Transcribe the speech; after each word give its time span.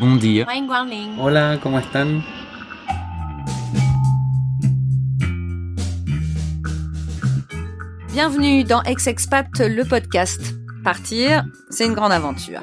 Bon 0.00 0.18
dia. 0.18 0.46
Hola, 1.18 1.58
¿cómo 1.62 1.78
están? 1.78 2.24
Bienvenue 8.10 8.64
dans 8.64 8.82
Ex-Expat, 8.86 9.58
le 9.58 9.84
podcast. 9.84 10.54
Partir, 10.82 11.44
c'est 11.68 11.84
une 11.84 11.92
grande 11.92 12.12
aventure. 12.12 12.62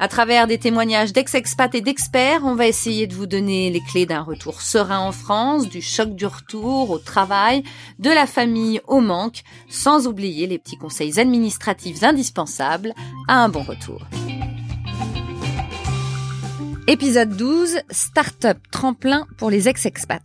À 0.00 0.06
travers 0.06 0.46
des 0.46 0.58
témoignages 0.58 1.12
d'ex-expats 1.12 1.74
et 1.74 1.80
d'experts, 1.80 2.42
on 2.44 2.54
va 2.54 2.68
essayer 2.68 3.08
de 3.08 3.14
vous 3.14 3.26
donner 3.26 3.68
les 3.68 3.80
clés 3.80 4.06
d'un 4.06 4.22
retour 4.22 4.62
serein 4.62 5.00
en 5.00 5.10
France, 5.10 5.68
du 5.68 5.82
choc 5.82 6.14
du 6.14 6.24
retour 6.24 6.90
au 6.90 6.98
travail, 6.98 7.64
de 7.98 8.10
la 8.10 8.26
famille 8.26 8.80
au 8.86 9.00
manque, 9.00 9.42
sans 9.68 10.06
oublier 10.06 10.46
les 10.46 10.58
petits 10.58 10.78
conseils 10.78 11.18
administratifs 11.18 12.04
indispensables 12.04 12.94
à 13.26 13.42
un 13.42 13.48
bon 13.48 13.62
retour. 13.62 14.06
Épisode 16.86 17.36
12, 17.36 17.80
Startup 17.90 18.58
tremplin 18.70 19.26
pour 19.36 19.50
les 19.50 19.68
ex-expats. 19.68 20.22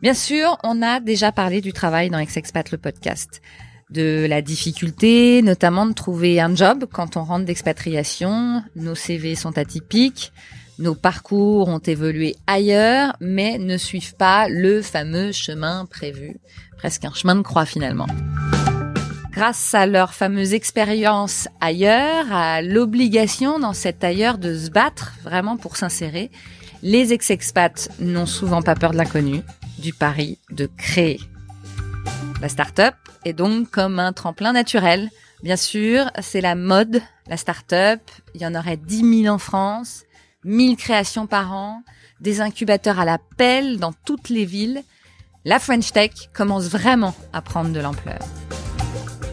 Bien 0.00 0.14
sûr, 0.14 0.56
on 0.64 0.80
a 0.80 1.00
déjà 1.00 1.32
parlé 1.32 1.60
du 1.60 1.74
travail 1.74 2.08
dans 2.08 2.18
Ex-Expat 2.18 2.70
le 2.70 2.78
podcast 2.78 3.42
de 3.90 4.26
la 4.28 4.42
difficulté, 4.42 5.42
notamment 5.42 5.86
de 5.86 5.92
trouver 5.92 6.40
un 6.40 6.54
job 6.54 6.86
quand 6.92 7.16
on 7.16 7.24
rentre 7.24 7.44
d'expatriation. 7.44 8.62
Nos 8.74 8.94
CV 8.94 9.34
sont 9.34 9.58
atypiques, 9.58 10.32
nos 10.78 10.94
parcours 10.94 11.68
ont 11.68 11.78
évolué 11.78 12.36
ailleurs, 12.46 13.16
mais 13.20 13.58
ne 13.58 13.76
suivent 13.76 14.16
pas 14.16 14.48
le 14.48 14.82
fameux 14.82 15.32
chemin 15.32 15.86
prévu, 15.86 16.36
presque 16.76 17.04
un 17.04 17.14
chemin 17.14 17.36
de 17.36 17.42
croix 17.42 17.64
finalement. 17.64 18.06
Grâce 19.32 19.74
à 19.74 19.86
leur 19.86 20.14
fameuse 20.14 20.54
expérience 20.54 21.46
ailleurs, 21.60 22.32
à 22.32 22.62
l'obligation 22.62 23.58
dans 23.58 23.74
cet 23.74 24.02
ailleurs 24.02 24.38
de 24.38 24.56
se 24.56 24.70
battre 24.70 25.12
vraiment 25.22 25.56
pour 25.56 25.76
s'insérer, 25.76 26.30
les 26.82 27.12
ex-expats 27.12 27.90
n'ont 28.00 28.26
souvent 28.26 28.62
pas 28.62 28.74
peur 28.74 28.92
de 28.92 28.96
l'inconnu, 28.96 29.42
du 29.78 29.92
pari 29.92 30.38
de 30.50 30.68
créer. 30.78 31.20
La 32.40 32.48
start-up 32.48 32.94
est 33.24 33.32
donc 33.32 33.70
comme 33.70 33.98
un 33.98 34.12
tremplin 34.12 34.52
naturel. 34.52 35.10
Bien 35.42 35.56
sûr, 35.56 36.10
c'est 36.20 36.40
la 36.40 36.54
mode, 36.54 37.00
la 37.28 37.36
start-up. 37.36 38.00
Il 38.34 38.42
y 38.42 38.46
en 38.46 38.54
aurait 38.54 38.76
10 38.76 39.22
000 39.22 39.34
en 39.34 39.38
France, 39.38 40.04
1000 40.44 40.76
créations 40.76 41.26
par 41.26 41.52
an, 41.52 41.82
des 42.20 42.40
incubateurs 42.40 43.00
à 43.00 43.04
la 43.04 43.18
pelle 43.36 43.78
dans 43.78 43.92
toutes 44.04 44.28
les 44.28 44.44
villes. 44.44 44.82
La 45.44 45.58
French 45.58 45.92
Tech 45.92 46.10
commence 46.32 46.68
vraiment 46.68 47.14
à 47.32 47.42
prendre 47.42 47.72
de 47.72 47.80
l'ampleur. 47.80 48.20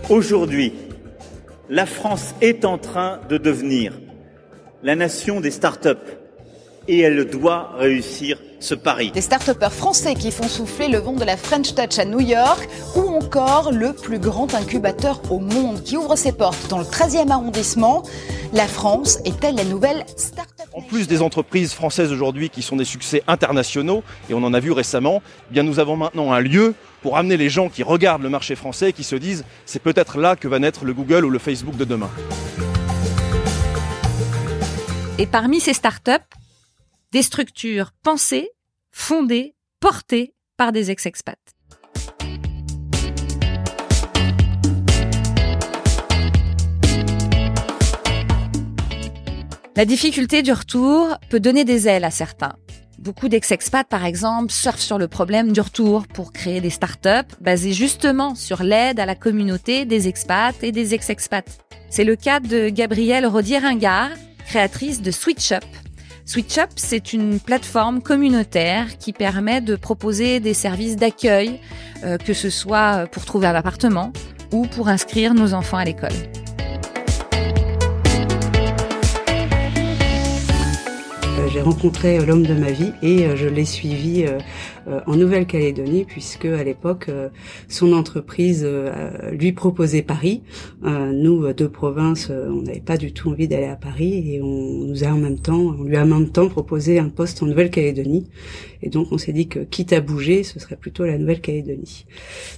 Aujourd'hui, 0.10 0.74
la 1.70 1.86
France 1.86 2.36
est 2.42 2.66
en 2.66 2.78
train 2.78 3.20
de 3.30 3.38
devenir 3.38 3.94
la 4.82 4.96
nation 4.96 5.40
des 5.40 5.52
start-up 5.52 6.00
et 6.88 7.00
elle 7.00 7.26
doit 7.26 7.72
réussir 7.78 8.38
ce 8.60 8.76
pari. 8.76 9.12
Des 9.12 9.22
start 9.22 9.52
français 9.70 10.16
qui 10.16 10.32
font 10.32 10.48
souffler 10.48 10.88
le 10.88 11.00
vent 11.00 11.14
de 11.14 11.26
la 11.26 11.38
French 11.38 11.76
Touch 11.76 12.00
à 12.00 12.06
New 12.06 12.22
York 12.22 12.68
ou 12.96 13.02
encore 13.02 13.72
le 13.72 13.94
plus 13.94 14.20
grand 14.20 14.54
incubateur 14.54 15.22
au 15.30 15.40
monde 15.40 15.84
qui 15.84 15.98
ouvre 15.98 16.16
ses 16.16 16.32
portes 16.32 16.70
dans 16.70 16.78
le 16.78 16.86
13e 16.86 17.30
arrondissement. 17.30 18.04
La 18.54 18.68
France 18.68 19.20
est-elle 19.26 19.56
la 19.56 19.66
nouvelle 19.66 20.06
start-up 20.16 20.68
En 20.74 20.82
plus 20.82 21.08
des 21.08 21.22
entreprises 21.22 21.74
françaises 21.74 22.12
aujourd'hui 22.12 22.50
qui 22.50 22.62
sont 22.62 22.76
des 22.76 22.86
succès 22.86 23.24
internationaux, 23.28 24.04
et 24.30 24.34
on 24.34 24.44
en 24.44 24.54
a 24.54 24.60
vu 24.60 24.72
récemment, 24.72 25.22
eh 25.50 25.54
bien 25.54 25.64
nous 25.64 25.80
avons 25.80 25.98
maintenant 25.98 26.32
un 26.32 26.40
lieu 26.40 26.74
pour 27.02 27.18
amener 27.18 27.36
les 27.36 27.50
gens 27.50 27.68
qui 27.68 27.84
regardent 27.84 28.24
le 28.24 28.30
marché 28.30 28.56
français 28.56 28.90
et 28.90 28.94
qui 28.94 29.04
se 29.04 29.16
disent 29.16 29.44
c'est 29.66 29.82
peut-être 29.82 30.18
là 30.18 30.36
que 30.36 30.48
va 30.48 30.60
naître 30.60 30.86
le 30.86 30.94
Google 30.94 31.26
ou 31.26 31.30
le 31.30 31.40
Facebook 31.40 31.76
de 31.76 31.86
demain. 31.86 32.10
Et 35.20 35.26
parmi 35.28 35.60
ces 35.60 35.74
startups, 35.74 36.12
des 37.14 37.22
structures 37.22 37.92
pensées, 38.02 38.50
fondées, 38.92 39.54
portées 39.80 40.34
par 40.58 40.72
des 40.72 40.90
ex-expats. 40.90 41.38
La 49.76 49.86
difficulté 49.86 50.42
du 50.42 50.52
retour 50.52 51.18
peut 51.30 51.40
donner 51.40 51.66
des 51.66 51.88
ailes 51.88 52.04
à 52.04 52.12
certains. 52.12 52.56
Beaucoup 52.98 53.28
d'ex-expats, 53.28 53.88
par 53.88 54.06
exemple, 54.06 54.52
surfent 54.52 54.80
sur 54.80 54.98
le 54.98 55.08
problème 55.08 55.52
du 55.52 55.62
retour 55.62 56.08
pour 56.08 56.32
créer 56.32 56.62
des 56.62 56.70
startups 56.72 57.36
basées 57.42 57.74
justement 57.74 58.34
sur 58.34 58.64
l'aide 58.64 59.00
à 59.00 59.06
la 59.06 59.16
communauté 59.16 59.86
des 59.86 60.08
expats 60.08 60.64
et 60.64 60.72
des 60.72 60.96
ex-expats. 60.96 61.60
C'est 61.92 62.06
le 62.06 62.16
cas 62.16 62.40
de 62.40 62.70
Gabrielle 62.70 63.28
Rodier-Ringard, 63.28 64.12
créatrice 64.48 65.02
de 65.02 65.12
SwitchUp, 65.12 65.64
SwitchUp, 66.26 66.70
c'est 66.78 67.12
une 67.12 67.40
plateforme 67.40 68.02
communautaire 68.02 68.98
qui 68.98 69.12
permet 69.12 69.60
de 69.60 69.76
proposer 69.76 70.40
des 70.40 70.54
services 70.54 70.96
d'accueil, 70.96 71.60
euh, 72.06 72.18
que 72.18 72.34
ce 72.34 72.50
soit 72.50 73.08
pour 73.12 73.26
trouver 73.26 73.48
un 73.48 73.56
appartement 73.56 74.14
ou 74.54 74.66
pour 74.66 74.88
inscrire 74.88 75.34
nos 75.34 75.54
enfants 75.54 75.78
à 75.78 75.84
l'école. 75.84 76.14
Euh, 81.26 81.50
j'ai 81.52 81.62
rencontré 81.62 82.20
euh, 82.20 82.26
l'homme 82.26 82.46
de 82.46 82.54
ma 82.54 82.72
vie 82.72 82.94
et 83.02 83.36
je 83.36 83.48
l'ai 83.48 83.66
suivi 83.66 84.26
en 85.08 85.16
Nouvelle-Calédonie 85.16 86.06
puisque 86.06 86.46
à 86.46 86.64
l'époque 86.64 87.10
son 87.68 87.94
entreprise 87.94 88.68
lui 89.32 89.52
proposait 89.52 90.02
Paris. 90.02 90.42
nous 90.84 91.54
de 91.54 91.68
province, 91.68 92.30
on 92.30 92.62
n'avait 92.62 92.80
pas 92.80 92.98
du 92.98 93.14
tout 93.14 93.30
envie 93.30 93.48
d'aller 93.48 93.68
à 93.68 93.76
Paris 93.76 94.34
et 94.36 94.42
on 94.42 94.86
nous 94.86 95.04
a 95.04 95.08
en 95.08 95.18
même 95.18 95.40
temps, 95.40 95.76
on 95.80 95.84
lui 95.84 95.96
a 95.96 96.04
en 96.04 96.08
même 96.08 96.30
temps 96.30 96.50
proposé 96.50 97.00
un 97.00 97.10
poste 97.10 97.44
en 97.44 97.46
Nouvelle-Calédonie. 97.46 98.28
Et 98.82 98.90
donc 98.90 99.08
on 99.12 99.18
s'est 99.18 99.32
dit 99.32 99.48
que 99.48 99.60
quitte 99.60 99.94
à 99.94 100.02
bouger, 100.02 100.44
ce 100.44 100.60
serait 100.60 100.76
plutôt 100.76 101.06
la 101.06 101.18
Nouvelle-Calédonie. 101.18 102.06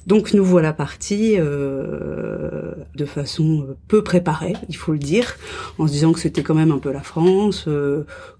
Donc 0.07 0.34
nous 0.34 0.44
voilà 0.44 0.74
partis 0.74 1.38
de 1.38 3.06
façon 3.06 3.68
peu 3.88 4.03
préparée, 4.03 4.53
il 4.69 4.75
faut 4.75 4.92
le 4.94 5.00
dire, 5.00 5.38
en 5.78 5.88
se 5.88 5.92
disant 5.94 6.13
que 6.13 6.19
c'était 6.19 6.42
quand 6.42 6.56
même 6.56 6.72
un 6.72 6.80
peu 6.80 6.92
la 6.92 7.02
France, 7.02 7.69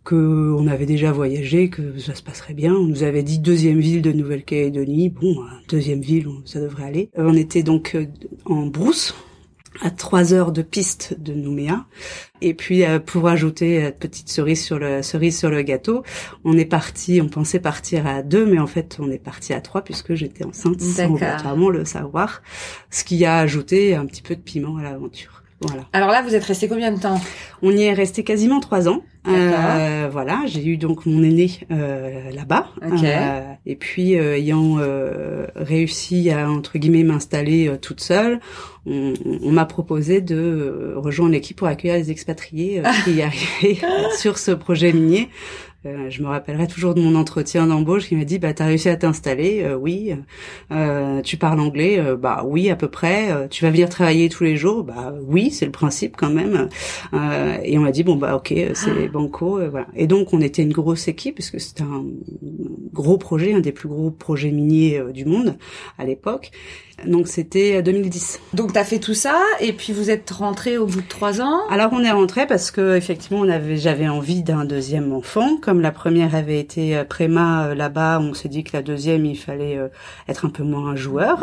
que 0.03 0.53
on 0.57 0.67
avait 0.67 0.85
déjà 0.85 1.12
voyagé, 1.12 1.69
que 1.69 1.97
ça 2.00 2.16
se 2.16 2.23
passerait 2.23 2.53
bien. 2.53 2.73
On 2.73 2.85
nous 2.85 3.03
avait 3.03 3.23
dit 3.23 3.40
deuxième 3.40 3.75
ville 3.80 4.02
de 4.02 4.12
Nouvelle-Calédonie. 4.12 5.09
Bon, 5.09 5.44
deuxième 5.68 6.02
ville, 6.02 6.28
ça 6.46 6.59
devrait 6.59 6.84
aller. 6.84 7.09
Euh, 7.18 7.25
on 7.28 7.36
était 7.36 7.63
donc 7.63 7.96
euh, 7.96 8.06
en 8.46 8.66
brousse 8.66 9.16
à 9.81 9.91
trois 9.91 10.34
heures 10.34 10.53
de 10.53 10.62
piste 10.62 11.19
de 11.19 11.34
Nouméa. 11.34 11.85
Et 12.41 12.53
puis 12.53 12.85
euh, 12.85 13.00
pour 13.00 13.28
ajouter 13.28 13.91
petite 14.00 14.30
cerise 14.30 14.64
sur 14.64 14.80
le 14.80 15.02
cerise 15.02 15.38
sur 15.38 15.50
le 15.50 15.62
gâteau, 15.64 16.03
on 16.46 16.58
est 16.58 16.66
parti, 16.66 17.19
on 17.22 17.28
pensait 17.28 17.59
partir 17.59 18.08
à 18.08 18.22
deux, 18.22 18.46
mais 18.46 18.59
en 18.59 18.68
fait 18.68 18.97
on 19.00 19.12
est 19.12 19.22
parti 19.22 19.53
à 19.53 19.59
trois 19.59 19.81
puisque 19.81 20.14
j'étais 20.16 20.46
enceinte 20.46 20.80
sans 20.80 21.14
vraiment 21.14 21.69
le 21.69 21.84
savoir, 21.84 22.41
ce 22.90 23.03
qui 23.03 23.25
a 23.25 23.40
ajouté 23.40 23.96
un 23.96 24.06
petit 24.06 24.22
peu 24.22 24.35
de 24.35 24.41
piment 24.41 24.78
à 24.78 24.84
l'aventure. 24.84 25.44
Voilà. 25.62 25.85
Alors 25.94 26.09
là, 26.09 26.22
vous 26.22 26.35
êtes 26.35 26.44
resté 26.44 26.68
combien 26.68 26.91
de 26.91 27.00
temps? 27.00 27.19
On 27.62 27.72
y 27.72 27.84
est 27.84 27.94
resté 27.94 28.24
quasiment 28.24 28.59
trois 28.59 28.90
ans. 28.90 29.03
Euh, 29.28 30.09
voilà, 30.12 30.41
j'ai 30.46 30.66
eu 30.66 30.78
donc 30.78 31.05
mon 31.05 31.23
aîné 31.23 31.52
euh, 31.72 32.32
là-bas. 32.32 32.67
Euh, 32.84 33.53
et 33.66 33.76
puis, 33.76 34.17
euh, 34.17 34.35
ayant 34.38 34.78
euh, 34.79 35.47
réussi 35.55 36.29
à 36.29 36.49
entre 36.49 36.78
guillemets 36.78 37.03
m'installer 37.03 37.72
toute 37.82 38.02
seule, 38.02 38.40
on, 38.85 39.14
on 39.44 39.52
m'a 39.52 39.66
proposé 39.66 40.22
de 40.22 40.94
rejoindre 40.96 41.32
l'équipe 41.32 41.58
pour 41.58 41.67
accueillir 41.67 41.97
les 41.97 42.11
expatriés 42.11 42.82
qui 43.03 43.22
arrivaient 43.22 43.79
sur 44.17 44.38
ce 44.38 44.52
projet 44.52 44.94
minier. 44.94 45.29
Euh, 45.85 46.09
je 46.09 46.23
me 46.23 46.28
rappellerai 46.28 46.67
toujours 46.67 46.96
de 46.96 47.02
mon 47.02 47.16
entretien 47.16 47.67
d'embauche 47.67 48.08
qui 48.08 48.16
m'a 48.16 48.26
dit 48.26 48.40
bah 48.40 48.53
t'as 48.53 48.66
réussi 48.66 48.90
à 48.90 48.96
t'installer 48.96 49.61
euh, 49.64 49.76
oui. 49.76 50.16
Euh, 50.72 51.22
tu 51.22 51.37
parles 51.37 51.59
anglais 51.59 52.02
bah 52.17 52.43
oui 52.46 52.70
à 52.70 52.76
peu 52.76 52.87
près. 52.87 53.47
Tu 53.49 53.64
vas 53.64 53.72
venir 53.72 53.90
travailler 53.90 54.29
tous 54.29 54.43
les 54.43 54.58
jours 54.58 54.84
bah 54.84 55.14
oui 55.28 55.52
c'est 55.52 55.66
le 55.66 55.72
principe 55.72 56.16
quand 56.17 56.29
même. 56.29 56.70
Et 57.64 57.78
on 57.78 57.82
m'a 57.82 57.91
dit 57.91 58.03
bon 58.03 58.16
bah 58.16 58.35
ok 58.35 58.53
c'est 58.73 59.05
ah. 59.05 59.11
banco 59.11 59.59
voilà. 59.70 59.87
Et 59.96 60.08
donc 60.08 60.34
on 60.34 60.41
était 60.41 60.64
une 60.64 60.73
grosse 60.73 61.08
équipe 61.08 61.35
parce 61.37 61.52
que 61.52 61.59
c'était 61.59 61.84
un 61.84 62.05
gros 62.93 63.17
projet 63.17 63.53
un 63.53 63.59
des 63.59 63.72
plus 63.72 63.90
gros 63.90 64.11
projets 64.11 64.52
miniers 64.52 65.02
du 65.14 65.26
monde 65.26 65.58
à 65.97 66.05
l'époque 66.05 66.52
donc 67.06 67.28
c'était 67.28 67.82
2010. 67.82 68.40
Donc 68.53 68.74
tu 68.74 68.80
as 68.80 68.84
fait 68.84 69.00
tout 69.00 69.14
ça 69.14 69.36
et 69.59 69.74
puis 69.74 69.94
vous 69.94 70.09
êtes 70.09 70.30
rentré 70.32 70.78
au 70.78 70.86
bout 70.86 71.02
de 71.02 71.08
trois 71.08 71.42
ans. 71.42 71.68
Alors 71.70 71.92
on 71.92 72.03
est 72.03 72.12
rentré 72.12 72.47
parce 72.47 72.72
que 72.72 72.96
effectivement 72.96 73.40
on 73.40 73.50
avait 73.50 73.78
j'avais 73.78 74.08
envie 74.08 74.44
d'un 74.44 74.66
deuxième 74.66 75.12
enfant 75.14 75.58
comme 75.62 75.82
la 75.82 75.92
première 75.92 76.36
avait 76.36 76.59
été 76.59 77.03
Préma 77.08 77.76
là-bas, 77.76 78.20
on 78.22 78.34
s'est 78.34 78.50
dit 78.50 78.64
que 78.64 78.72
la 78.74 78.82
deuxième, 78.82 79.26
il 79.26 79.36
fallait 79.36 79.80
être 80.28 80.46
un 80.46 80.50
peu 80.50 80.64
moins 80.64 80.92
un 80.92 80.96
joueur. 80.96 81.40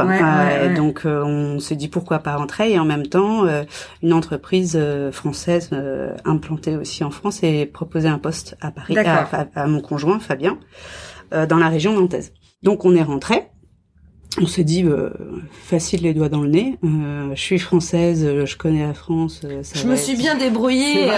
Donc 0.74 1.02
on 1.04 1.60
s'est 1.60 1.76
dit 1.76 1.88
pourquoi 1.88 2.20
pas 2.20 2.36
rentrer 2.36 2.72
et 2.72 2.78
en 2.78 2.84
même 2.84 3.06
temps, 3.06 3.46
une 4.02 4.12
entreprise 4.12 4.78
française 5.12 5.70
implantée 6.24 6.76
aussi 6.76 7.04
en 7.04 7.10
France 7.10 7.42
et 7.42 7.66
proposer 7.66 8.08
un 8.08 8.18
poste 8.18 8.56
à 8.60 8.70
Paris 8.70 8.96
à, 8.98 9.46
à, 9.54 9.66
mon 9.66 9.80
conjoint 9.80 10.18
Fabien 10.18 10.58
dans 11.30 11.58
la 11.58 11.68
région 11.68 11.92
nantaise. 11.92 12.32
Donc 12.62 12.84
on 12.84 12.94
est 12.94 13.02
rentré 13.02 13.51
on 14.40 14.46
s'est 14.46 14.64
dit 14.64 14.84
euh, 14.84 15.10
facile 15.64 16.02
les 16.02 16.14
doigts 16.14 16.28
dans 16.28 16.42
le 16.42 16.48
nez. 16.48 16.78
Euh, 16.84 17.30
je 17.34 17.40
suis 17.40 17.58
française, 17.58 18.24
euh, 18.24 18.46
je 18.46 18.56
connais 18.56 18.86
la 18.86 18.94
France. 18.94 19.42
je 19.42 19.86
me 19.86 19.96
suis 19.96 20.16
bien 20.16 20.36
débrouillée 20.36 21.10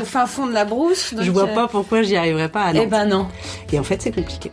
au 0.00 0.04
fin 0.04 0.26
fond 0.26 0.46
de 0.46 0.52
la 0.52 0.64
brousse. 0.64 1.14
je 1.18 1.30
vois 1.30 1.48
pas 1.48 1.68
pourquoi 1.68 2.02
j'y 2.02 2.16
arriverais 2.16 2.48
pas. 2.48 2.62
À 2.62 2.74
Eh 2.74 2.86
ben 2.86 3.06
non. 3.06 3.26
Et 3.72 3.78
en 3.78 3.82
fait, 3.82 4.00
c'est 4.02 4.12
compliqué. 4.12 4.50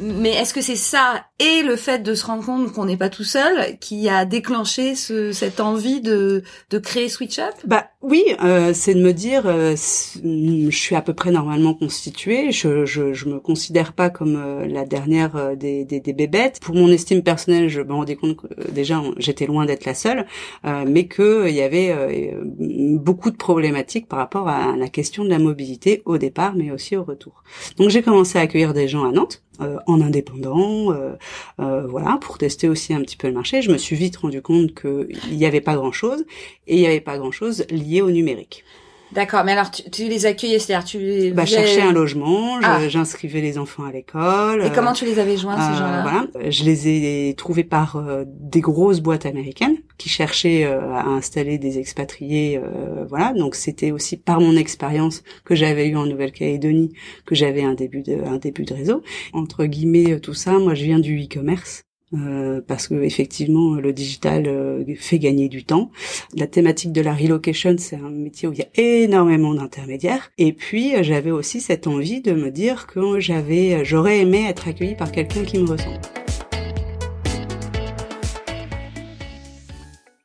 Mais 0.00 0.30
est-ce 0.30 0.54
que 0.54 0.60
c'est 0.60 0.76
ça 0.76 1.27
et 1.40 1.62
le 1.62 1.76
fait 1.76 2.02
de 2.02 2.14
se 2.14 2.26
rendre 2.26 2.44
compte 2.44 2.72
qu'on 2.72 2.86
n'est 2.86 2.96
pas 2.96 3.10
tout 3.10 3.24
seul 3.24 3.78
qui 3.78 4.08
a 4.08 4.24
déclenché 4.24 4.96
ce, 4.96 5.30
cette 5.32 5.60
envie 5.60 6.00
de, 6.00 6.42
de 6.70 6.78
créer 6.78 7.08
Switch 7.08 7.38
Up? 7.38 7.54
Bah 7.64 7.86
oui, 8.02 8.24
euh, 8.42 8.72
c'est 8.74 8.94
de 8.94 9.00
me 9.00 9.12
dire, 9.12 9.42
euh, 9.46 9.76
je 9.76 10.76
suis 10.76 10.96
à 10.96 11.02
peu 11.02 11.14
près 11.14 11.30
normalement 11.30 11.74
constituée. 11.74 12.50
Je, 12.50 12.84
je, 12.86 13.12
je 13.12 13.28
me 13.28 13.38
considère 13.38 13.92
pas 13.92 14.10
comme 14.10 14.36
euh, 14.36 14.66
la 14.66 14.84
dernière 14.84 15.36
euh, 15.36 15.54
des, 15.54 15.84
des, 15.84 16.00
des, 16.00 16.12
bébêtes. 16.12 16.58
Pour 16.60 16.74
mon 16.74 16.88
estime 16.88 17.22
personnelle, 17.22 17.68
je 17.68 17.82
me 17.82 17.92
rendais 17.92 18.16
compte 18.16 18.36
que 18.36 18.46
euh, 18.46 18.70
déjà 18.72 19.00
j'étais 19.18 19.46
loin 19.46 19.64
d'être 19.64 19.84
la 19.84 19.94
seule, 19.94 20.26
mais 20.64 21.06
que 21.06 21.48
il 21.48 21.54
y 21.54 21.62
avait 21.62 22.36
beaucoup 22.58 23.30
de 23.30 23.36
problématiques 23.36 24.08
par 24.08 24.18
rapport 24.18 24.48
à 24.48 24.76
la 24.76 24.88
question 24.88 25.24
de 25.24 25.30
la 25.30 25.38
mobilité 25.38 26.02
au 26.04 26.18
départ, 26.18 26.54
mais 26.56 26.70
aussi 26.70 26.96
au 26.96 27.04
retour. 27.04 27.42
Donc 27.76 27.90
j'ai 27.90 28.02
commencé 28.02 28.38
à 28.38 28.42
accueillir 28.42 28.74
des 28.74 28.88
gens 28.88 29.04
à 29.04 29.12
Nantes. 29.12 29.42
en 29.86 30.00
indépendant, 30.00 30.92
euh, 30.92 31.16
voilà, 31.58 32.18
pour 32.20 32.38
tester 32.38 32.68
aussi 32.68 32.94
un 32.94 33.00
petit 33.02 33.16
peu 33.16 33.28
le 33.28 33.34
marché. 33.34 33.62
Je 33.62 33.70
me 33.70 33.78
suis 33.78 33.96
vite 33.96 34.16
rendu 34.16 34.42
compte 34.42 34.74
qu'il 34.74 35.36
n'y 35.36 35.46
avait 35.46 35.60
pas 35.60 35.74
grand-chose 35.76 36.24
et 36.66 36.76
il 36.76 36.80
n'y 36.80 36.86
avait 36.86 37.00
pas 37.00 37.18
grand-chose 37.18 37.66
lié 37.70 38.02
au 38.02 38.10
numérique. 38.10 38.64
D'accord, 39.12 39.44
mais 39.44 39.52
alors 39.52 39.70
tu, 39.70 40.04
les 40.04 40.26
accueillais, 40.26 40.58
c'est-à-dire 40.58 40.84
tu 40.84 40.98
les... 40.98 41.30
Bah, 41.30 41.46
cherchais 41.46 41.80
un 41.80 41.92
logement, 41.92 42.58
ah. 42.62 42.88
j'inscrivais 42.88 43.40
les 43.40 43.56
enfants 43.56 43.84
à 43.84 43.92
l'école. 43.92 44.64
Et 44.64 44.70
comment 44.70 44.92
tu 44.92 45.06
les 45.06 45.18
avais 45.18 45.36
joints 45.36 45.56
ces 45.56 45.74
euh, 45.74 45.78
gens-là? 45.78 46.02
Voilà, 46.02 46.50
je 46.50 46.64
les 46.64 46.88
ai 46.88 47.34
trouvés 47.34 47.64
par 47.64 47.96
euh, 47.96 48.24
des 48.26 48.60
grosses 48.60 49.00
boîtes 49.00 49.24
américaines 49.24 49.76
qui 49.96 50.08
cherchaient 50.08 50.64
euh, 50.64 50.92
à 50.92 51.06
installer 51.06 51.58
des 51.58 51.78
expatriés, 51.78 52.60
voilà. 53.08 53.32
Donc 53.32 53.54
c'était 53.54 53.90
aussi 53.90 54.16
par 54.16 54.40
mon 54.40 54.56
expérience 54.56 55.22
que 55.44 55.54
j'avais 55.54 55.88
eu 55.88 55.96
en 55.96 56.06
Nouvelle-Calédonie 56.06 56.92
que 57.24 57.34
j'avais 57.34 57.62
un 57.62 57.74
début 57.74 58.02
de 58.02 58.22
un 58.26 58.36
début 58.36 58.64
de 58.64 58.74
réseau. 58.74 59.02
Entre 59.32 59.64
guillemets, 59.64 60.20
tout 60.20 60.34
ça, 60.34 60.58
moi 60.58 60.74
je 60.74 60.84
viens 60.84 60.98
du 60.98 61.22
e-commerce. 61.22 61.82
Euh, 62.14 62.62
parce 62.66 62.88
que 62.88 62.94
effectivement 62.94 63.74
le 63.74 63.92
digital 63.92 64.44
euh, 64.46 64.82
fait 64.96 65.18
gagner 65.18 65.50
du 65.50 65.64
temps. 65.64 65.90
La 66.34 66.46
thématique 66.46 66.90
de 66.90 67.02
la 67.02 67.14
relocation, 67.14 67.74
c'est 67.76 67.96
un 67.96 68.08
métier 68.08 68.48
où 68.48 68.52
il 68.54 68.60
y 68.60 68.62
a 68.62 68.68
énormément 69.02 69.52
d'intermédiaires. 69.52 70.30
Et 70.38 70.54
puis 70.54 70.92
j'avais 71.02 71.30
aussi 71.30 71.60
cette 71.60 71.86
envie 71.86 72.22
de 72.22 72.32
me 72.32 72.50
dire 72.50 72.86
que 72.86 73.20
j'avais, 73.20 73.84
j'aurais 73.84 74.20
aimé 74.20 74.46
être 74.48 74.68
accueillie 74.68 74.96
par 74.96 75.12
quelqu'un 75.12 75.44
qui 75.44 75.58
me 75.58 75.68
ressemble. 75.68 76.00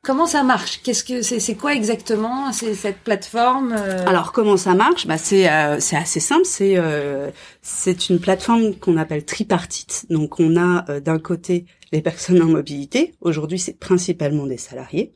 Comment 0.04 0.26
ça 0.26 0.42
marche? 0.42 0.80
Qu'est-ce 0.82 1.02
que 1.02 1.22
c'est 1.22 1.40
C'est 1.40 1.54
quoi 1.54 1.74
exactement? 1.74 2.52
C'est 2.52 2.74
cette 2.74 2.98
plateforme 2.98 3.74
euh 3.76 4.06
Alors 4.06 4.32
comment 4.32 4.56
ça 4.56 4.74
marche? 4.74 5.06
Bah 5.06 5.18
c'est 5.18 5.50
euh, 5.50 5.80
c'est 5.80 5.96
assez 5.96 6.20
simple. 6.20 6.44
C'est 6.44 6.74
euh, 6.76 7.30
c'est 7.62 8.10
une 8.10 8.20
plateforme 8.20 8.74
qu'on 8.76 8.96
appelle 8.98 9.24
tripartite. 9.24 10.06
Donc 10.10 10.38
on 10.40 10.56
a 10.56 11.00
d'un 11.00 11.18
côté 11.18 11.64
les 11.90 12.02
personnes 12.02 12.42
en 12.42 12.46
mobilité. 12.46 13.14
Aujourd'hui 13.22 13.58
c'est 13.58 13.78
principalement 13.78 14.46
des 14.46 14.58
salariés, 14.58 15.14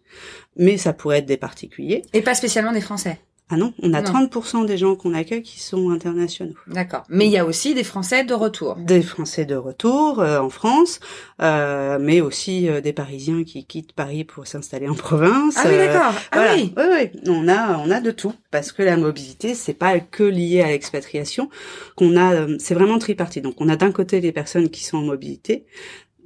mais 0.57 0.79
ça 0.79 0.93
pourrait 0.93 1.19
être 1.19 1.27
des 1.27 1.37
particuliers. 1.37 2.03
Et 2.15 2.23
pas 2.23 2.35
spécialement 2.35 2.73
des 2.73 2.81
Français. 2.81 3.21
Ah 3.51 3.57
non, 3.57 3.73
on 3.83 3.95
a 3.95 4.03
30% 4.03 4.67
des 4.67 4.77
gens 4.77 4.95
qu'on 4.95 5.15
accueille 5.15 5.43
qui 5.43 5.59
sont 5.59 5.89
internationaux. 5.91 6.53
D'accord. 6.67 7.05
Mais 7.09 7.27
il 7.27 7.33
y 7.33 7.39
a 7.39 7.47
aussi 7.47 7.75
des 7.75 7.83
Français 7.83 8.23
de 8.23 8.35
retour. 8.35 8.77
Des 8.77 9.01
Français 9.01 9.47
de 9.47 9.55
retour 9.55 10.21
euh, 10.21 10.39
en 10.39 10.51
France, 10.51 11.01
euh, 11.41 11.99
mais 11.99 12.21
aussi 12.21 12.69
euh, 12.69 12.83
des 12.83 12.93
Parisiens 12.93 13.45
qui 13.45 13.65
quittent 13.65 13.95
Paris 13.95 14.25
pour 14.25 14.47
s'installer 14.47 14.87
en 14.87 14.95
province. 14.95 15.55
Ah 15.57 15.65
oui, 15.67 15.77
d'accord. 15.79 16.13
Ah 16.31 16.47
oui. 16.55 16.75
Oui, 16.77 16.85
oui. 16.93 17.21
On 17.27 17.49
a, 17.49 17.79
on 17.79 17.91
a 17.91 18.01
de 18.01 18.11
tout 18.11 18.35
parce 18.51 18.71
que 18.71 18.83
la 18.83 18.99
mobilité, 18.99 19.55
c'est 19.55 19.73
pas 19.73 19.99
que 19.99 20.25
lié 20.25 20.61
à 20.61 20.69
l'expatriation. 20.69 21.49
Qu'on 21.97 22.19
a, 22.19 22.47
c'est 22.59 22.75
vraiment 22.75 22.99
tripartite. 22.99 23.45
Donc, 23.45 23.61
on 23.61 23.69
a 23.71 23.77
d'un 23.77 23.93
côté 23.93 24.21
les 24.21 24.33
personnes 24.33 24.69
qui 24.69 24.85
sont 24.85 24.99
en 24.99 25.05
mobilité, 25.05 25.65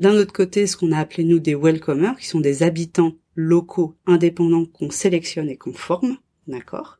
d'un 0.00 0.14
autre 0.14 0.32
côté, 0.32 0.66
ce 0.66 0.76
qu'on 0.76 0.90
a 0.90 0.98
appelé 0.98 1.22
nous 1.22 1.38
des 1.38 1.54
welcomers, 1.54 2.16
qui 2.16 2.26
sont 2.26 2.40
des 2.40 2.64
habitants 2.64 3.12
locaux 3.36 3.94
indépendants 4.06 4.64
qu'on 4.64 4.90
sélectionne 4.90 5.48
et 5.48 5.56
qu'on 5.56 5.72
forme. 5.72 6.16
D'accord. 6.48 6.98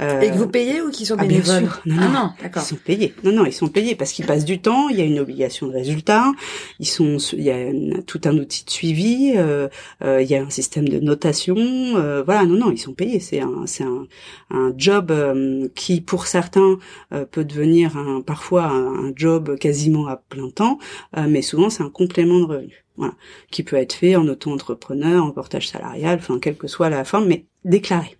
Euh... 0.00 0.20
Et 0.20 0.28
que 0.30 0.34
vous 0.34 0.48
payez 0.48 0.82
ou 0.82 0.90
qu'ils 0.90 1.06
sont 1.06 1.16
bénévoles 1.16 1.44
ah, 1.48 1.60
bien 1.60 1.70
sûr. 1.70 1.80
Non, 1.86 1.96
ah, 1.98 2.08
non, 2.08 2.30
d'accord. 2.42 2.62
Ils 2.62 2.66
sont 2.66 2.76
payés. 2.76 3.14
Non, 3.24 3.32
non, 3.32 3.46
ils 3.46 3.52
sont 3.52 3.68
payés 3.68 3.94
parce 3.94 4.12
qu'ils 4.12 4.26
passent 4.26 4.44
du 4.44 4.60
temps. 4.60 4.90
Il 4.90 4.98
y 4.98 5.00
a 5.00 5.04
une 5.04 5.18
obligation 5.18 5.66
de 5.66 5.72
résultat. 5.72 6.30
Ils 6.78 6.86
sont, 6.86 7.16
il 7.32 7.42
y 7.42 7.50
a 7.50 7.72
tout 8.06 8.20
un 8.26 8.36
outil 8.36 8.66
de 8.66 8.70
suivi. 8.70 9.32
Euh, 9.36 9.68
euh, 10.04 10.20
il 10.20 10.30
y 10.30 10.34
a 10.34 10.42
un 10.42 10.50
système 10.50 10.90
de 10.90 11.00
notation. 11.00 11.56
Euh, 11.56 12.22
voilà, 12.22 12.44
non, 12.44 12.56
non, 12.56 12.70
ils 12.70 12.78
sont 12.78 12.92
payés. 12.92 13.18
C'est 13.18 13.40
un, 13.40 13.64
c'est 13.64 13.84
un, 13.84 14.06
un 14.50 14.74
job 14.76 15.10
euh, 15.10 15.68
qui, 15.74 16.02
pour 16.02 16.26
certains, 16.26 16.78
euh, 17.14 17.24
peut 17.24 17.46
devenir 17.46 17.96
un, 17.96 18.20
parfois 18.20 18.64
un, 18.64 19.08
un, 19.08 19.12
job 19.16 19.56
quasiment 19.56 20.06
à 20.06 20.16
plein 20.16 20.50
temps, 20.50 20.78
mais 21.16 21.42
souvent 21.42 21.70
c'est 21.70 21.82
un 21.82 21.90
complément 21.90 22.40
de 22.40 22.44
revenu. 22.44 22.84
Voilà, 22.96 23.14
qui 23.50 23.62
peut 23.62 23.76
être 23.76 23.94
fait 23.94 24.16
en 24.16 24.28
auto-entrepreneur, 24.28 25.24
en 25.24 25.30
portage 25.30 25.68
salarial, 25.68 26.18
enfin 26.20 26.38
quelle 26.38 26.56
que 26.56 26.68
soit 26.68 26.90
la 26.90 27.04
forme, 27.04 27.26
mais 27.26 27.46
déclaré. 27.64 28.16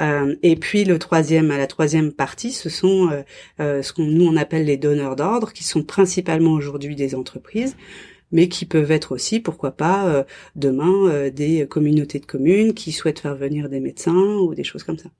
Euh, 0.00 0.34
et 0.42 0.56
puis 0.56 0.84
le 0.84 0.98
troisième, 0.98 1.48
la 1.48 1.66
troisième 1.66 2.12
partie, 2.12 2.52
ce 2.52 2.68
sont 2.68 3.10
euh, 3.10 3.22
euh, 3.60 3.82
ce 3.82 3.92
qu'on 3.92 4.04
nous 4.04 4.26
on 4.26 4.36
appelle 4.36 4.64
les 4.64 4.76
donneurs 4.76 5.16
d'ordre, 5.16 5.52
qui 5.52 5.64
sont 5.64 5.82
principalement 5.82 6.52
aujourd'hui 6.52 6.96
des 6.96 7.14
entreprises, 7.14 7.76
mais 8.30 8.48
qui 8.48 8.64
peuvent 8.64 8.90
être 8.90 9.12
aussi, 9.12 9.40
pourquoi 9.40 9.72
pas, 9.72 10.24
demain 10.56 11.28
des 11.28 11.66
communautés 11.68 12.18
de 12.18 12.24
communes 12.24 12.72
qui 12.72 12.90
souhaitent 12.90 13.18
faire 13.18 13.34
venir 13.34 13.68
des 13.68 13.80
médecins 13.80 14.14
ou 14.14 14.54
des 14.54 14.64
choses 14.64 14.84
comme 14.84 14.96
ça. 14.96 15.10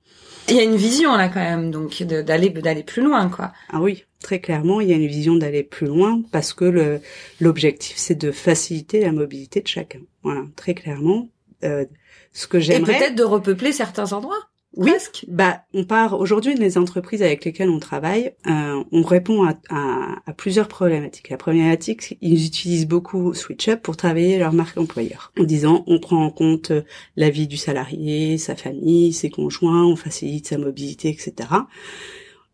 Il 0.49 0.55
y 0.55 0.59
a 0.59 0.63
une 0.63 0.75
vision 0.75 1.15
là 1.15 1.29
quand 1.29 1.39
même, 1.39 1.69
donc 1.69 2.01
d'aller 2.01 2.49
d'aller 2.49 2.81
plus 2.81 3.03
loin, 3.03 3.29
quoi. 3.29 3.53
Ah 3.69 3.81
oui, 3.81 4.05
très 4.19 4.39
clairement, 4.39 4.81
il 4.81 4.89
y 4.89 4.93
a 4.93 4.95
une 4.95 5.05
vision 5.05 5.35
d'aller 5.35 5.61
plus 5.61 5.85
loin 5.85 6.23
parce 6.31 6.53
que 6.53 6.99
l'objectif 7.39 7.97
c'est 7.97 8.15
de 8.15 8.31
faciliter 8.31 9.01
la 9.01 9.11
mobilité 9.11 9.61
de 9.61 9.67
chacun. 9.67 9.99
Voilà, 10.23 10.41
très 10.55 10.73
clairement. 10.73 11.29
Euh, 11.63 11.85
ce 12.33 12.47
que 12.47 12.59
j'aimerais. 12.59 12.95
Et 12.95 12.97
peut-être 12.97 13.15
de 13.15 13.23
repeupler 13.23 13.71
certains 13.71 14.11
endroits. 14.13 14.49
Oui, 14.75 14.91
bah 15.27 15.61
on 15.75 15.83
part 15.83 16.19
aujourd'hui 16.19 16.55
les 16.55 16.79
entreprises 16.79 17.21
avec 17.21 17.45
lesquelles 17.45 17.69
on 17.69 17.77
travaille, 17.77 18.33
euh, 18.47 18.83
on 18.91 19.03
répond 19.03 19.43
à, 19.43 19.53
à, 19.69 20.15
à, 20.25 20.33
plusieurs 20.33 20.67
problématiques. 20.67 21.29
La 21.29 21.37
problématique, 21.37 22.17
ils 22.21 22.47
utilisent 22.47 22.87
beaucoup 22.87 23.35
SwitchUp 23.35 23.83
pour 23.83 23.97
travailler 23.97 24.39
leur 24.39 24.51
marque 24.51 24.75
employeur, 24.79 25.31
en 25.39 25.43
disant 25.43 25.83
on 25.85 25.99
prend 25.99 26.25
en 26.25 26.31
compte 26.31 26.71
la 27.17 27.29
vie 27.29 27.45
du 27.45 27.55
salarié, 27.55 28.39
sa 28.39 28.55
famille, 28.55 29.13
ses 29.13 29.29
conjoints, 29.29 29.85
on 29.85 29.95
facilite 29.95 30.47
sa 30.47 30.57
mobilité, 30.57 31.09
etc. 31.09 31.49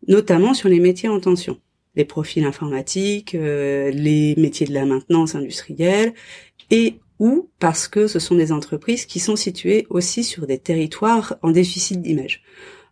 Notamment 0.06 0.52
sur 0.52 0.68
les 0.68 0.80
métiers 0.80 1.08
en 1.08 1.20
tension, 1.20 1.58
les 1.96 2.04
profils 2.04 2.44
informatiques, 2.44 3.34
euh, 3.34 3.90
les 3.92 4.34
métiers 4.36 4.66
de 4.66 4.74
la 4.74 4.84
maintenance 4.84 5.34
industrielle 5.34 6.12
et 6.70 7.00
ou 7.20 7.50
parce 7.60 7.86
que 7.86 8.08
ce 8.08 8.18
sont 8.18 8.34
des 8.34 8.50
entreprises 8.50 9.06
qui 9.06 9.20
sont 9.20 9.36
situées 9.36 9.86
aussi 9.90 10.24
sur 10.24 10.46
des 10.46 10.58
territoires 10.58 11.36
en 11.42 11.52
déficit 11.52 12.02
d'image. 12.02 12.42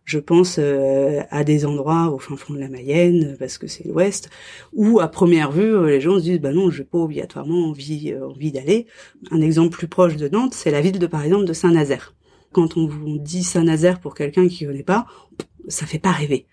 Je 0.05 0.19
pense 0.19 0.55
euh, 0.57 1.21
à 1.29 1.43
des 1.43 1.65
endroits 1.65 2.09
au 2.11 2.17
fin 2.17 2.35
fond 2.35 2.53
de 2.53 2.59
la 2.59 2.69
Mayenne, 2.69 3.35
parce 3.37 3.57
que 3.57 3.67
c'est 3.67 3.85
l'Ouest, 3.85 4.29
où 4.73 4.99
à 4.99 5.07
première 5.07 5.51
vue, 5.51 5.85
les 5.87 6.01
gens 6.01 6.17
se 6.17 6.23
disent, 6.23 6.39
bah 6.39 6.51
non, 6.51 6.71
j'ai 6.71 6.83
pas 6.83 6.97
obligatoirement 6.97 7.67
envie, 7.67 8.11
euh, 8.11 8.27
envie 8.27 8.51
d'aller. 8.51 8.87
Un 9.29 9.41
exemple 9.41 9.69
plus 9.69 9.87
proche 9.87 10.15
de 10.15 10.27
Nantes, 10.29 10.53
c'est 10.53 10.71
la 10.71 10.81
ville 10.81 10.97
de, 10.97 11.05
par 11.05 11.23
exemple, 11.23 11.45
de 11.45 11.53
Saint-Nazaire. 11.53 12.15
Quand 12.53 12.77
on 12.77 12.87
vous 12.87 13.19
dit 13.19 13.43
Saint-Nazaire 13.43 13.99
pour 13.99 14.15
quelqu'un 14.15 14.47
qui 14.47 14.65
connaît 14.65 14.81
pas, 14.81 15.05
ça 15.67 15.85
fait 15.85 15.99
pas 15.99 16.11
rêver. 16.11 16.47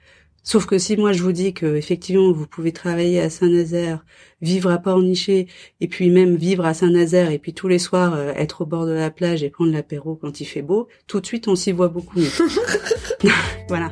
Sauf 0.47 0.65
que 0.67 0.79
si 0.79 0.97
moi 0.97 1.12
je 1.12 1.25
vous 1.25 1.33
dis 1.33 1.53
que 1.53 1.75
effectivement 1.75 2.31
vous 2.31 2.47
pouvez 2.47 2.71
travailler 2.71 3.21
à 3.21 3.31
Saint-Nazaire, 3.31 4.05
vivre 4.41 4.71
à 4.71 4.79
Pornichet, 4.79 5.49
et 5.81 5.88
puis 5.88 6.09
même 6.09 6.37
vivre 6.37 6.65
à 6.65 6.73
Saint-Nazaire, 6.73 7.33
et 7.33 7.41
puis 7.41 7.53
tous 7.53 7.67
les 7.67 7.81
soirs 7.81 8.15
euh, 8.15 8.33
être 8.37 8.61
au 8.61 8.65
bord 8.65 8.87
de 8.87 8.93
la 8.93 9.11
plage 9.11 9.43
et 9.43 9.50
prendre 9.50 9.73
l'apéro 9.73 10.15
quand 10.15 10.41
il 10.41 10.45
fait 10.45 10.62
beau, 10.62 10.87
tout 11.09 11.21
de 11.21 11.26
suite 11.26 11.49
on 11.49 11.57
s'y 11.57 11.73
voit 11.73 11.88
beaucoup 11.88 12.21
mieux. 12.21 12.31
voilà. 13.69 13.91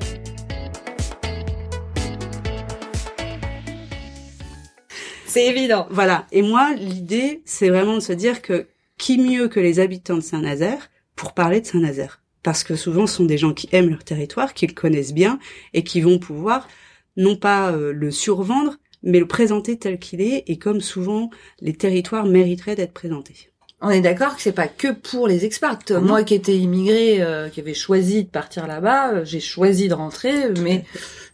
C'est 5.26 5.48
évident. 5.48 5.88
Voilà. 5.90 6.28
Et 6.30 6.42
moi, 6.42 6.72
l'idée, 6.76 7.42
c'est 7.44 7.68
vraiment 7.68 7.96
de 7.96 8.00
se 8.00 8.12
dire 8.12 8.40
que 8.40 8.68
qui 8.96 9.18
mieux 9.18 9.48
que 9.48 9.58
les 9.58 9.80
habitants 9.80 10.14
de 10.14 10.20
Saint-Nazaire 10.20 10.88
pour 11.16 11.34
parler 11.34 11.60
de 11.60 11.66
Saint-Nazaire? 11.66 12.23
Parce 12.44 12.62
que 12.62 12.76
souvent 12.76 13.08
ce 13.08 13.16
sont 13.16 13.24
des 13.24 13.38
gens 13.38 13.52
qui 13.52 13.68
aiment 13.72 13.90
leur 13.90 14.04
territoire, 14.04 14.54
qui 14.54 14.68
le 14.68 14.74
connaissent 14.74 15.14
bien 15.14 15.40
et 15.72 15.82
qui 15.82 16.00
vont 16.00 16.20
pouvoir 16.20 16.68
non 17.16 17.34
pas 17.34 17.72
euh, 17.72 17.92
le 17.92 18.12
survendre, 18.12 18.76
mais 19.02 19.18
le 19.18 19.26
présenter 19.26 19.76
tel 19.76 19.98
qu'il 19.98 20.20
est 20.20 20.44
et 20.46 20.58
comme 20.58 20.80
souvent 20.80 21.30
les 21.60 21.72
territoires 21.72 22.26
mériteraient 22.26 22.76
d'être 22.76 22.92
présentés. 22.92 23.50
On 23.80 23.90
est 23.90 24.00
d'accord 24.00 24.36
que 24.36 24.42
c'est 24.42 24.52
pas 24.52 24.68
que 24.68 24.92
pour 24.92 25.28
les 25.28 25.44
expats. 25.44 25.90
Moi 25.90 26.22
qui 26.22 26.34
étais 26.34 26.56
immigré, 26.56 27.20
euh, 27.20 27.48
qui 27.48 27.60
avait 27.60 27.74
choisi 27.74 28.24
de 28.24 28.30
partir 28.30 28.66
là-bas, 28.66 29.12
euh, 29.12 29.24
j'ai 29.24 29.40
choisi 29.40 29.88
de 29.88 29.94
rentrer, 29.94 30.50
mais 30.62 30.84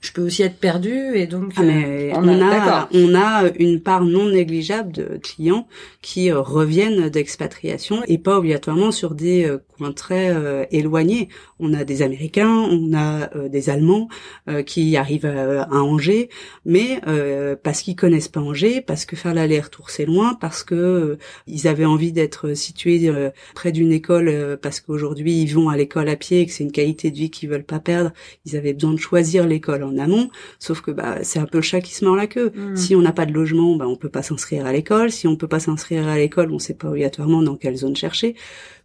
je 0.00 0.12
peux 0.12 0.23
aussi 0.23 0.42
être 0.42 0.57
perdu 0.57 1.14
et 1.14 1.26
donc 1.26 1.52
ah, 1.57 1.62
mais 1.62 2.12
on, 2.14 2.26
a, 2.28 2.88
on 2.92 3.14
a 3.14 3.50
une 3.59 3.80
part 3.80 4.04
non 4.04 4.30
négligeable 4.30 4.92
de 4.92 5.19
clients 5.23 5.66
qui 6.02 6.33
reviennent 6.33 7.09
d'expatriation 7.09 8.02
et 8.07 8.19
pas 8.19 8.38
obligatoirement 8.38 8.92
sur 8.92 9.14
des 9.14 9.54
coins 9.76 9.92
très 9.92 10.35
éloignés. 10.71 11.28
On 11.59 11.75
a 11.75 11.85
des 11.85 12.02
Américains, 12.02 12.49
on 12.49 12.95
a 12.95 13.30
euh, 13.37 13.49
des 13.49 13.69
Allemands 13.69 14.09
euh, 14.49 14.62
qui 14.62 14.97
arrivent 14.97 15.26
à, 15.26 15.69
Angers, 15.71 16.30
mais 16.64 17.00
euh, 17.07 17.57
parce 17.61 17.83
qu'ils 17.83 17.97
connaissent 17.97 18.28
pas 18.28 18.40
Angers, 18.40 18.80
parce 18.80 19.04
que 19.04 19.16
faire 19.16 19.35
l'aller-retour 19.35 19.90
c'est 19.90 20.07
loin, 20.07 20.35
parce 20.35 20.62
que 20.62 21.19
ils 21.47 21.69
avaient 21.69 21.85
envie 21.85 22.12
d'être 22.12 22.54
situés 22.54 23.12
près 23.54 23.73
d'une 23.73 23.92
école, 23.92 24.59
parce 24.62 24.80
qu'aujourd'hui 24.80 25.42
ils 25.42 25.54
vont 25.54 25.69
à 25.69 25.76
l'école 25.76 26.09
à 26.09 26.16
pied 26.16 26.40
et 26.40 26.47
que 26.47 26.52
c'est 26.52 26.64
une 26.64 26.73
qualité 26.73 27.11
de 27.11 27.16
vie 27.16 27.30
qu'ils 27.30 27.49
veulent 27.49 27.64
pas 27.64 27.80
perdre. 27.80 28.12
Ils 28.47 28.57
avaient 28.57 28.73
besoin 28.73 28.92
de 28.92 28.99
choisir 28.99 29.47
l'école 29.47 29.83
en 29.91 29.99
amont, 29.99 30.31
sauf 30.59 30.81
que 30.81 30.91
bah 30.91 31.19
c'est 31.23 31.39
un 31.39 31.47
peu 31.47 31.59
le 31.59 31.63
chat 31.63 31.81
qui 31.81 31.95
se 31.95 32.05
mord 32.05 32.17
la 32.17 32.27
queue. 32.27 32.53
Mmh. 32.55 32.77
Si 32.77 32.97
on 32.97 33.03
n'a 33.03 33.13
pas 33.13 33.27
de 33.27 33.33
logement, 33.33 33.77
bah 33.77 33.87
on 33.89 33.97
peut 33.97 34.09
pas 34.09 34.23
s'inscrire 34.23 34.67
à 34.67 34.73
l'école. 34.73 35.11
Si 35.11 35.27
on 35.27 35.37
peut 35.37 35.49
pas 35.49 35.61
s'inscrire 35.61 36.07
à 36.09 36.17
l'école, 36.17 36.53
on 36.53 36.59
sait 36.59 36.75
pas 36.75 36.89
obligatoirement 36.89 37.43
dans 37.43 37.57
quelle 37.57 37.77
zone 37.77 37.97
chercher. 37.97 38.35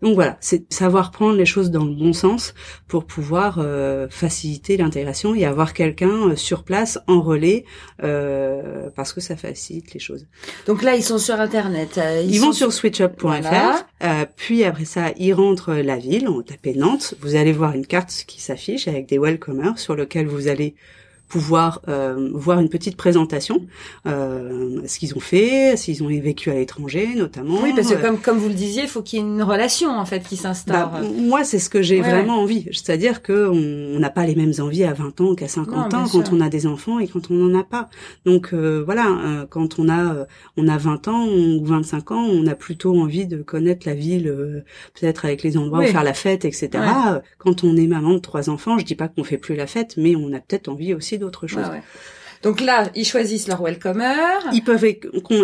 Donc 0.05 0.13
voilà, 0.13 0.37
c'est 0.39 0.71
savoir 0.71 1.09
prendre 1.09 1.35
les 1.35 1.47
choses 1.47 1.71
dans 1.71 1.83
le 1.83 1.95
bon 1.95 2.13
sens 2.13 2.53
pour 2.87 3.05
pouvoir 3.05 3.57
euh, 3.57 4.07
faciliter 4.07 4.77
l'intégration 4.77 5.33
et 5.33 5.45
avoir 5.45 5.73
quelqu'un 5.73 6.29
euh, 6.29 6.35
sur 6.35 6.61
place 6.61 6.99
en 7.07 7.23
relais 7.23 7.65
euh, 8.03 8.91
parce 8.95 9.13
que 9.13 9.19
ça 9.19 9.35
facilite 9.35 9.95
les 9.95 9.99
choses. 9.99 10.27
Donc 10.67 10.83
là, 10.83 10.95
ils 10.95 11.01
sont 11.01 11.17
sur 11.17 11.39
Internet. 11.39 11.99
Ils, 12.23 12.39
vont 12.39 12.51
sur, 12.51 12.71
switchup.fr, 12.71 14.27
puis 14.35 14.63
après 14.63 14.85
ça, 14.85 15.11
ils 15.17 15.33
rentrent 15.33 15.73
la 15.73 15.97
ville, 15.97 16.29
on 16.29 16.43
tape 16.43 16.75
Nantes, 16.75 17.15
vous 17.21 17.33
allez 17.33 17.51
voir 17.51 17.73
une 17.73 17.87
carte 17.87 18.25
qui 18.27 18.39
s'affiche 18.39 18.87
avec 18.87 19.09
des 19.09 19.17
welcomers 19.17 19.79
sur 19.79 19.95
lequel 19.95 20.27
vous 20.27 20.47
allez 20.47 20.75
pouvoir 21.27 21.81
euh, 21.87 22.29
voir 22.33 22.59
une 22.59 22.69
petite 22.69 22.97
présentation, 22.97 23.65
euh, 24.07 24.81
ce 24.87 24.99
qu'ils 24.99 25.15
ont 25.15 25.19
fait, 25.19 25.75
s'ils 25.77 26.03
ont 26.03 26.07
vécu 26.07 26.49
à 26.49 26.55
l'étranger 26.55 27.15
notamment. 27.15 27.59
Oui, 27.61 27.73
parce 27.75 27.89
que 27.89 28.01
comme 28.01 28.19
comme 28.19 28.37
vous 28.37 28.47
le 28.47 28.53
disiez, 28.53 28.83
il 28.83 28.89
faut 28.89 29.01
qu'il 29.01 29.19
y 29.19 29.21
ait 29.21 29.25
une 29.25 29.43
relation 29.43 29.89
en 29.89 30.05
fait 30.05 30.21
qui 30.21 30.37
s'instaure. 30.37 30.91
Bah, 30.91 31.01
moi, 31.01 31.43
c'est 31.43 31.59
ce 31.59 31.69
que 31.69 31.81
j'ai 31.81 32.01
vraiment 32.01 32.39
envie. 32.41 32.67
C'est-à-dire 32.71 33.21
que 33.21 33.49
on 33.49 33.99
n'a 33.99 34.09
pas 34.09 34.25
les 34.25 34.35
mêmes 34.35 34.53
envies 34.59 34.83
à 34.83 34.93
20 34.93 35.21
ans 35.21 35.35
qu'à 35.35 35.47
50 35.47 35.93
ans 35.93 36.05
quand 36.11 36.31
on 36.31 36.41
a 36.41 36.49
des 36.49 36.67
enfants 36.67 36.99
et 36.99 37.07
quand 37.07 37.31
on 37.31 37.35
n'en 37.35 37.59
a 37.59 37.63
pas. 37.63 37.89
Donc 38.25 38.53
euh, 38.53 38.83
voilà, 38.83 39.07
euh, 39.07 39.45
quand 39.49 39.79
on 39.79 39.89
a 39.89 40.13
euh, 40.13 40.25
on 40.57 40.67
a 40.67 40.77
20 40.77 41.07
ans 41.07 41.27
ou 41.27 41.63
25 41.65 42.11
ans, 42.11 42.23
on 42.23 42.47
a 42.47 42.55
plutôt 42.55 42.99
envie 42.99 43.25
de 43.25 43.41
connaître 43.41 43.87
la 43.87 43.93
ville, 43.93 44.63
peut-être 44.93 45.25
avec 45.25 45.43
les 45.43 45.57
endroits 45.57 45.79
où 45.79 45.83
faire 45.83 46.03
la 46.03 46.13
fête, 46.13 46.45
etc. 46.45 46.69
Quand 47.37 47.63
on 47.63 47.75
est 47.75 47.87
maman 47.87 48.13
de 48.13 48.19
trois 48.19 48.49
enfants, 48.49 48.77
je 48.77 48.85
dis 48.85 48.95
pas 48.95 49.07
qu'on 49.07 49.23
fait 49.23 49.37
plus 49.37 49.55
la 49.55 49.67
fête, 49.67 49.95
mais 49.97 50.15
on 50.15 50.33
a 50.33 50.39
peut-être 50.39 50.67
envie 50.67 50.93
aussi 50.93 51.14
d'autres 51.17 51.47
choses. 51.47 51.65
Donc 52.43 52.61
là, 52.61 52.91
ils 52.93 53.05
choisissent 53.05 53.47
leur 53.47 53.63
welcomer. 53.63 54.13
Ils 54.53 54.63
peuvent, 54.63 54.85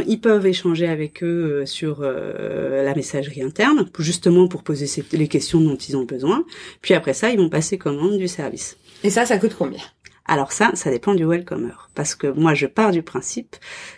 ils 0.07 0.21
peuvent 0.21 0.45
échanger 0.45 0.87
avec 0.87 1.23
eux 1.23 1.61
euh, 1.61 1.65
sur 1.65 2.01
euh, 2.01 2.83
la 2.83 2.93
messagerie 2.93 3.41
interne, 3.41 3.89
justement 3.97 4.47
pour 4.47 4.61
poser 4.61 4.85
les 5.13 5.27
questions 5.27 5.59
dont 5.61 5.77
ils 5.77 5.97
ont 5.97 6.03
besoin. 6.03 6.45
Puis 6.81 6.93
après 6.93 7.13
ça, 7.13 7.31
ils 7.31 7.39
vont 7.39 7.49
passer 7.49 7.79
commande 7.79 8.19
du 8.19 8.27
service. 8.27 8.77
Et 9.03 9.09
ça, 9.09 9.25
ça 9.25 9.39
coûte 9.39 9.55
combien? 9.57 9.81
Alors 10.25 10.51
ça, 10.51 10.71
ça 10.75 10.91
dépend 10.91 11.15
du 11.15 11.25
welcomer, 11.25 11.73
parce 11.95 12.13
que 12.13 12.27
moi 12.27 12.53
je 12.53 12.67
pars 12.67 12.91
du 12.91 13.01
principe 13.01 13.55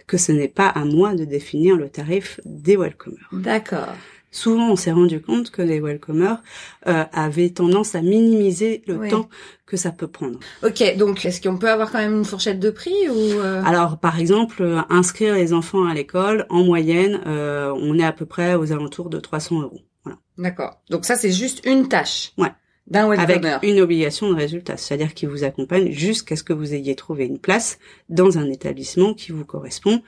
que 0.07 0.17
ce 0.17 0.31
n'est 0.31 0.47
pas 0.47 0.67
à 0.67 0.85
moi 0.85 1.13
de 1.13 1.25
définir 1.25 1.75
le 1.75 1.89
tarif 1.89 2.39
des 2.45 2.77
welcomers. 2.77 3.27
D'accord 3.33 3.93
souvent 4.33 4.69
on 4.69 4.75
s'est 4.75 4.91
rendu 4.91 5.21
compte 5.21 5.51
que 5.51 5.61
les 5.61 5.79
welcomers 5.79 6.41
euh, 6.87 7.05
avaient 7.13 7.51
tendance 7.51 7.95
à 7.95 8.01
minimiser 8.01 8.83
le 8.87 9.07
temps 9.07 9.29
que 9.65 9.77
ça 9.77 9.91
peut 9.91 10.07
prendre. 10.07 10.39
Ok, 10.63 10.97
donc 10.97 11.25
est-ce 11.25 11.41
qu'on 11.41 11.57
peut 11.57 11.69
avoir 11.69 11.91
quand 11.91 11.99
même 11.99 12.17
une 12.17 12.25
fourchette 12.25 12.59
de 12.59 12.69
prix 12.69 13.09
ou 13.09 13.39
euh? 13.39 13.63
Alors 13.63 13.99
par 13.99 14.19
exemple, 14.19 14.61
euh, 14.61 14.81
inscrire 14.89 15.35
les 15.35 15.53
enfants 15.53 15.85
à 15.85 15.93
l'école, 15.93 16.45
en 16.49 16.63
moyenne, 16.63 17.21
on 17.25 17.97
est 17.97 18.05
à 18.05 18.11
peu 18.11 18.25
près 18.25 18.55
aux 18.55 18.71
alentours 18.71 19.09
de 19.09 19.19
300 19.19 19.61
euros. 19.61 19.81
Voilà. 20.03 20.19
D'accord. 20.37 20.81
Donc 20.89 21.05
ça 21.05 21.15
c'est 21.15 21.31
juste 21.31 21.65
une 21.65 21.87
tâche. 21.87 22.33
Ouais. 22.37 22.51
D'un 22.87 23.09
Avec 23.11 23.45
une 23.63 23.79
obligation 23.79 24.29
de 24.29 24.35
résultat, 24.35 24.75
c'est-à-dire 24.75 25.13
qu'il 25.13 25.29
vous 25.29 25.45
accompagne 25.45 25.91
jusqu'à 25.91 26.35
ce 26.35 26.43
que 26.43 26.51
vous 26.51 26.73
ayez 26.73 26.95
trouvé 26.95 27.25
une 27.25 27.39
place 27.39 27.79
dans 28.09 28.37
un 28.37 28.49
établissement 28.49 29.13
qui 29.13 29.31
vous 29.31 29.45
correspond 29.45 30.01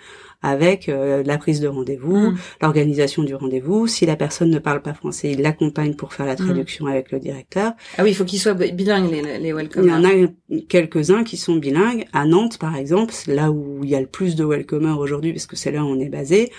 avec 0.45 0.89
euh, 0.89 1.23
la 1.25 1.37
prise 1.37 1.59
de 1.59 1.67
rendez-vous, 1.67 2.31
mm. 2.31 2.37
l'organisation 2.61 3.23
du 3.23 3.33
rendez-vous. 3.33 3.87
Si 3.87 4.05
la 4.05 4.15
personne 4.15 4.51
ne 4.51 4.59
parle 4.59 4.81
pas 4.81 4.93
français, 4.93 5.31
il 5.31 5.41
l'accompagne 5.41 5.95
pour 5.95 6.13
faire 6.13 6.25
la 6.25 6.33
mm. 6.33 6.37
traduction 6.37 6.85
avec 6.85 7.11
le 7.11 7.19
directeur. 7.19 7.73
Ah 7.97 8.03
oui, 8.03 8.11
il 8.11 8.13
faut 8.13 8.25
qu'ils 8.25 8.39
soient 8.39 8.53
bilingues 8.53 9.09
les, 9.09 9.39
les 9.39 9.53
welcomers. 9.53 9.99
Il 9.99 10.21
y 10.21 10.23
en 10.23 10.25
a 10.25 10.61
quelques-uns 10.67 11.23
qui 11.23 11.37
sont 11.37 11.55
bilingues. 11.55 12.05
À 12.13 12.25
Nantes, 12.25 12.59
par 12.59 12.75
exemple, 12.75 13.13
là 13.27 13.51
où 13.51 13.79
il 13.83 13.89
y 13.89 13.95
a 13.95 14.01
le 14.01 14.05
plus 14.07 14.35
de 14.35 14.45
welcomers 14.45 14.99
aujourd'hui, 14.99 15.33
parce 15.33 15.47
que 15.47 15.55
c'est 15.55 15.71
là 15.71 15.83
où 15.83 15.87
on 15.87 15.99
est 15.99 16.09
basé. 16.09 16.51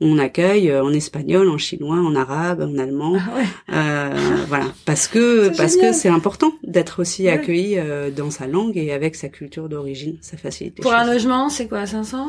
On 0.00 0.18
accueille 0.18 0.70
euh, 0.70 0.82
en 0.82 0.92
espagnol, 0.92 1.48
en 1.50 1.58
chinois, 1.58 1.98
en 1.98 2.14
arabe, 2.14 2.62
en 2.62 2.78
allemand. 2.78 3.16
Ah 3.18 3.36
ouais. 3.36 3.44
euh, 3.74 4.36
voilà, 4.48 4.66
parce 4.86 5.06
que 5.06 5.54
parce 5.64 5.76
que 5.76 5.92
c'est 5.92 6.08
important 6.08 6.52
d'être 6.62 7.00
aussi 7.00 7.28
accueilli 7.28 7.78
euh, 7.78 8.10
dans 8.10 8.30
sa 8.30 8.46
langue 8.46 8.76
et 8.76 8.92
avec 8.92 9.14
sa 9.14 9.28
culture 9.28 9.68
d'origine. 9.68 10.18
Ça 10.20 10.36
facilite. 10.36 10.80
pour 10.80 10.92
un 10.92 11.10
logement, 11.10 11.48
c'est 11.48 11.68
quoi, 11.68 11.86
500 11.86 12.28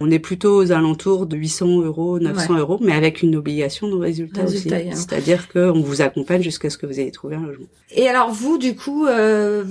On 0.00 0.10
est 0.10 0.18
plutôt 0.18 0.56
aux 0.56 0.72
alentours 0.72 1.26
de 1.26 1.36
800 1.36 1.80
euros, 1.82 2.18
900 2.18 2.58
euros, 2.58 2.78
mais 2.80 2.92
avec 2.92 3.22
une 3.22 3.36
obligation 3.36 3.88
de 3.88 3.96
résultat, 3.96 4.44
aussi. 4.44 4.72
Hein. 4.72 4.90
C'est-à-dire 4.92 5.48
qu'on 5.48 5.80
vous 5.80 6.02
accompagne 6.02 6.42
jusqu'à 6.42 6.70
ce 6.70 6.78
que 6.78 6.86
vous 6.86 7.00
ayez 7.00 7.10
trouvé 7.10 7.36
un 7.36 7.46
logement. 7.46 7.66
Et 7.92 8.08
alors 8.08 8.30
vous, 8.30 8.58
du 8.58 8.76
coup, 8.76 9.06
euh, 9.06 9.64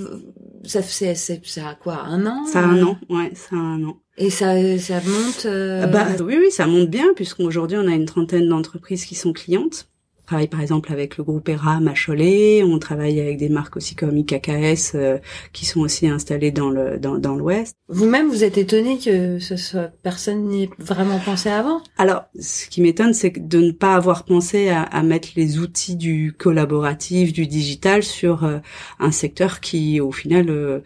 ça 0.64 0.82
c'est 0.82 1.14
ça 1.14 1.68
a 1.68 1.74
quoi 1.74 2.02
un 2.04 2.26
an? 2.26 2.44
Ça 2.46 2.60
a 2.60 2.64
un 2.64 2.82
an, 2.82 2.98
ouais, 3.08 3.30
ça 3.34 3.56
a 3.56 3.58
un 3.58 3.84
an. 3.84 3.96
Et 4.16 4.30
ça 4.30 4.54
ça 4.78 4.96
monte. 4.96 5.46
Euh... 5.46 5.86
Bah 5.86 6.06
oui 6.20 6.36
oui, 6.38 6.50
ça 6.50 6.66
monte 6.66 6.90
bien 6.90 7.06
puisqu'aujourd'hui 7.14 7.78
on 7.78 7.86
a 7.86 7.94
une 7.94 8.04
trentaine 8.04 8.48
d'entreprises 8.48 9.06
qui 9.06 9.14
sont 9.14 9.32
clientes 9.32 9.89
travaille 10.30 10.46
par 10.46 10.60
exemple 10.60 10.92
avec 10.92 11.16
le 11.16 11.24
groupe 11.24 11.48
ERAM 11.48 11.88
à 11.88 11.94
Cholet, 11.94 12.62
on 12.62 12.78
travaille 12.78 13.18
avec 13.18 13.36
des 13.36 13.48
marques 13.48 13.76
aussi 13.76 13.96
comme 13.96 14.16
IKKS 14.16 14.94
euh, 14.94 15.18
qui 15.52 15.66
sont 15.66 15.80
aussi 15.80 16.06
installées 16.06 16.52
dans 16.52 16.70
le 16.70 16.98
dans, 16.98 17.18
dans 17.18 17.34
l'Ouest. 17.34 17.74
Vous-même, 17.88 18.28
vous 18.28 18.44
êtes 18.44 18.56
étonné 18.56 18.96
que 18.98 19.40
ce 19.40 19.56
soit 19.56 19.90
personne 20.04 20.44
n'y 20.44 20.64
ait 20.64 20.70
vraiment 20.78 21.18
pensé 21.18 21.48
avant? 21.48 21.82
Alors, 21.98 22.26
ce 22.38 22.68
qui 22.68 22.80
m'étonne, 22.80 23.12
c'est 23.12 23.30
de 23.30 23.58
ne 23.58 23.72
pas 23.72 23.96
avoir 23.96 24.24
pensé 24.24 24.68
à, 24.68 24.82
à, 24.82 25.02
mettre 25.02 25.30
les 25.34 25.58
outils 25.58 25.96
du 25.96 26.32
collaboratif, 26.38 27.32
du 27.32 27.48
digital 27.48 28.04
sur 28.04 28.44
euh, 28.44 28.58
un 29.00 29.10
secteur 29.10 29.58
qui, 29.58 30.00
au 30.00 30.12
final, 30.12 30.48
euh, 30.48 30.78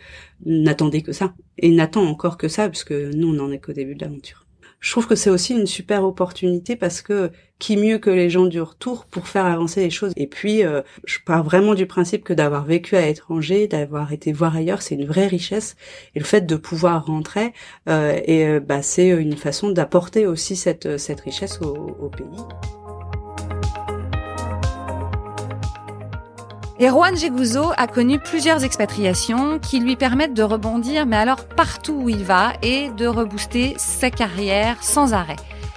n'attendait 0.47 1.03
que 1.03 1.13
ça 1.13 1.35
et 1.59 1.69
n'attend 1.69 2.07
encore 2.07 2.39
que 2.39 2.49
ça, 2.49 2.71
puisque 2.71 2.93
nous, 2.93 3.29
on 3.29 3.35
n'en 3.35 3.53
est 3.53 3.59
qu'au 3.59 3.75
début 3.75 3.95
de 3.95 4.05
l'aventure 4.05 4.44
je 4.85 4.91
trouve 4.91 5.07
que 5.07 5.15
c'est 5.15 5.31
aussi 5.31 5.55
une 5.55 5.67
super 5.67 6.05
opportunité 6.05 6.77
parce 6.77 7.01
que 7.01 7.31
qui 7.59 7.79
mieux 7.79 7.97
que 7.97 8.11
les 8.11 8.29
gens 8.29 8.45
du 8.45 8.61
retour 8.61 9.07
pour 9.07 9.29
faire 9.29 9.47
avancer 9.47 9.81
les 9.81 9.89
choses. 9.89 10.13
Et 10.17 10.27
puis, 10.27 10.63
euh, 10.63 10.83
je 11.07 11.21
pars 11.25 11.43
vraiment 11.43 11.75
du 11.75 11.87
principe 11.87 12.23
que 12.23 12.35
d'avoir 12.35 12.67
vécu 12.67 12.95
à 12.95 13.01
l'étranger, 13.01 13.67
d'avoir 13.67 14.13
été 14.13 14.31
voir 14.35 14.55
ailleurs, 14.55 14.83
c'est 14.83 14.97
une 14.97 15.07
vraie 15.07 15.27
richesse. 15.27 15.77
Et 16.15 16.19
le 16.19 16.27
fait 16.27 16.43
de 16.43 16.57
pouvoir 16.57 17.07
rentrer, 17.07 17.55
euh, 17.89 18.21
et 18.27 18.47
euh, 18.47 18.61
bah, 18.61 18.83
c'est 18.83 19.09
une 19.09 19.39
façon 19.39 19.71
d'apporter 19.71 20.27
aussi 20.27 20.55
cette 20.55 20.99
cette 20.99 21.21
richesse 21.21 21.63
au, 21.63 21.75
au 21.75 22.11
pays. 22.11 22.84
Erwan 26.81 27.17
Jeguzo 27.17 27.71
a 27.77 27.87
connu 27.87 28.19
plusieurs 28.19 28.65
expatriations 28.65 29.61
qui 29.61 29.79
lui 29.79 29.95
permettent 29.95 30.35
de 30.35 30.43
rebondir, 30.43 31.07
mais 31.07 31.15
alors 31.15 31.47
partout 31.47 31.93
où 31.93 32.09
il 32.09 32.25
va, 32.25 32.55
et 32.63 32.91
de 32.91 33.07
rebooster 33.07 33.75
sa 33.79 34.11
carrière 34.11 34.83
sans 34.83 35.15
arrêt. 35.15 35.37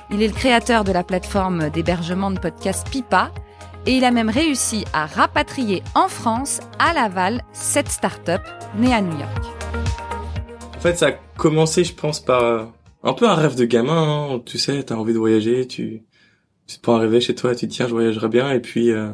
Il 0.09 0.23
est 0.23 0.27
le 0.27 0.33
créateur 0.33 0.83
de 0.83 0.91
la 0.91 1.03
plateforme 1.03 1.69
d'hébergement 1.69 2.31
de 2.31 2.39
podcasts 2.39 2.89
Pipa, 2.89 3.31
et 3.85 3.91
il 3.91 4.05
a 4.05 4.11
même 4.11 4.31
réussi 4.31 4.85
à 4.91 5.05
rapatrier 5.05 5.83
en 5.93 6.07
France, 6.07 6.61
à 6.79 6.93
Laval, 6.93 7.43
cette 7.53 7.89
start-up 7.89 8.41
née 8.75 8.91
à 8.91 9.01
New 9.01 9.19
York. 9.19 9.45
En 10.77 10.79
fait, 10.79 10.95
ça 10.95 11.09
a 11.09 11.11
commencé, 11.37 11.83
je 11.83 11.93
pense, 11.93 12.19
par 12.19 12.43
euh, 12.43 12.65
un 13.03 13.13
peu 13.13 13.29
un 13.29 13.35
rêve 13.35 13.55
de 13.55 13.65
gamin. 13.65 14.31
Hein. 14.33 14.41
Tu 14.47 14.57
sais, 14.57 14.81
t'as 14.81 14.95
envie 14.95 15.13
de 15.13 15.19
voyager, 15.19 15.67
tu, 15.67 16.05
tu 16.65 16.77
te 16.77 16.81
prends 16.81 16.99
chez 17.19 17.35
toi, 17.35 17.53
tu 17.53 17.67
te 17.67 17.73
tiens, 17.73 17.87
je 17.87 17.93
voyagerai 17.93 18.29
bien, 18.29 18.49
et 18.49 18.59
puis... 18.59 18.89
Euh 18.89 19.11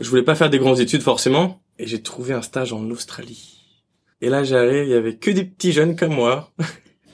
je 0.00 0.08
voulais 0.08 0.22
pas 0.22 0.34
faire 0.34 0.50
des 0.50 0.58
grandes 0.58 0.80
études 0.80 1.02
forcément, 1.02 1.62
et 1.78 1.86
j'ai 1.86 2.02
trouvé 2.02 2.34
un 2.34 2.42
stage 2.42 2.72
en 2.72 2.88
Australie. 2.90 3.56
Et 4.20 4.28
là, 4.28 4.44
j'arrive, 4.44 4.84
il 4.84 4.90
y 4.90 4.94
avait 4.94 5.16
que 5.16 5.30
des 5.30 5.44
petits 5.44 5.72
jeunes 5.72 5.96
comme 5.96 6.14
moi. 6.14 6.52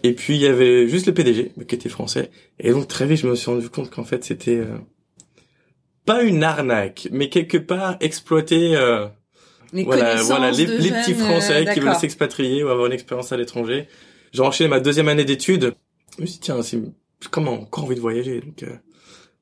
Et 0.02 0.12
puis 0.12 0.36
il 0.36 0.42
y 0.42 0.46
avait 0.46 0.86
juste 0.88 1.06
le 1.06 1.14
PDG, 1.14 1.52
qui 1.66 1.74
était 1.74 1.88
français. 1.88 2.30
Et 2.60 2.70
donc 2.70 2.86
très 2.86 3.06
vite, 3.06 3.18
je 3.18 3.26
me 3.26 3.34
suis 3.34 3.50
rendu 3.50 3.68
compte 3.68 3.90
qu'en 3.90 4.04
fait, 4.04 4.22
c'était 4.22 4.58
euh, 4.58 4.76
pas 6.06 6.22
une 6.22 6.42
arnaque, 6.44 7.08
mais 7.10 7.28
quelque 7.28 7.58
part 7.58 7.96
exploiter 8.00 8.76
euh, 8.76 9.06
Les 9.72 9.84
voilà, 9.84 10.22
voilà, 10.22 10.50
les, 10.52 10.66
petits 10.66 11.14
Français 11.14 11.66
euh, 11.66 11.72
qui 11.72 11.80
veulent 11.80 11.96
s'expatrier 11.96 12.62
ou 12.62 12.68
avoir 12.68 12.86
une 12.86 12.92
expérience 12.92 13.32
à 13.32 13.36
l'étranger. 13.36 13.88
J'ai 14.32 14.42
enchaîné 14.42 14.70
ma 14.70 14.80
deuxième 14.80 15.08
année 15.08 15.24
d'études. 15.24 15.74
Je 16.16 16.22
me 16.22 16.26
suis 16.26 16.34
dit, 16.34 16.40
tiens, 16.40 16.62
c'est 16.62 16.76
même 16.76 17.48
encore 17.48 17.84
envie 17.84 17.96
de 17.96 18.00
voyager. 18.00 18.40
Donc, 18.40 18.62
euh, 18.62 18.76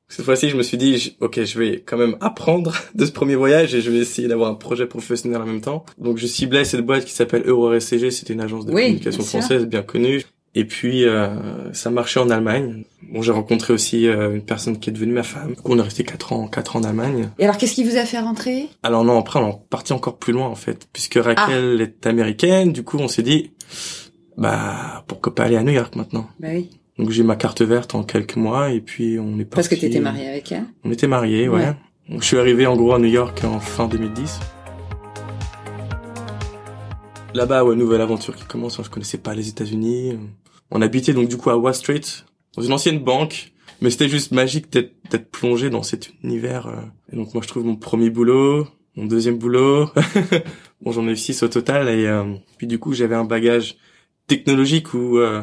cette 0.09 0.25
fois-ci, 0.25 0.49
je 0.49 0.57
me 0.57 0.63
suis 0.63 0.77
dit, 0.77 1.17
ok, 1.21 1.43
je 1.43 1.59
vais 1.59 1.83
quand 1.85 1.97
même 1.97 2.17
apprendre 2.21 2.75
de 2.95 3.05
ce 3.07 3.13
premier 3.13 3.35
voyage 3.35 3.75
et 3.75 3.81
je 3.81 3.91
vais 3.91 3.99
essayer 3.99 4.29
d'avoir 4.29 4.51
un 4.51 4.55
projet 4.55 4.87
professionnel 4.87 5.41
en 5.41 5.47
même 5.47 5.61
temps. 5.61 5.85
Donc, 5.99 6.19
je 6.19 6.27
ciblais 6.27 6.65
cette 6.65 6.85
boîte 6.85 7.05
qui 7.05 7.13
s'appelle 7.13 7.43
EuroRSCG. 7.47 8.11
C'était 8.11 8.35
une 8.35 8.41
agence 8.41 8.67
de 8.67 8.73
Oui, 8.73 8.83
communication 8.83 9.23
bien 9.23 9.29
française 9.29 9.67
bien 9.67 9.83
connue. 9.83 10.23
Et 10.57 10.65
puis, 10.65 11.05
euh, 11.05 11.73
ça 11.73 11.91
marchait 11.91 12.21
en 12.21 12.31
Allemagne. 12.31 12.85
Bon, 13.03 13.23
j'ai 13.23 13.33
rencontré 13.33 13.73
aussi 13.73 14.07
euh, 14.07 14.37
une 14.37 14.45
personne 14.45 14.79
qui 14.79 14.91
est 14.91 14.93
devenue 14.93 15.13
ma 15.13 15.25
femme. 15.25 15.55
Du 15.55 15.61
coup, 15.61 15.73
on 15.73 15.79
est 15.79 15.83
resté 15.83 16.05
quatre 16.05 16.33
ans, 16.33 16.47
quatre 16.47 16.77
ans 16.77 16.81
en 16.81 16.85
Allemagne. 16.85 17.31
Et 17.41 17.45
alors, 17.45 17.59
qu'est-ce 17.59 17.75
qui 17.75 17.83
vous 17.83 17.97
a 17.97 18.05
fait 18.05 18.21
rentrer? 18.21 18.69
Alors 18.85 19.05
non, 19.05 19.19
après 19.19 19.41
on 19.41 19.51
est 19.51 19.69
parti 19.69 19.93
encore 19.93 20.17
plus 20.17 20.33
loin 20.33 20.47
en 20.47 20.55
fait, 20.55 20.87
puisque 20.93 21.17
Raquel 21.17 21.81
est 21.81 22.07
américaine. 22.07 22.73
Du 22.73 22.85
coup, 22.85 22.99
on 22.99 23.09
s'est 23.09 23.23
dit, 23.23 23.51
bah 24.37 25.05
pourquoi 25.09 25.35
pas 25.35 25.43
aller 25.45 25.57
à 25.57 25.65
New 25.65 25.73
York 25.73 25.97
maintenant? 25.97 26.29
Bah 26.39 26.49
oui. 26.53 26.71
Donc 26.99 27.11
j'ai 27.11 27.23
ma 27.25 27.37
carte 27.37 27.63
verte 27.63 27.95
en 27.95 28.05
quelques 28.05 28.37
mois 28.37 28.71
et 28.71 28.81
puis 28.81 29.19
on 29.19 29.39
est 29.39 29.45
parti. 29.45 29.55
Parce 29.57 29.69
que 29.69 29.75
t'étais 29.75 30.01
marié 30.01 30.29
avec 30.29 30.53
elle. 30.53 30.65
On 30.85 30.91
était 30.93 31.09
mariés, 31.09 31.49
ouais. 31.49 31.65
Ouais. 31.67 31.75
Donc, 32.09 32.21
je 32.21 32.27
suis 32.27 32.39
arrivé 32.39 32.67
en 32.67 32.77
gros 32.77 32.93
à 32.93 32.99
New 32.99 33.09
York 33.09 33.43
en 33.45 33.59
fin 33.61 33.89
2010. 33.89 34.39
Là-bas, 37.35 37.65
ouais, 37.65 37.75
nouvelle 37.75 38.01
aventure 38.01 38.37
qui 38.37 38.45
commence. 38.45 38.81
Je 38.83 38.89
connaissais 38.89 39.19
pas 39.19 39.35
les 39.35 39.49
États-Unis. 39.49 40.19
On 40.71 40.81
habitait 40.83 41.13
donc 41.15 41.29
du 41.29 41.37
coup 41.37 41.51
à 41.51 41.57
Wall 41.57 41.75
Street, 41.75 42.03
dans 42.57 42.63
une 42.63 42.73
ancienne 42.73 43.01
banque. 43.01 43.53
Mais 43.81 43.91
c'était 43.91 44.09
juste 44.09 44.31
magique 44.31 44.73
d'être 44.73 44.93
d'être 45.11 45.31
plongé 45.31 45.69
dans 45.69 45.83
cet 45.83 46.13
univers. 46.23 46.69
euh. 46.69 46.77
Et 47.13 47.17
donc 47.17 47.35
moi, 47.35 47.43
je 47.43 47.49
trouve 47.49 47.65
mon 47.65 47.75
premier 47.77 48.09
boulot, 48.09 48.69
mon 48.95 49.05
deuxième 49.07 49.37
boulot. 49.37 49.91
bon, 50.81 50.93
j'en 50.93 51.07
ai 51.09 51.13
eu 51.13 51.17
six 51.17 51.43
au 51.43 51.49
total. 51.49 51.89
Et 51.89 52.07
euh, 52.07 52.23
puis 52.57 52.67
du 52.69 52.79
coup, 52.79 52.93
j'avais 52.93 53.17
un 53.17 53.25
bagage 53.25 53.77
technologique 54.29 54.95
où 54.95 55.19
euh, 55.19 55.43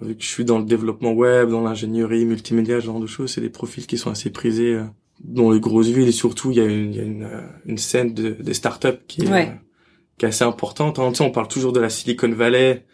vu 0.00 0.16
que 0.16 0.22
je 0.22 0.28
suis 0.28 0.44
dans 0.44 0.58
le 0.58 0.64
développement 0.64 1.12
web, 1.12 1.50
dans 1.50 1.62
l'ingénierie, 1.62 2.24
multimédia, 2.24 2.80
ce 2.80 2.86
genre 2.86 3.00
de 3.00 3.06
choses, 3.06 3.30
c'est 3.32 3.40
des 3.40 3.50
profils 3.50 3.86
qui 3.86 3.96
sont 3.98 4.10
assez 4.10 4.30
prisés 4.30 4.74
euh, 4.74 4.82
dans 5.22 5.50
les 5.50 5.60
grosses 5.60 5.88
villes 5.88 6.08
et 6.08 6.12
surtout 6.12 6.50
il 6.50 6.56
y 6.56 6.60
a 6.60 6.64
une, 6.64 6.92
il 6.92 6.96
y 6.96 7.00
a 7.00 7.04
une, 7.04 7.22
euh, 7.24 7.40
une 7.66 7.78
scène 7.78 8.12
de, 8.14 8.30
des 8.30 8.54
startups 8.54 8.98
qui 9.06 9.22
est, 9.22 9.28
Ouais. 9.30 9.48
euh, 9.48 9.58
qui 10.18 10.24
est 10.26 10.28
assez 10.28 10.44
importante. 10.44 10.98
En, 10.98 11.14
sais, 11.14 11.22
on 11.24 11.30
parle 11.30 11.48
toujours 11.48 11.72
de 11.72 11.80
la 11.80 11.88
Silicon 11.90 12.28
Valley 12.30 12.84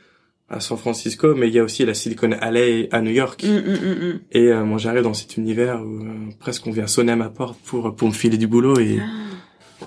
à 0.49 0.59
San 0.61 0.77
Francisco, 0.77 1.35
mais 1.37 1.47
il 1.49 1.55
y 1.55 1.59
a 1.61 1.65
aussi 1.65 1.85
la 1.87 1.95
Silicon 1.95 2.33
Alley 2.41 2.89
à 2.93 3.01
New 3.01 3.13
York. 3.13 3.45
Hum, 3.47 3.57
hum, 3.57 3.97
hum. 4.03 4.21
Et 4.33 4.49
euh, 4.49 4.65
moi 4.65 4.79
j'arrive 4.79 5.03
dans 5.05 5.15
cet 5.15 5.37
univers 5.37 5.81
où 5.83 6.03
euh, 6.05 6.13
presque 6.41 6.67
on 6.67 6.73
vient 6.73 6.87
sonner 6.89 7.13
à 7.13 7.17
ma 7.17 7.29
porte 7.31 7.59
pour 7.65 7.95
pour 7.95 8.09
me 8.09 8.13
filer 8.13 8.37
du 8.37 8.47
boulot 8.49 8.79
et 8.81 8.99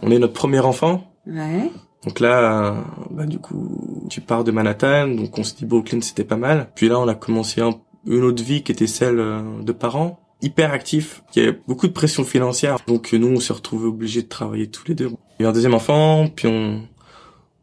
on 0.02 0.10
est 0.10 0.20
notre 0.20 0.34
premier 0.34 0.60
enfant. 0.62 1.14
Ouais. 1.28 1.70
Donc 2.06 2.20
là, 2.20 2.76
bah 3.12 3.26
du 3.26 3.40
coup, 3.40 4.06
tu 4.10 4.20
pars 4.22 4.44
de 4.44 4.52
Manhattan, 4.52 5.08
donc 5.08 5.38
on 5.38 5.44
se 5.44 5.56
dit 5.56 5.66
Brooklyn 5.66 6.02
c'était 6.02 6.24
pas 6.26 6.36
mal. 6.38 6.70
Puis 6.76 6.90
là, 6.90 7.00
on 7.00 7.08
a 7.08 7.16
commencé 7.16 7.62
un- 7.62 7.80
une 8.06 8.24
autre 8.24 8.44
vie 8.44 8.64
qui 8.64 8.72
était 8.74 8.88
celle 8.88 9.20
euh, 9.20 9.42
de 9.62 9.72
parents, 9.72 10.20
hyper 10.42 10.74
actifs. 10.74 11.24
Il 11.36 11.44
y 11.44 11.48
avait 11.48 11.58
beaucoup 11.68 11.88
de 11.88 11.94
pression 11.94 12.26
financière, 12.26 12.78
donc 12.88 13.14
euh, 13.14 13.18
nous 13.18 13.28
on 13.30 13.40
s'est 13.40 13.54
retrouvés 13.54 13.88
obligés 13.88 14.22
de 14.24 14.28
travailler 14.28 14.68
tous 14.68 14.86
les 14.88 14.96
deux. 14.96 15.12
Il 15.40 15.44
y 15.44 15.46
a 15.46 15.48
eu 15.48 15.50
un 15.50 15.54
deuxième 15.54 15.74
enfant, 15.74 16.28
puis 16.34 16.48
on 16.48 16.82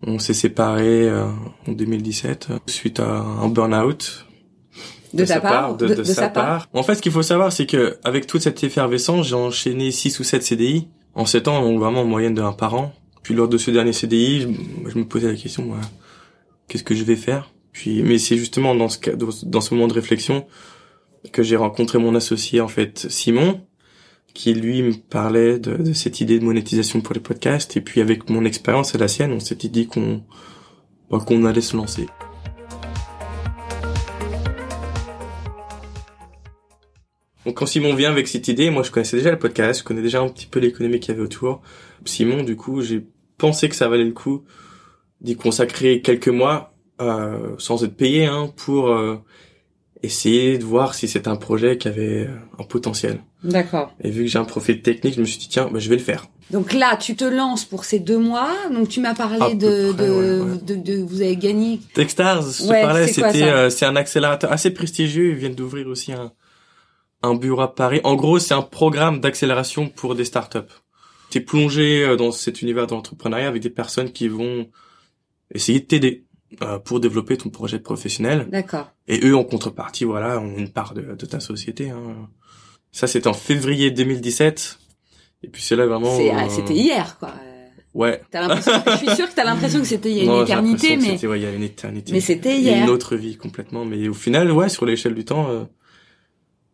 on 0.07 0.19
s'est 0.19 0.33
séparés 0.33 1.07
euh, 1.11 1.27
en 1.69 1.73
2017 1.73 2.47
euh, 2.51 2.59
suite 2.65 3.01
à 3.01 3.19
un 3.19 3.49
burn-out 3.49 4.27
De, 5.13 5.25
ta 5.27 5.35
sa 5.35 5.41
part, 5.43 5.77
de, 5.77 5.87
de 5.89 6.05
sa 6.15 6.29
part. 6.31 6.69
En 6.73 6.83
fait, 6.83 6.95
ce 6.95 7.03
qu'il 7.03 7.13
faut 7.13 7.23
savoir, 7.23 7.53
c'est 7.53 7.67
que 7.67 7.99
avec 8.03 8.27
toute 8.27 8.41
cette 8.41 8.65
effervescence, 8.65 9.27
j'ai 9.29 9.35
enchaîné 9.35 9.91
6 9.91 10.19
ou 10.21 10.25
7 10.25 10.43
CDI 10.43 10.89
en 11.15 11.27
7 11.27 11.49
ans, 11.49 11.61
donc 11.61 11.79
vraiment 11.79 12.01
en 12.01 12.05
moyenne 12.07 12.33
de 12.33 12.41
un 12.41 12.53
par 12.53 12.75
an. 12.77 12.93
Puis 13.23 13.35
lors 13.35 13.49
de 13.49 13.59
ce 13.59 13.71
dernier 13.71 13.93
CDI, 13.93 14.47
je, 14.87 14.99
me 14.99 15.05
posais 15.05 15.29
la 15.29 15.37
question, 15.37 15.65
moi, 15.65 15.81
qu'est-ce 16.69 16.85
que 16.85 16.95
je 16.95 17.05
vais 17.05 17.17
faire? 17.17 17.53
Puis, 17.73 18.03
mais 18.03 18.19
c'est 18.19 18.37
justement 18.37 18.75
dans 18.75 18.89
ce 18.89 19.75
moment 19.75 19.87
de 19.87 19.93
réflexion 19.93 20.47
que 21.33 21.43
j'ai 21.43 21.56
rencontré 21.56 21.99
mon 21.99 22.15
associé 22.15 22.61
en 22.61 22.69
fait, 22.69 23.06
Simon, 23.11 23.61
qui 24.33 24.54
lui 24.54 24.83
me 24.83 24.93
parlait 24.93 25.59
de, 25.59 25.76
de 25.76 25.93
cette 25.93 26.21
idée 26.21 26.39
de 26.39 26.45
monétisation 26.45 27.00
pour 27.00 27.15
les 27.15 27.21
podcasts. 27.21 27.76
Et 27.76 27.80
puis 27.80 28.00
avec 28.00 28.30
mon 28.30 28.45
expérience 28.45 28.95
et 28.95 28.99
la 28.99 29.09
sienne, 29.09 29.33
on 29.33 29.41
s'était 29.41 29.69
dit 29.69 29.87
qu'on 29.87 30.23
bah, 31.11 31.19
qu'on 31.26 31.45
allait 31.45 31.61
se 31.61 31.76
lancer. 31.76 32.06
Donc 37.47 37.57
quand 37.57 37.67
Simon 37.67 37.95
vient 37.95 38.11
avec 38.11 38.29
cette 38.29 38.49
idée, 38.49 38.71
moi 38.71 38.83
je 38.83 38.91
connaissais 38.91 39.17
déjà 39.17 39.31
le 39.31 39.39
podcast, 39.39 39.81
je 39.81 39.85
connais 39.85 40.03
déjà 40.03 40.21
un 40.21 40.29
petit 40.29 40.47
peu 40.47 40.61
l'économie 40.61 41.00
qu'il 41.00 41.15
y 41.15 41.17
avait 41.17 41.25
autour. 41.25 41.63
Simon, 42.05 42.43
du 42.43 42.57
coup, 42.57 42.83
j'ai 42.83 43.05
pensé 43.39 43.69
que 43.69 43.75
ça 43.76 43.89
valait 43.89 44.05
le 44.05 44.13
coup 44.13 44.45
d'y 45.21 45.37
consacrer 45.37 46.00
quelques 46.03 46.29
mois, 46.29 46.75
euh, 47.00 47.55
sans 47.59 47.83
être 47.85 47.97
payé, 47.97 48.26
hein, 48.26 48.53
pour 48.57 48.89
euh, 48.91 49.17
essayer 50.03 50.59
de 50.59 50.65
voir 50.65 50.95
si 50.95 51.09
c'était 51.09 51.29
un 51.29 51.37
projet 51.37 51.79
qui 51.79 51.89
avait 51.89 52.26
euh, 52.26 52.37
un 52.59 52.65
potentiel. 52.65 53.21
D'accord. 53.45 53.95
Et 54.03 54.11
vu 54.11 54.23
que 54.25 54.29
j'ai 54.31 54.39
un 54.39 54.45
profil 54.45 54.83
technique, 54.83 55.15
je 55.15 55.21
me 55.21 55.26
suis 55.26 55.39
dit 55.39 55.49
tiens, 55.49 55.69
bah, 55.73 55.79
je 55.79 55.89
vais 55.89 55.97
le 55.97 56.03
faire. 56.03 56.26
Donc 56.50 56.73
là, 56.73 56.97
tu 56.97 57.15
te 57.17 57.25
lances 57.25 57.65
pour 57.65 57.85
ces 57.85 58.00
deux 58.00 58.19
mois. 58.19 58.50
Donc 58.73 58.89
tu 58.89 59.00
m'as 59.00 59.15
parlé 59.15 59.55
de, 59.55 59.93
près, 59.93 60.07
de, 60.07 60.11
ouais, 60.11 60.53
ouais. 60.53 60.59
de, 60.63 60.75
de- 60.75 61.03
vous 61.03 61.23
avez 61.23 61.37
gagné. 61.37 61.81
Techstars, 61.95 62.43
je 62.43 62.63
te 62.65 62.69
parlais, 62.69 63.07
c'est 63.07 63.23
c'était 63.23 63.45
euh, 63.45 63.71
c'est 63.71 63.87
un 63.87 63.97
accélérateur 63.97 64.50
assez 64.53 64.71
prestigieux. 64.73 65.31
Ils 65.31 65.37
viennent 65.37 65.55
d'ouvrir 65.55 65.87
aussi 65.87 66.13
un 66.13 66.33
un 67.23 67.35
bureau 67.35 67.61
à 67.63 67.75
Paris. 67.75 68.00
En 68.04 68.15
gros, 68.17 68.39
c'est 68.39 68.54
un 68.54 68.63
programme 68.63 69.21
d'accélération 69.21 69.89
pour 69.89 70.15
des 70.15 70.25
startups. 70.25 70.59
T'es 71.30 71.41
plongé 71.41 72.02
euh, 72.04 72.17
dans 72.17 72.33
cet 72.33 72.63
univers 72.63 72.87
de 72.87 72.93
l'entrepreneuriat 72.95 73.47
avec 73.49 73.63
des 73.63 73.71
personnes 73.71 74.11
qui 74.11 74.28
vont 74.28 74.69
essayer 75.54 75.80
de 75.80 75.85
t'aider 75.85 76.25
euh, 76.63 76.78
pour 76.78 76.99
développer 77.00 77.37
ton 77.37 77.50
projet 77.50 77.78
professionnel. 77.78 78.49
D'accord. 78.50 78.91
Et 79.06 79.25
eux, 79.25 79.37
en 79.37 79.45
contrepartie, 79.45 80.04
voilà, 80.04 80.41
ont 80.41 80.56
une 80.56 80.71
part 80.71 80.95
de, 80.95 81.02
de 81.15 81.26
ta 81.26 81.39
société. 81.41 81.91
Hein. 81.91 82.28
Ça, 82.93 83.06
c'était 83.06 83.28
en 83.28 83.33
février 83.35 83.91
2017. 83.93 84.78
Et 85.43 85.49
puis 85.49 85.63
c'est 85.63 85.76
là 85.76 85.87
vraiment. 85.87 86.17
C'est- 86.17 86.30
euh, 86.30 86.37
ah, 86.37 86.49
C'était 86.50 86.75
hier, 86.75 87.17
quoi. 87.19 87.33
Ouais. 87.95 88.23
L'impression. 88.33 88.73
je 88.87 88.97
suis 88.99 89.17
sûre 89.17 89.28
que 89.28 89.35
t'as 89.35 89.45
l'impression 89.45 89.80
que 89.80 89.87
c'était 89.87 90.11
il 90.13 90.19
y 90.25 90.28
a 90.28 90.33
une 90.33 90.43
éternité, 90.43 90.97
mais 90.97 91.11
c'était, 91.15 91.26
ouais, 91.26 91.41
il 91.41 91.43
y 91.43 91.47
a 91.47 91.52
une 91.52 91.63
éternité. 91.65 92.13
mais 92.13 92.21
c'était 92.21 92.56
hier. 92.56 92.85
une 92.85 92.91
autre 92.91 93.17
vie 93.17 93.37
complètement. 93.37 93.85
Mais 93.85 94.09
au 94.09 94.15
final, 94.15 94.50
ouais, 94.52 94.69
sur 94.69 94.87
l'échelle 94.87 95.15
du 95.15 95.25
temps, 95.25 95.49
euh, 95.50 95.65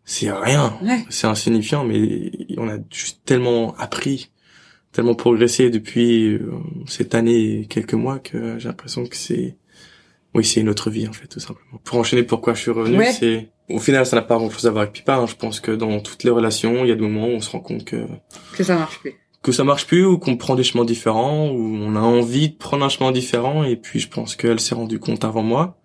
c'est 0.09 0.31
rien. 0.33 0.79
Ouais. 0.83 1.05
C'est 1.11 1.27
insignifiant, 1.27 1.85
mais 1.85 2.31
on 2.57 2.69
a 2.69 2.79
juste 2.91 3.21
tellement 3.27 3.75
appris, 3.77 4.31
tellement 4.93 5.15
progressé 5.15 5.69
depuis 5.69 6.35
euh, 6.35 6.49
cette 6.87 7.15
année 7.15 7.61
et 7.61 7.67
quelques 7.67 7.95
mois 7.95 8.19
que 8.21 8.59
j'ai 8.59 8.69
l'impression 8.69 9.05
que 9.05 9.17
c'est, 9.17 9.57
oui, 10.35 10.45
c'est 10.45 10.61
une 10.61 10.69
autre 10.69 10.89
vie 10.91 11.09
en 11.09 11.13
fait, 11.13 11.27
tout 11.27 11.41
simplement. 11.41 11.79
Pour 11.85 11.99
enchaîner, 11.99 12.23
pourquoi 12.23 12.55
je 12.55 12.61
suis 12.63 12.71
revenu, 12.71 12.97
Ouais. 12.99 13.13
c'est, 13.13 13.51
au 13.69 13.81
final, 13.81 14.07
ça 14.07 14.15
n'a 14.17 14.23
pas 14.23 14.37
grand-chose 14.37 14.67
à 14.67 14.71
voir 14.71 14.83
avec 14.83 14.95
Pipa. 14.95 15.17
hein. 15.17 15.27
Je 15.27 15.35
pense 15.35 15.59
que 15.61 15.73
dans 15.73 15.99
toutes 16.01 16.23
les 16.23 16.31
relations, 16.31 16.85
il 16.85 16.89
y 16.89 16.93
a 16.93 16.95
des 16.95 17.01
moments 17.03 17.27
où 17.27 17.33
on 17.33 17.41
se 17.41 17.51
rend 17.51 17.59
compte 17.61 17.85
que 17.85 18.07
Que 18.57 18.63
ça 18.63 18.77
marche 18.77 19.01
plus. 19.01 19.15
que 19.43 19.51
ça 19.51 19.65
marche 19.65 19.87
plus 19.89 20.05
ou 20.05 20.19
qu'on 20.19 20.37
prend 20.37 20.55
des 20.55 20.63
chemins 20.63 20.85
différents 20.85 21.49
ou 21.51 21.59
on 21.83 21.97
a 21.97 22.01
envie 22.01 22.51
de 22.51 22.55
prendre 22.57 22.85
un 22.85 22.89
chemin 22.89 23.11
différent 23.11 23.65
et 23.65 23.75
puis 23.77 23.99
je 23.99 24.09
pense 24.09 24.37
qu'elle 24.37 24.61
s'est 24.61 24.75
rendue 24.77 24.99
compte 25.01 25.25
avant 25.25 25.43
moi 25.43 25.81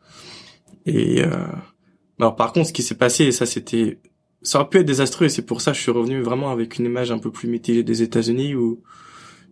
et 0.87 1.21
euh... 1.23 1.45
alors 2.19 2.35
par 2.35 2.53
contre 2.53 2.67
ce 2.67 2.73
qui 2.73 2.81
s'est 2.81 2.95
passé 2.97 3.25
et 3.25 3.31
ça 3.31 3.45
c'était 3.45 3.99
ça 4.41 4.59
aurait 4.59 4.69
pu 4.69 4.79
être 4.79 4.85
désastreux 4.85 5.25
et 5.25 5.29
c'est 5.29 5.45
pour 5.45 5.61
ça 5.61 5.71
que 5.71 5.77
je 5.77 5.83
suis 5.83 5.91
revenu 5.91 6.21
vraiment 6.21 6.51
avec 6.51 6.77
une 6.77 6.85
image 6.85 7.11
un 7.11 7.19
peu 7.19 7.31
plus 7.31 7.47
mitigée 7.47 7.83
des 7.83 8.01
États-Unis 8.01 8.55
où 8.55 8.81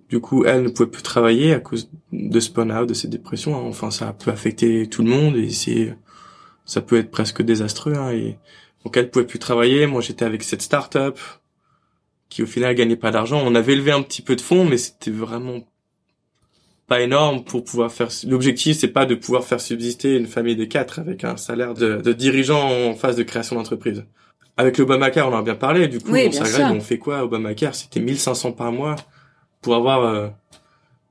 du 0.09 0.19
coup 0.19 0.45
elle 0.45 0.63
ne 0.63 0.69
pouvait 0.69 0.89
plus 0.89 1.03
travailler 1.03 1.53
à 1.53 1.59
cause 1.59 1.89
de 2.11 2.39
ce 2.39 2.51
burn-out 2.51 2.87
de 2.87 2.93
cette 2.93 3.11
dépression 3.11 3.55
hein. 3.55 3.63
enfin 3.67 3.91
ça 3.91 4.13
peut 4.13 4.31
affecter 4.31 4.87
tout 4.87 5.03
le 5.03 5.09
monde 5.09 5.35
et 5.35 5.49
c'est 5.51 5.95
ça 6.65 6.81
peut 6.81 6.97
être 6.97 7.11
presque 7.11 7.41
désastreux 7.41 7.93
hein, 7.95 8.11
et 8.11 8.37
donc 8.83 8.97
elle 8.97 9.09
pouvait 9.09 9.25
plus 9.25 9.39
travailler 9.39 9.85
moi 9.85 10.01
j'étais 10.01 10.25
avec 10.25 10.43
cette 10.43 10.61
start-up 10.61 11.19
qui 12.29 12.43
au 12.43 12.45
final 12.45 12.73
gagnait 12.75 12.95
pas 12.95 13.11
d'argent. 13.11 13.41
On 13.43 13.55
avait 13.55 13.73
élevé 13.73 13.91
un 13.91 14.01
petit 14.01 14.21
peu 14.21 14.35
de 14.35 14.41
fonds, 14.41 14.63
mais 14.63 14.77
c'était 14.77 15.11
vraiment 15.11 15.67
pas 16.87 17.01
énorme 17.01 17.43
pour 17.43 17.63
pouvoir 17.63 17.91
faire. 17.91 18.09
L'objectif, 18.27 18.77
c'est 18.77 18.87
pas 18.87 19.05
de 19.05 19.15
pouvoir 19.15 19.43
faire 19.43 19.59
subsister 19.59 20.15
une 20.15 20.27
famille 20.27 20.55
de 20.55 20.65
quatre 20.65 20.99
avec 20.99 21.23
un 21.23 21.37
salaire 21.37 21.73
de, 21.73 21.97
de 21.97 22.13
dirigeant 22.13 22.69
en 22.69 22.95
phase 22.95 23.15
de 23.15 23.23
création 23.23 23.55
d'entreprise. 23.55 24.05
Avec 24.59 24.77
l'Obamacare, 24.77 25.29
on 25.29 25.33
en 25.33 25.39
a 25.39 25.41
bien 25.41 25.55
parlé. 25.55 25.87
Du 25.87 25.99
coup, 26.01 26.11
Oui, 26.11 26.25
on 26.27 26.31
s'agrège, 26.33 26.69
on 26.69 26.81
fait 26.81 26.97
quoi 26.97 27.23
Obamacare? 27.23 27.73
C'était 27.73 28.01
1500 28.01 28.51
par 28.51 28.73
mois 28.73 28.97
pour 29.61 29.73
avoir 29.73 30.03
euh, 30.03 30.27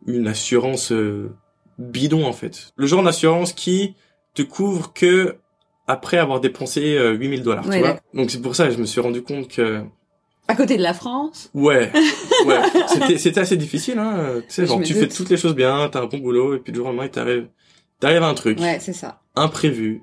une 0.06 0.28
assurance 0.28 0.92
euh, 0.92 1.30
bidon 1.78 2.26
en 2.26 2.34
fait. 2.34 2.72
Le 2.76 2.87
genre 2.87 3.02
d'assurance 3.02 3.54
qui 3.54 3.94
te 4.34 4.42
couvre 4.42 4.92
que 4.92 5.37
après 5.87 6.18
avoir 6.18 6.40
dépensé 6.40 6.96
euh, 6.98 7.12
8000 7.14 7.42
dollars. 7.42 7.66
Ouais, 7.66 7.76
tu 7.76 7.80
vois. 7.80 7.98
Donc 8.12 8.30
c'est 8.30 8.42
pour 8.42 8.54
ça 8.54 8.66
que 8.66 8.74
je 8.74 8.78
me 8.78 8.84
suis 8.84 9.00
rendu 9.00 9.22
compte 9.22 9.48
que 9.48 9.82
À 10.46 10.54
côté 10.54 10.76
de 10.76 10.82
la 10.82 10.92
France? 10.92 11.50
Ouais, 11.54 11.90
ouais. 12.46 12.61
C'était, 12.88 13.16
c'était 13.16 13.40
assez 13.40 13.56
difficile, 13.56 13.98
hein. 13.98 14.42
Tu 14.46 14.54
sais, 14.54 14.66
genre, 14.66 14.82
tu 14.82 14.92
doute. 14.92 15.02
fais 15.04 15.08
toutes 15.08 15.30
les 15.30 15.38
choses 15.38 15.54
bien, 15.54 15.88
t'as 15.90 16.02
un 16.02 16.06
bon 16.06 16.18
boulot, 16.18 16.54
et 16.54 16.58
puis 16.58 16.70
du 16.72 16.76
jour 16.76 16.87
au 16.88 16.90
lendemain, 16.90 17.04
il 17.06 17.11
t'arrive, 17.11 17.48
t'arrive 17.98 18.22
un 18.22 18.34
truc 18.34 18.61
Ouais, 18.61 18.76
c'est 18.78 18.92
ça. 18.92 19.22
imprévu, 19.37 20.02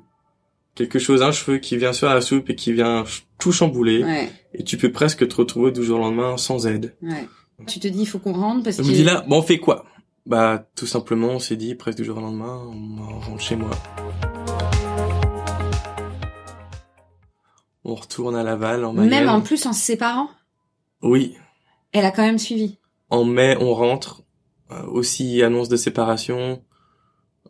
quelque 0.76 1.00
chose, 1.00 1.22
un 1.24 1.32
cheveu 1.32 1.58
qui 1.58 1.78
vient 1.78 1.94
sur 1.94 2.08
la 2.10 2.22
soupe 2.22 2.50
et 2.50 2.56
qui 2.56 2.74
vient 2.74 3.04
tout 3.40 3.52
chambouler, 3.52 4.04
Ouais, 4.04 4.30
et 4.54 4.64
tu 4.64 4.78
peux 4.78 4.92
presque 4.92 5.28
te 5.28 5.36
retrouver 5.36 5.72
du 5.72 5.84
jour 5.84 5.98
au 6.00 6.02
lendemain 6.02 6.38
sans 6.38 6.68
aide. 6.68 6.96
ouais. 7.02 7.28
Tu 7.68 7.80
te 7.80 7.88
dis, 7.88 8.02
il 8.02 8.06
faut 8.06 8.20
qu'on 8.20 8.34
rentre 8.34 8.64
parce 8.66 8.76
Je 8.78 8.82
que. 8.82 8.88
me 8.88 8.92
dis 8.94 9.04
là, 9.06 9.24
bon, 9.30 9.38
on 9.38 9.42
fait 9.42 9.60
quoi? 9.60 9.86
Bah, 10.26 10.68
tout 10.76 10.86
simplement, 10.88 11.30
on 11.30 11.40
s'est 11.40 11.56
dit 11.56 11.74
presque 11.74 11.98
du 12.00 12.04
jour 12.04 12.18
au 12.18 12.22
lendemain, 12.22 12.62
on 12.68 13.20
rentre 13.20 13.42
chez 13.42 13.56
moi. 13.56 13.70
On 17.84 17.96
retourne 17.96 18.36
à 18.36 18.44
Laval 18.44 18.84
en 18.84 18.94
Mayenne. 18.94 19.10
Même 19.10 19.30
en 19.30 19.42
plus 19.42 19.66
en 19.66 19.74
se 19.74 19.82
séparant? 19.86 20.30
Oui. 21.02 21.36
Elle 21.92 22.06
a 22.06 22.12
quand 22.12 22.24
même 22.24 22.40
suivi. 22.40 22.78
En 23.10 23.24
mai, 23.24 23.56
on 23.60 23.74
rentre. 23.74 24.22
Euh, 24.72 24.84
aussi 24.88 25.44
annonce 25.44 25.70
de 25.70 25.78
séparation. 25.78 26.62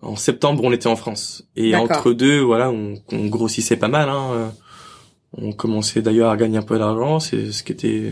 En 0.01 0.15
septembre, 0.15 0.63
on 0.63 0.71
était 0.71 0.87
en 0.87 0.95
France. 0.95 1.47
Et 1.55 1.75
entre 1.75 2.13
deux, 2.13 2.39
voilà, 2.39 2.69
on, 2.69 2.95
on 3.11 3.25
grossissait 3.27 3.77
pas 3.77 3.87
mal. 3.87 4.09
Hein. 4.09 4.53
On 5.33 5.51
commençait 5.51 6.01
d'ailleurs 6.01 6.29
à 6.29 6.37
gagner 6.37 6.57
un 6.57 6.61
peu 6.63 6.77
d'argent, 6.77 7.19
c'est 7.19 7.51
ce 7.51 7.63
qui 7.63 7.71
était 7.71 8.11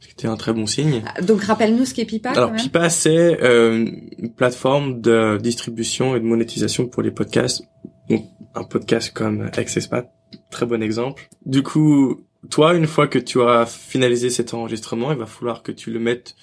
ce 0.00 0.06
qui 0.06 0.12
était 0.12 0.28
un 0.28 0.36
très 0.36 0.52
bon 0.52 0.66
signe. 0.66 1.02
Ah, 1.06 1.20
donc 1.20 1.42
rappelle-nous 1.42 1.84
ce 1.84 1.94
qu'est 1.94 2.04
Pipa. 2.04 2.30
Alors 2.30 2.52
Pipa, 2.54 2.88
c'est 2.88 3.42
euh, 3.42 3.84
une 4.18 4.32
plateforme 4.32 5.00
de 5.00 5.38
distribution 5.38 6.14
et 6.14 6.20
de 6.20 6.24
monétisation 6.24 6.86
pour 6.86 7.02
les 7.02 7.10
podcasts. 7.10 7.64
Donc 8.08 8.24
un 8.54 8.64
podcast 8.64 9.12
comme 9.12 9.50
Exespat, 9.56 10.10
très 10.50 10.66
bon 10.66 10.82
exemple. 10.82 11.28
Du 11.44 11.62
coup, 11.62 12.22
toi, 12.50 12.74
une 12.74 12.86
fois 12.86 13.08
que 13.08 13.18
tu 13.18 13.38
auras 13.38 13.66
finalisé 13.66 14.30
cet 14.30 14.54
enregistrement, 14.54 15.12
il 15.12 15.18
va 15.18 15.26
falloir 15.26 15.62
que 15.62 15.72
tu 15.72 15.90
le 15.90 15.98
mettes 15.98 16.36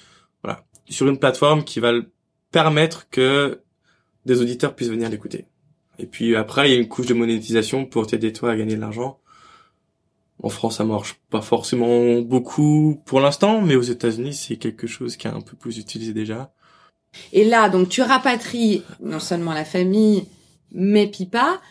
voilà, 0.44 0.66
sur 0.90 1.08
une 1.08 1.18
plateforme 1.18 1.64
qui 1.64 1.80
va 1.80 1.94
permettre 2.52 3.10
que 3.10 3.62
des 4.26 4.42
auditeurs 4.42 4.76
puissent 4.76 4.90
venir 4.90 5.10
l'écouter. 5.10 5.46
Et 6.00 6.06
puis 6.06 6.36
après, 6.36 6.70
il 6.70 6.74
y 6.74 6.78
a 6.78 6.80
une 6.80 6.88
couche 6.88 7.06
de 7.06 7.14
monétisation 7.14 7.86
pour 7.86 8.08
t'aider 8.08 8.34
toi 8.34 8.52
à 8.52 8.56
gagner 8.56 8.76
de 8.76 8.82
l'argent. 8.82 9.20
En 10.44 10.50
France, 10.50 10.78
ça 10.78 10.84
marche 10.84 11.16
pas 11.30 11.42
forcément 11.42 12.20
beaucoup 12.20 13.02
pour 13.06 13.22
l'instant, 13.22 13.62
mais 13.62 13.76
aux 13.76 13.82
États-Unis, 13.82 14.34
c'est 14.34 14.58
quelque 14.58 14.88
chose 14.88 15.16
qui 15.16 15.28
est 15.28 15.32
un 15.32 15.42
peu 15.42 15.56
plus 15.56 15.78
utilisé 15.78 16.14
déjà. 16.14 16.52
Et 17.32 17.46
là, 17.46 17.70
donc, 17.70 17.88
tu 17.88 18.02
rapatries 18.02 18.84
non 19.02 19.20
seulement 19.20 19.54
la 19.54 19.64
famille, 19.64 20.26
mais 20.72 21.08
Pipa. 21.08 21.62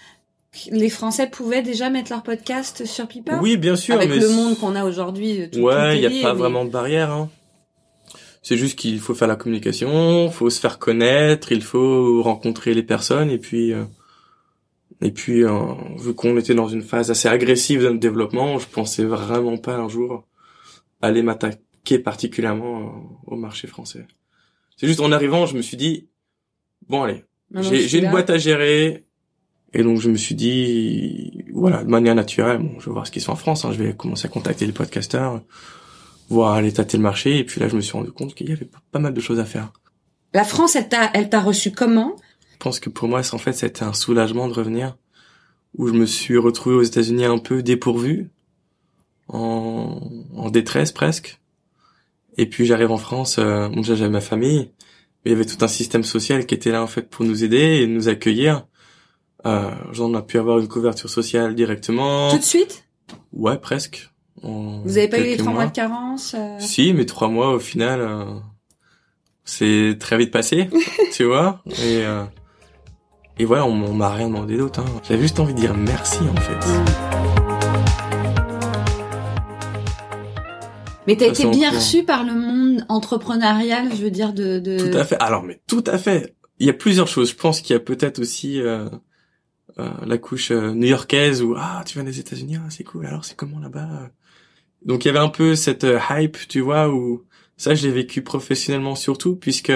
Les 0.70 0.88
Français 0.88 1.28
pouvaient 1.28 1.62
déjà 1.62 1.90
mettre 1.90 2.12
leur 2.12 2.22
podcast 2.22 2.86
sur 2.86 3.08
Pipa? 3.08 3.38
Oui, 3.42 3.56
bien 3.56 3.76
sûr. 3.76 3.96
Avec 3.96 4.08
le 4.08 4.28
monde 4.28 4.56
qu'on 4.56 4.76
a 4.76 4.84
aujourd'hui. 4.84 5.50
Ouais, 5.56 5.98
il 6.00 6.08
n'y 6.08 6.20
a 6.20 6.22
pas 6.22 6.32
vraiment 6.32 6.64
de 6.64 6.70
barrière. 6.70 7.10
Hein. 7.10 7.28
C'est 8.44 8.56
juste 8.56 8.78
qu'il 8.78 9.00
faut 9.00 9.14
faire 9.14 9.26
la 9.26 9.34
communication, 9.34 10.30
faut 10.30 10.50
se 10.50 10.60
faire 10.60 10.78
connaître, 10.78 11.50
il 11.50 11.62
faut 11.62 12.22
rencontrer 12.22 12.74
les 12.74 12.84
personnes 12.84 13.30
et 13.30 13.38
puis 13.38 13.72
euh, 13.72 13.84
et 15.00 15.10
puis, 15.10 15.44
euh, 15.44 15.74
vu 15.98 16.14
qu'on 16.14 16.36
était 16.38 16.54
dans 16.54 16.68
une 16.68 16.82
phase 16.82 17.10
assez 17.10 17.28
agressive 17.28 17.82
de 17.82 17.88
notre 17.88 18.00
développement, 18.00 18.58
je 18.58 18.66
pensais 18.66 19.04
vraiment 19.04 19.58
pas 19.58 19.76
un 19.76 19.88
jour 19.88 20.26
aller 21.02 21.22
m'attaquer 21.22 21.98
particulièrement 21.98 22.80
euh, 22.80 23.32
au 23.32 23.36
marché 23.36 23.66
français. 23.66 24.06
C'est 24.76 24.86
juste 24.86 25.00
en 25.00 25.12
arrivant, 25.12 25.46
je 25.46 25.56
me 25.56 25.62
suis 25.62 25.76
dit, 25.76 26.08
bon 26.88 27.02
allez, 27.02 27.24
j'ai 27.60 27.98
une 27.98 28.10
boîte 28.10 28.30
à 28.30 28.38
gérer, 28.38 29.04
et 29.72 29.82
donc 29.82 30.00
je 30.00 30.10
me 30.10 30.16
suis 30.16 30.34
dit, 30.34 31.44
voilà, 31.52 31.84
de 31.84 31.90
manière 31.90 32.14
naturelle, 32.14 32.58
bon, 32.58 32.80
je 32.80 32.86
vais 32.86 32.92
voir 32.92 33.06
ce 33.06 33.12
qui 33.12 33.20
se 33.20 33.26
fait 33.26 33.32
en 33.32 33.36
France, 33.36 33.64
hein, 33.64 33.72
je 33.72 33.82
vais 33.82 33.94
commencer 33.94 34.26
à 34.26 34.30
contacter 34.30 34.66
les 34.66 34.72
podcasteurs, 34.72 35.42
voir 36.28 36.54
aller 36.54 36.72
tâter 36.72 36.96
le 36.96 37.02
marché, 37.02 37.38
et 37.38 37.44
puis 37.44 37.60
là 37.60 37.68
je 37.68 37.76
me 37.76 37.80
suis 37.80 37.92
rendu 37.92 38.12
compte 38.12 38.34
qu'il 38.34 38.48
y 38.48 38.52
avait 38.52 38.68
pas 38.92 38.98
mal 38.98 39.14
de 39.14 39.20
choses 39.20 39.40
à 39.40 39.44
faire. 39.44 39.72
La 40.32 40.44
France, 40.44 40.74
elle 40.76 40.88
t'a, 40.88 41.10
elle 41.14 41.28
t'a 41.28 41.40
reçu 41.40 41.70
comment? 41.70 42.16
Je 42.52 42.56
pense 42.58 42.80
que 42.80 42.90
pour 42.90 43.08
moi, 43.08 43.20
en 43.32 43.38
fait, 43.38 43.52
c'était 43.52 43.84
un 43.84 43.92
soulagement 43.92 44.48
de 44.48 44.52
revenir, 44.54 44.96
où 45.76 45.86
je 45.86 45.92
me 45.92 46.06
suis 46.06 46.36
retrouvé 46.38 46.76
aux 46.76 46.82
États-Unis 46.82 47.24
un 47.24 47.38
peu 47.38 47.62
dépourvu, 47.62 48.30
en, 49.28 50.00
en 50.36 50.50
détresse 50.50 50.92
presque. 50.92 51.40
Et 52.36 52.46
puis 52.48 52.66
j'arrive 52.66 52.90
en 52.90 52.96
France, 52.96 53.36
euh, 53.38 53.68
déjà 53.68 53.94
j'avais 53.94 54.10
ma 54.10 54.20
famille, 54.20 54.70
mais 55.24 55.30
il 55.30 55.32
y 55.32 55.34
avait 55.34 55.44
tout 55.44 55.64
un 55.64 55.68
système 55.68 56.02
social 56.02 56.46
qui 56.46 56.54
était 56.54 56.72
là 56.72 56.82
en 56.82 56.86
fait 56.86 57.08
pour 57.08 57.24
nous 57.24 57.44
aider 57.44 57.80
et 57.80 57.86
nous 57.86 58.08
accueillir. 58.08 58.66
Euh, 59.46 59.70
j'en 59.92 60.18
ai 60.18 60.22
pu 60.22 60.38
avoir 60.38 60.58
une 60.58 60.68
couverture 60.68 61.10
sociale 61.10 61.54
directement. 61.54 62.30
Tout 62.30 62.38
de 62.38 62.42
suite? 62.42 62.88
Ouais, 63.32 63.58
presque. 63.58 64.10
Vous 64.44 64.98
avez 64.98 65.08
pas 65.08 65.18
eu 65.18 65.24
les 65.24 65.36
trois 65.36 65.52
mois. 65.52 65.66
de 65.66 65.72
carence 65.72 66.34
euh 66.38 66.58
Si, 66.58 66.92
mais 66.92 67.06
trois 67.06 67.28
mois 67.28 67.54
au 67.54 67.58
final, 67.58 68.00
euh, 68.00 68.24
c'est 69.44 69.96
très 69.98 70.18
vite 70.18 70.30
passé, 70.30 70.68
tu 71.12 71.24
vois. 71.24 71.62
Et 71.66 72.04
euh, 72.04 72.24
et 73.38 73.44
voilà, 73.46 73.66
on, 73.66 73.94
m'a 73.94 74.10
rien 74.10 74.28
demandé 74.28 74.56
d'autre. 74.56 74.80
Hein. 74.80 75.00
J'avais 75.08 75.22
juste 75.22 75.40
envie 75.40 75.54
de 75.54 75.58
dire 75.58 75.74
merci 75.74 76.18
en 76.20 76.40
fait. 76.40 77.04
Mais 81.06 81.16
t'as 81.16 81.26
été 81.26 81.46
bien 81.50 81.70
reçu 81.70 82.04
par 82.04 82.24
le 82.24 82.32
monde 82.32 82.86
entrepreneurial, 82.88 83.90
je 83.94 84.02
veux 84.02 84.10
dire 84.10 84.32
de, 84.32 84.58
de... 84.58 84.78
Tout 84.78 84.96
à 84.96 85.04
fait. 85.04 85.16
Alors 85.20 85.42
mais 85.42 85.60
tout 85.66 85.84
à 85.86 85.98
fait. 85.98 86.36
Il 86.60 86.66
y 86.66 86.70
a 86.70 86.74
plusieurs 86.74 87.08
choses. 87.08 87.30
Je 87.30 87.34
pense 87.34 87.60
qu'il 87.60 87.74
y 87.74 87.76
a 87.76 87.80
peut-être 87.80 88.20
aussi 88.20 88.60
euh, 88.60 88.88
euh, 89.80 89.90
la 90.06 90.18
couche 90.18 90.52
euh, 90.52 90.72
new-yorkaise 90.72 91.42
où 91.42 91.56
ah 91.58 91.82
tu 91.84 91.94
viens 91.94 92.04
des 92.04 92.20
États-Unis, 92.20 92.58
ah, 92.58 92.70
c'est 92.70 92.84
cool. 92.84 93.06
Alors 93.06 93.24
c'est 93.24 93.36
comment 93.36 93.58
là-bas 93.58 94.10
Donc 94.84 95.04
il 95.04 95.08
y 95.08 95.10
avait 95.10 95.18
un 95.18 95.28
peu 95.28 95.54
cette 95.54 95.84
euh, 95.84 95.98
hype, 96.10 96.36
tu 96.48 96.60
vois, 96.60 96.88
où 96.88 97.24
ça 97.56 97.74
je 97.74 97.86
l'ai 97.86 97.92
vécu 97.92 98.22
professionnellement 98.22 98.94
surtout 98.94 99.36
puisque 99.36 99.72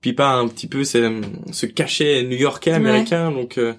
Pipa 0.00 0.28
un 0.28 0.48
petit 0.48 0.66
peu 0.66 0.84
c'est 0.84 1.02
ce 1.52 1.66
cachet 1.66 2.22
new-yorkais 2.24 2.72
américain 2.72 3.30
donc 3.30 3.58
euh, 3.58 3.74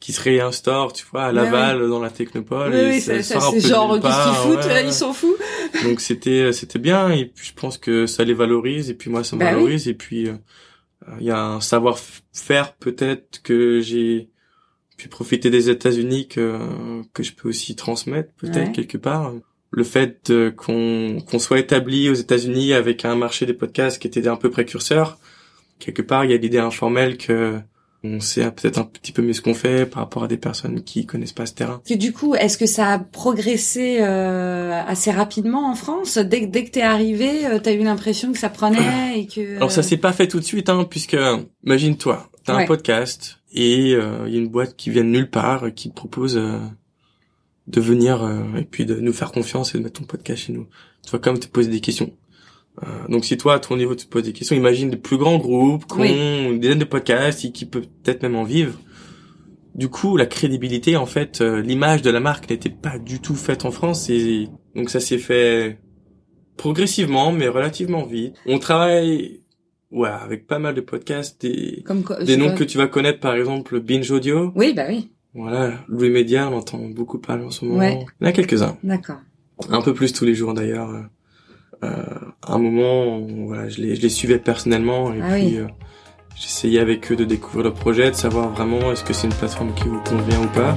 qui 0.00 0.12
serait 0.12 0.40
un 0.40 0.52
store 0.52 0.92
tu 0.92 1.04
vois 1.10 1.24
à 1.24 1.32
Laval 1.32 1.88
dans 1.88 2.00
la 2.00 2.10
technopole 2.10 2.72
oui, 2.72 2.96
et 2.96 3.00
ça, 3.00 3.22
ça, 3.22 3.40
c'est 3.50 3.60
genre 3.60 4.00
qu'est-ce 4.00 4.24
qu'ils 4.24 4.52
foutent 4.52 4.72
ils 4.84 4.92
s'en 4.92 5.12
foutent. 5.12 5.40
Donc 5.84 6.00
c'était 6.00 6.52
c'était 6.52 6.78
bien 6.78 7.10
et 7.10 7.26
puis 7.26 7.46
je 7.46 7.54
pense 7.54 7.78
que 7.78 8.06
ça 8.06 8.24
les 8.24 8.34
valorise 8.34 8.90
et 8.90 8.94
puis 8.94 9.10
moi 9.10 9.24
ça 9.24 9.36
me 9.36 9.40
bah 9.40 9.52
valorise 9.52 9.88
et 9.88 9.94
puis 9.94 10.28
euh, 10.28 10.34
il 11.20 11.26
y 11.26 11.30
a 11.30 11.42
un 11.42 11.60
savoir-faire 11.60 12.74
peut-être 12.74 13.42
que 13.42 13.80
j'ai 13.80 14.30
pu 14.98 15.08
profiter 15.08 15.48
des 15.48 15.70
États-Unis 15.70 16.28
que 16.28 16.58
que 17.14 17.22
je 17.22 17.32
peux 17.32 17.48
aussi 17.48 17.74
transmettre 17.76 18.30
peut-être 18.36 18.72
quelque 18.72 18.98
part 18.98 19.32
le 19.70 19.84
fait 19.84 20.32
qu'on 20.56 21.18
qu'on 21.26 21.38
soit 21.38 21.60
établi 21.60 22.10
aux 22.10 22.14
États-Unis 22.14 22.74
avec 22.74 23.06
un 23.06 23.14
marché 23.14 23.46
des 23.46 23.54
podcasts 23.54 23.98
qui 23.98 24.08
était 24.08 24.28
un 24.28 24.36
peu 24.36 24.50
précurseur, 24.50 25.18
quelque 25.78 26.02
part 26.02 26.24
il 26.24 26.32
y 26.32 26.34
a 26.34 26.36
l'idée 26.36 26.58
informelle 26.58 27.16
que 27.16 27.58
on 28.04 28.20
sait 28.20 28.48
peut-être 28.52 28.78
un 28.78 28.84
petit 28.84 29.10
peu 29.10 29.22
mieux 29.22 29.32
ce 29.32 29.40
qu'on 29.40 29.54
fait 29.54 29.84
par 29.84 30.02
rapport 30.02 30.24
à 30.24 30.28
des 30.28 30.36
personnes 30.36 30.82
qui 30.82 31.04
connaissent 31.04 31.32
pas 31.32 31.46
ce 31.46 31.54
terrain. 31.54 31.80
Et 31.88 31.96
du 31.96 32.12
coup, 32.12 32.36
est-ce 32.36 32.56
que 32.56 32.66
ça 32.66 32.92
a 32.92 32.98
progressé 33.00 33.98
euh, 34.00 34.80
assez 34.86 35.10
rapidement 35.10 35.68
en 35.68 35.74
France? 35.74 36.16
Dès, 36.16 36.46
dès 36.46 36.64
que 36.64 36.70
t'es 36.70 36.82
arrivé, 36.82 37.46
euh, 37.46 37.58
t'as 37.60 37.72
eu 37.72 37.82
l'impression 37.82 38.30
que 38.32 38.38
ça 38.38 38.50
prenait 38.50 39.18
et 39.18 39.26
que. 39.26 39.56
Alors 39.56 39.72
ça 39.72 39.82
s'est 39.82 39.96
pas 39.96 40.12
fait 40.12 40.28
tout 40.28 40.38
de 40.38 40.44
suite, 40.44 40.68
hein, 40.68 40.86
puisque 40.88 41.16
imagine-toi, 41.64 42.30
t'as 42.44 42.54
un 42.54 42.66
podcast 42.66 43.37
et 43.52 43.94
euh, 43.94 44.24
il 44.26 44.34
y 44.34 44.36
a 44.36 44.40
une 44.40 44.48
boîte 44.48 44.76
qui 44.76 44.90
vient 44.90 45.04
de 45.04 45.08
nulle 45.08 45.30
part 45.30 45.72
qui 45.74 45.90
te 45.90 45.94
propose 45.94 46.38
de 47.68 47.80
venir 47.80 48.24
euh, 48.24 48.56
et 48.56 48.64
puis 48.64 48.86
de 48.86 48.94
nous 48.96 49.12
faire 49.12 49.30
confiance 49.30 49.74
et 49.74 49.78
de 49.78 49.84
mettre 49.84 50.00
ton 50.00 50.06
podcast 50.06 50.44
chez 50.44 50.52
nous. 50.52 50.66
Tu 51.04 51.10
vas 51.10 51.18
quand 51.18 51.32
même 51.32 51.40
te 51.40 51.46
poser 51.46 51.70
des 51.70 51.80
questions. 51.80 52.12
Euh, 52.82 53.08
donc 53.08 53.24
si 53.24 53.36
toi, 53.36 53.54
à 53.54 53.58
ton 53.58 53.76
niveau, 53.76 53.94
tu 53.94 54.06
te 54.06 54.10
poses 54.10 54.22
des 54.22 54.32
questions, 54.32 54.56
imagine 54.56 54.90
de 54.90 54.96
plus 54.96 55.18
grands 55.18 55.38
groupes 55.38 55.86
qui 55.86 56.00
ont 56.00 56.50
une 56.50 56.60
dizaine 56.60 56.78
de 56.78 56.84
podcasts 56.84 57.44
et 57.44 57.52
qui 57.52 57.66
peuvent 57.66 57.88
peut-être 58.02 58.22
même 58.22 58.36
en 58.36 58.44
vivre. 58.44 58.78
Du 59.74 59.88
coup, 59.88 60.16
la 60.16 60.26
crédibilité, 60.26 60.96
en 60.96 61.06
fait, 61.06 61.40
euh, 61.40 61.60
l'image 61.60 62.02
de 62.02 62.10
la 62.10 62.20
marque 62.20 62.48
n'était 62.50 62.70
pas 62.70 62.98
du 62.98 63.20
tout 63.20 63.36
faite 63.36 63.64
en 63.64 63.70
France 63.70 64.08
et 64.08 64.48
donc 64.74 64.90
ça 64.90 64.98
s'est 64.98 65.18
fait 65.18 65.78
progressivement, 66.56 67.32
mais 67.32 67.48
relativement 67.48 68.04
vite. 68.04 68.34
On 68.46 68.58
travaille 68.58 69.42
ouais, 69.90 70.08
avec 70.08 70.46
pas 70.46 70.58
mal 70.58 70.74
de 70.74 70.80
podcasts, 70.80 71.40
des, 71.40 71.84
des 72.24 72.36
noms 72.36 72.54
que 72.54 72.64
tu 72.64 72.78
vas 72.78 72.86
connaître, 72.86 73.20
par 73.20 73.34
exemple 73.34 73.80
Binge 73.80 74.10
Audio. 74.10 74.52
Oui, 74.54 74.72
bah 74.74 74.84
oui. 74.88 75.10
Voilà, 75.34 75.72
Louis 75.88 76.10
Média, 76.10 76.48
on 76.50 76.56
entend 76.56 76.78
beaucoup 76.78 77.18
parler 77.18 77.44
en 77.44 77.50
ce 77.50 77.64
moment. 77.64 77.82
Il 77.82 78.24
y 78.24 78.26
en 78.26 78.28
a 78.28 78.32
quelques-uns. 78.32 78.76
D'accord. 78.82 79.18
Un 79.70 79.82
peu 79.82 79.94
plus 79.94 80.12
tous 80.12 80.24
les 80.24 80.34
jours 80.34 80.54
d'ailleurs. 80.54 80.90
Euh, 81.84 82.04
à 82.42 82.54
un 82.54 82.58
moment, 82.58 83.20
voilà, 83.46 83.68
je 83.68 83.80
les, 83.80 83.94
je 83.94 84.02
les 84.02 84.08
suivais 84.08 84.38
personnellement 84.38 85.14
et 85.14 85.20
ah 85.22 85.34
puis 85.34 85.58
euh, 85.58 85.66
j'essayais 86.34 86.80
avec 86.80 87.12
eux 87.12 87.16
de 87.16 87.24
découvrir 87.24 87.64
le 87.64 87.72
projet, 87.72 88.10
de 88.10 88.16
savoir 88.16 88.50
vraiment 88.50 88.90
est-ce 88.90 89.04
que 89.04 89.12
c'est 89.12 89.28
une 89.28 89.34
plateforme 89.34 89.72
qui 89.74 89.84
vous 89.84 90.00
convient 90.00 90.42
ou 90.42 90.48
pas. 90.48 90.76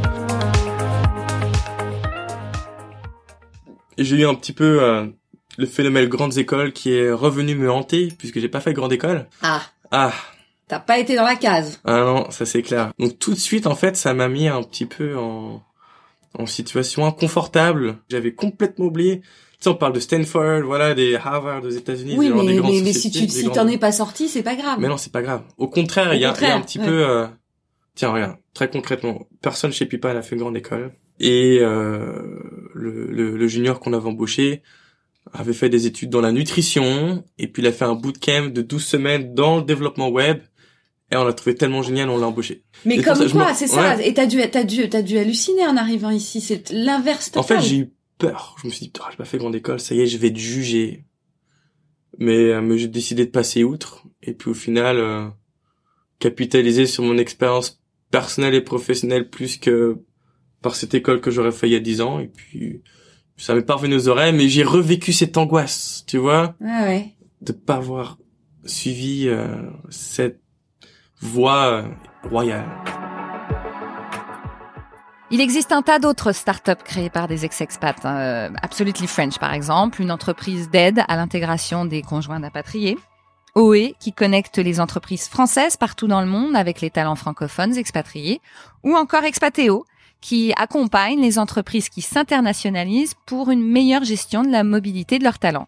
Et 3.98 4.04
j'ai 4.04 4.18
eu 4.18 4.26
un 4.26 4.36
petit 4.36 4.54
peu 4.54 4.84
euh, 4.84 5.08
le 5.58 5.66
phénomène 5.66 6.08
grandes 6.08 6.38
écoles 6.38 6.74
qui 6.74 6.94
est 6.94 7.12
revenu 7.12 7.56
me 7.56 7.72
hanter 7.72 8.14
puisque 8.18 8.40
j'ai 8.40 8.50
pas 8.50 8.62
fait 8.62 8.74
grande 8.74 8.94
école. 8.94 9.28
Ah. 9.42 9.62
Ah, 9.92 10.14
T'as 10.72 10.80
pas 10.80 11.00
été 11.00 11.18
dans 11.18 11.26
la 11.26 11.36
case. 11.36 11.82
Ah 11.84 12.00
non, 12.00 12.32
ça 12.32 12.46
c'est 12.46 12.62
clair. 12.62 12.94
Donc 12.98 13.20
tout 13.20 13.34
de 13.34 13.40
suite, 13.40 13.68
en 13.68 13.76
fait, 13.76 13.98
ça 13.98 14.14
m'a 14.14 14.30
mis 14.30 14.48
un 14.48 14.64
petit 14.64 14.86
peu 14.86 15.18
en, 15.18 15.62
en 16.40 16.46
situation 16.46 17.06
inconfortable. 17.06 17.98
J'avais 18.10 18.34
complètement 18.34 18.86
oublié. 18.86 19.20
Tu 19.20 19.28
sais, 19.60 19.70
on 19.70 19.76
parle 19.76 19.92
de 19.92 20.00
Stanford, 20.00 20.62
voilà, 20.62 20.94
des 20.94 21.18
Harvard 21.18 21.62
aux 21.66 21.70
États-Unis. 21.70 22.16
Oui, 22.18 22.32
mais, 22.34 22.62
mais, 22.62 22.82
mais, 22.84 22.94
si 22.94 23.12
tu 23.12 23.28
si 23.28 23.50
t'en 23.50 23.68
es 23.68 23.78
pas 23.78 23.92
sorti, 23.92 24.30
c'est 24.30 24.44
pas 24.44 24.56
grave. 24.56 24.78
Mais 24.80 24.88
non, 24.88 24.96
c'est 24.96 25.12
pas 25.12 25.22
grave. 25.22 25.42
Au 25.58 25.68
contraire, 25.68 26.14
il 26.14 26.22
y, 26.22 26.24
a, 26.24 26.30
un 26.30 26.62
petit 26.62 26.80
peu. 26.80 27.06
Euh... 27.06 27.28
Tiens, 27.96 28.14
regarde, 28.14 28.38
très 28.54 28.70
concrètement, 28.70 29.28
personne 29.42 29.74
chez 29.74 29.86
Pipa 29.86 30.14
n'a 30.14 30.22
fait 30.22 30.38
grande 30.38 30.56
école 30.56 30.94
et 31.20 31.60
euh, 31.60 32.40
le, 32.74 33.08
le, 33.08 33.36
le 33.36 33.48
junior 33.48 33.82
qu'on 33.82 33.92
avait 33.92 34.08
embauché 34.08 34.64
avait 35.34 35.54
fait 35.54 35.70
des 35.70 35.88
études 35.88 36.10
dans 36.10 36.22
la 36.22 36.32
nutrition 36.32 37.24
et 37.38 37.48
puis 37.48 37.62
il 37.62 37.68
a 37.68 37.72
fait 37.72 37.86
un 37.86 37.96
bootcamp 37.96 38.48
de 38.50 38.62
12 38.62 38.84
semaines 38.84 39.34
dans 39.34 39.58
le 39.58 39.64
développement 39.64 40.10
web 40.10 40.40
et 41.12 41.18
on 41.18 41.26
l'a 41.26 41.34
trouvé 41.34 41.56
tellement 41.56 41.84
génial, 41.84 42.10
on 42.10 42.18
l'a 42.18 42.28
embauché. 42.28 42.64
Mais 42.86 43.02
comme 43.02 43.30
quoi, 43.30 43.54
c'est 43.54 43.68
ça. 43.68 44.02
Et 44.02 44.14
t'as 44.14 44.26
dû, 44.26 44.40
t'as 44.50 44.64
dû, 44.64 44.88
t'as 44.90 45.02
dû 45.02 45.18
halluciner 45.18 45.68
en 45.68 45.76
arrivant 45.76 46.10
ici. 46.10 46.40
C'est 46.40 46.70
l'inverse 46.72 47.32
total. 47.32 47.58
En 47.58 47.62
fait, 47.62 47.68
j'ai 47.68 47.78
eu 47.78 47.94
peur. 48.18 48.56
Je 48.62 48.68
me 48.68 48.72
suis 48.72 48.86
dit, 48.86 48.94
oh, 49.00 49.04
j'ai 49.12 49.18
pas 49.18 49.26
fait 49.26 49.38
grande 49.38 49.56
école, 49.56 49.80
ça 49.80 49.94
y 49.94 50.02
est, 50.02 50.08
je 50.08 50.18
vais 50.18 50.32
te 50.32 50.40
juger. 50.40 51.04
Mais, 52.18 52.52
euh, 52.52 52.62
mais 52.62 52.78
j'ai 52.78 52.88
décidé 52.88 53.26
de 53.26 53.32
passer 53.32 53.64
outre. 53.64 54.06
Et 54.24 54.34
puis 54.34 54.50
au 54.50 54.54
final, 54.54 54.98
euh, 54.98 55.28
capitaliser 56.20 56.86
sur 56.86 57.04
mon 57.04 57.18
expérience 57.18 57.82
personnelle 58.10 58.54
et 58.54 58.62
professionnelle 58.62 59.30
plus 59.30 59.58
que 59.58 59.98
par 60.62 60.76
cette 60.76 60.94
école 60.94 61.20
que 61.20 61.32
j'aurais 61.32 61.52
fait 61.52 61.68
il 61.68 61.74
y 61.74 61.76
a 61.76 61.80
dix 61.80 62.00
ans. 62.00 62.20
Et 62.20 62.28
puis, 62.28 62.84
ça 63.42 63.56
m'est 63.56 63.64
parvenu 63.64 63.96
aux 63.96 64.08
oreilles, 64.08 64.34
mais 64.34 64.48
j'ai 64.48 64.64
revécu 64.64 65.14
cette 65.14 65.36
angoisse, 65.36 66.04
tu 66.06 66.18
vois, 66.18 66.54
ah 66.64 66.84
ouais. 66.84 67.16
de 67.42 67.52
pas 67.52 67.76
avoir 67.76 68.18
suivi 68.66 69.28
euh, 69.28 69.48
cette 69.90 70.40
voie 71.20 71.66
euh, 71.66 71.84
royale. 72.30 72.68
Il 75.32 75.42
existe 75.42 75.72
un 75.72 75.82
tas 75.82 75.98
d'autres 75.98 76.34
startups 76.34 76.84
créées 76.84 77.10
par 77.10 77.28
des 77.28 77.46
ex-expats. 77.46 78.06
Hein. 78.06 78.54
Absolutely 78.62 79.08
French, 79.08 79.40
par 79.40 79.54
exemple, 79.54 80.02
une 80.02 80.12
entreprise 80.12 80.70
d'aide 80.70 81.02
à 81.08 81.16
l'intégration 81.16 81.86
des 81.86 82.04
conjoints 82.04 82.42
d'apatriés. 82.42 82.98
OE, 83.56 83.94
qui 84.00 84.14
connecte 84.14 84.60
les 84.60 84.80
entreprises 84.80 85.28
françaises 85.28 85.78
partout 85.78 86.08
dans 86.08 86.22
le 86.22 86.28
monde 86.28 86.56
avec 86.56 86.80
les 86.80 86.90
talents 86.90 87.16
francophones 87.16 87.76
expatriés. 87.76 88.40
Ou 88.84 88.96
encore 88.96 89.24
Expatéo, 89.24 89.86
qui 90.22 90.54
accompagne 90.56 91.20
les 91.20 91.40
entreprises 91.40 91.90
qui 91.90 92.02
s'internationalisent 92.02 93.16
pour 93.26 93.50
une 93.50 93.64
meilleure 93.64 94.04
gestion 94.04 94.44
de 94.44 94.52
la 94.52 94.64
mobilité 94.64 95.20
de 95.20 95.24
leurs 95.24 95.40
talents. 95.40 95.68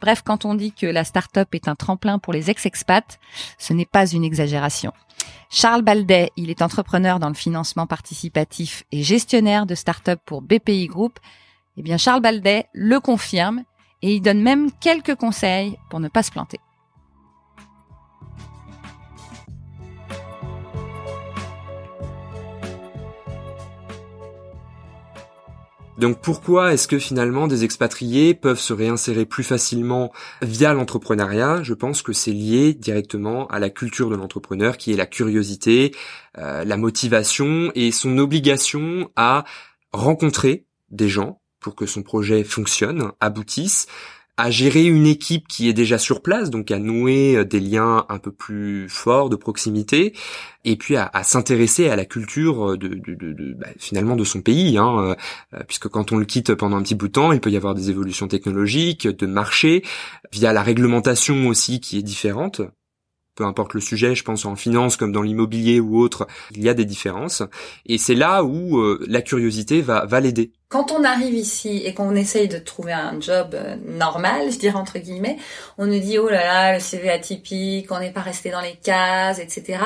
Bref, 0.00 0.22
quand 0.22 0.44
on 0.44 0.54
dit 0.54 0.72
que 0.72 0.86
la 0.86 1.04
start-up 1.04 1.48
est 1.54 1.68
un 1.68 1.74
tremplin 1.74 2.18
pour 2.18 2.32
les 2.32 2.50
ex-expats, 2.50 3.18
ce 3.58 3.72
n'est 3.72 3.86
pas 3.86 4.06
une 4.06 4.24
exagération. 4.24 4.92
Charles 5.50 5.82
Baldet, 5.82 6.30
il 6.36 6.50
est 6.50 6.62
entrepreneur 6.62 7.18
dans 7.18 7.28
le 7.28 7.34
financement 7.34 7.86
participatif 7.86 8.84
et 8.92 9.02
gestionnaire 9.02 9.66
de 9.66 9.74
start-up 9.74 10.20
pour 10.26 10.42
BPI 10.42 10.88
Group. 10.88 11.18
Eh 11.76 11.82
bien, 11.82 11.96
Charles 11.96 12.20
Baldet 12.20 12.66
le 12.74 13.00
confirme 13.00 13.64
et 14.02 14.14
il 14.14 14.20
donne 14.20 14.42
même 14.42 14.70
quelques 14.72 15.14
conseils 15.14 15.78
pour 15.88 16.00
ne 16.00 16.08
pas 16.08 16.22
se 16.22 16.30
planter. 16.30 16.60
Donc 25.98 26.20
pourquoi 26.20 26.72
est-ce 26.72 26.88
que 26.88 26.98
finalement 26.98 27.46
des 27.46 27.62
expatriés 27.64 28.34
peuvent 28.34 28.58
se 28.58 28.72
réinsérer 28.72 29.26
plus 29.26 29.44
facilement 29.44 30.12
via 30.42 30.74
l'entrepreneuriat? 30.74 31.62
Je 31.62 31.74
pense 31.74 32.02
que 32.02 32.12
c'est 32.12 32.32
lié 32.32 32.74
directement 32.74 33.46
à 33.46 33.58
la 33.60 33.70
culture 33.70 34.10
de 34.10 34.16
l'entrepreneur 34.16 34.76
qui 34.76 34.92
est 34.92 34.96
la 34.96 35.06
curiosité, 35.06 35.94
euh, 36.38 36.64
la 36.64 36.76
motivation 36.76 37.70
et 37.74 37.92
son 37.92 38.18
obligation 38.18 39.10
à 39.14 39.44
rencontrer 39.92 40.66
des 40.90 41.08
gens 41.08 41.40
pour 41.60 41.74
que 41.74 41.86
son 41.86 42.02
projet 42.02 42.44
fonctionne, 42.44 43.12
aboutisse, 43.20 43.86
à 44.36 44.50
gérer 44.50 44.84
une 44.84 45.06
équipe 45.06 45.46
qui 45.46 45.68
est 45.68 45.72
déjà 45.72 45.96
sur 45.98 46.20
place, 46.20 46.50
donc 46.50 46.70
à 46.70 46.78
nouer 46.78 47.36
euh, 47.36 47.44
des 47.44 47.60
liens 47.60 48.04
un 48.08 48.18
peu 48.18 48.32
plus 48.32 48.88
forts 48.88 49.28
de 49.28 49.36
proximité, 49.36 50.12
et 50.64 50.76
puis 50.76 50.96
à, 50.96 51.10
s'intéresser 51.22 51.88
à 51.88 51.96
la 51.96 52.04
culture 52.04 52.72
euh, 52.72 52.76
de, 52.76 53.54
bah, 53.54 53.68
finalement 53.78 54.16
de 54.16 54.24
son 54.24 54.42
pays, 54.42 54.76
hein, 54.76 55.16
euh, 55.52 55.60
puisque 55.68 55.88
quand 55.88 56.10
on 56.10 56.16
le 56.16 56.24
quitte 56.24 56.54
pendant 56.54 56.76
un 56.76 56.82
petit 56.82 56.96
bout 56.96 57.08
de 57.08 57.12
temps, 57.12 57.32
il 57.32 57.40
peut 57.40 57.50
y 57.50 57.56
avoir 57.56 57.74
des 57.74 57.90
évolutions 57.90 58.26
technologiques, 58.26 59.06
de 59.06 59.26
marché, 59.26 59.84
via 60.32 60.52
la 60.52 60.62
réglementation 60.62 61.46
aussi 61.46 61.80
qui 61.80 61.98
est 61.98 62.02
différente 62.02 62.60
peu 63.34 63.44
importe 63.44 63.74
le 63.74 63.80
sujet, 63.80 64.14
je 64.14 64.24
pense 64.24 64.44
en 64.44 64.56
finance 64.56 64.96
comme 64.96 65.12
dans 65.12 65.22
l'immobilier 65.22 65.80
ou 65.80 65.98
autre, 65.98 66.26
il 66.52 66.62
y 66.62 66.68
a 66.68 66.74
des 66.74 66.84
différences. 66.84 67.42
Et 67.86 67.98
c'est 67.98 68.14
là 68.14 68.44
où 68.44 68.78
euh, 68.78 69.04
la 69.08 69.22
curiosité 69.22 69.80
va, 69.80 70.04
va 70.06 70.20
l'aider. 70.20 70.52
Quand 70.68 70.92
on 70.92 71.04
arrive 71.04 71.34
ici 71.34 71.82
et 71.84 71.94
qu'on 71.94 72.14
essaye 72.14 72.48
de 72.48 72.58
trouver 72.58 72.92
un 72.92 73.20
job 73.20 73.54
euh, 73.54 73.76
normal, 73.86 74.50
je 74.50 74.58
dirais 74.58 74.76
entre 74.76 74.98
guillemets, 74.98 75.38
on 75.78 75.86
nous 75.86 76.00
dit 76.00 76.18
oh 76.18 76.28
là 76.28 76.44
là, 76.44 76.74
le 76.74 76.80
CV 76.80 77.10
atypique, 77.10 77.90
on 77.90 78.00
n'est 78.00 78.12
pas 78.12 78.22
resté 78.22 78.50
dans 78.50 78.60
les 78.60 78.76
cases, 78.82 79.38
etc. 79.38 79.78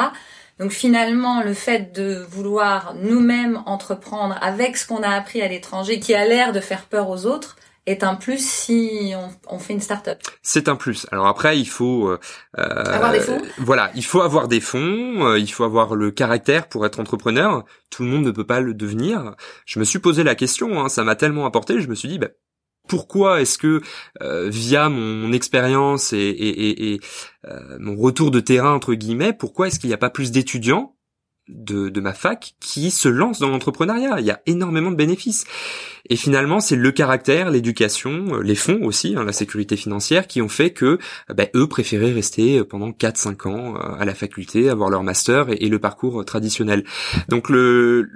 Donc 0.59 0.73
finalement, 0.73 1.43
le 1.43 1.55
fait 1.55 1.93
de 1.93 2.27
vouloir 2.29 2.95
nous-mêmes 3.01 3.63
entreprendre 3.67 4.37
avec 4.41 4.77
ce 4.77 4.87
qu'on 4.87 5.03
a 5.03 5.11
appris 5.11 5.41
à 5.41 5.49
l'étranger, 5.49 6.01
qui 6.01 6.15
a 6.15 6.27
l'air 6.27 6.53
de 6.53 6.61
faire 6.61 6.87
peur 6.87 7.09
aux 7.09 7.27
autres, 7.27 7.57
est 7.89 8.05
un 8.05 8.15
plus 8.15 8.45
si 8.45 9.13
on, 9.49 9.59
fait 9.59 9.73
une 9.73 9.81
start-up. 9.81 10.19
C'est 10.43 10.69
un 10.69 10.77
plus. 10.77 11.07
Alors 11.11 11.27
après, 11.27 11.59
il 11.59 11.69
faut 11.69 12.09
euh, 12.09 12.19
avoir 12.57 13.13
des 13.13 13.21
fonds. 13.21 13.43
Voilà, 13.59 13.91
il 13.95 14.05
faut 14.05 14.21
avoir 14.21 14.49
des 14.49 14.61
fonds, 14.61 15.27
euh, 15.27 15.39
il 15.39 15.51
faut 15.51 15.65
avoir 15.65 15.95
le 15.95 16.11
caractère 16.11 16.69
pour 16.69 16.87
être 16.87 17.01
entrepreneur. 17.01 17.65
Tout 17.91 18.05
le 18.05 18.11
monde 18.11 18.25
ne 18.25 18.31
peut 18.31 18.47
pas 18.47 18.61
le 18.61 18.75
devenir. 18.75 19.35
Je 19.67 19.79
me 19.79 19.85
suis 19.85 19.99
posé 19.99 20.23
la 20.23 20.35
question, 20.35 20.81
hein, 20.81 20.89
ça 20.89 21.05
m'a 21.05 21.17
tellement 21.17 21.47
apporté, 21.47 21.81
je 21.81 21.89
me 21.89 21.95
suis 21.95 22.09
dit, 22.09 22.19
bah, 22.19 22.29
pourquoi 22.89 23.41
est-ce 23.41 23.59
que 23.59 23.83
euh, 24.23 24.49
via 24.49 24.89
mon 24.89 25.33
expérience 25.33 26.13
et, 26.13 26.19
et, 26.19 26.95
et 26.95 27.01
mon 27.79 27.97
retour 27.97 28.31
de 28.31 28.41
terrain 28.41 28.75
entre 28.75 28.95
guillemets, 28.95 29.33
pourquoi 29.33 29.69
est-ce 29.69 29.79
qu'il 29.79 29.89
n'y 29.89 29.95
a 29.95 29.99
pas 29.99 30.11
plus 30.11 30.31
d'étudiants 30.31 30.98
de, 31.49 31.89
de 31.89 32.01
ma 32.01 32.13
fac 32.13 32.55
qui 32.61 32.91
se 32.91 33.09
lance 33.09 33.39
dans 33.39 33.49
l'entrepreneuriat. 33.49 34.21
Il 34.21 34.27
y 34.27 34.31
a 34.31 34.41
énormément 34.47 34.91
de 34.91 34.97
bénéfices. 34.97 35.45
Et 36.11 36.17
finalement, 36.17 36.61
c'est 36.61 36.77
le 36.77 36.91
caractère, 36.91 37.51
l'éducation, 37.51 38.37
euh, 38.37 38.41
les 38.43 38.55
fonds 38.55 38.83
aussi, 38.83 39.15
hein, 39.17 39.25
la 39.25 39.33
sécurité 39.33 39.77
financière, 39.77 40.27
qui 40.27 40.41
ont 40.41 40.49
fait 40.49 40.71
que 40.71 40.99
euh, 41.31 41.35
bah, 41.35 41.47
eux 41.55 41.69
préféraient 41.69 42.13
rester 42.13 42.65
pendant 42.65 42.91
4-5 42.91 43.49
ans 43.49 43.77
euh, 43.77 43.97
à 43.99 44.05
la 44.05 44.15
faculté, 44.15 44.69
avoir 44.69 44.91
leur 44.91 45.03
master 45.03 45.47
et, 45.51 45.69
le 45.69 45.79
parcours 45.79 46.25
traditionnel. 46.25 46.85
Donc 47.29 47.51
le 47.51 48.09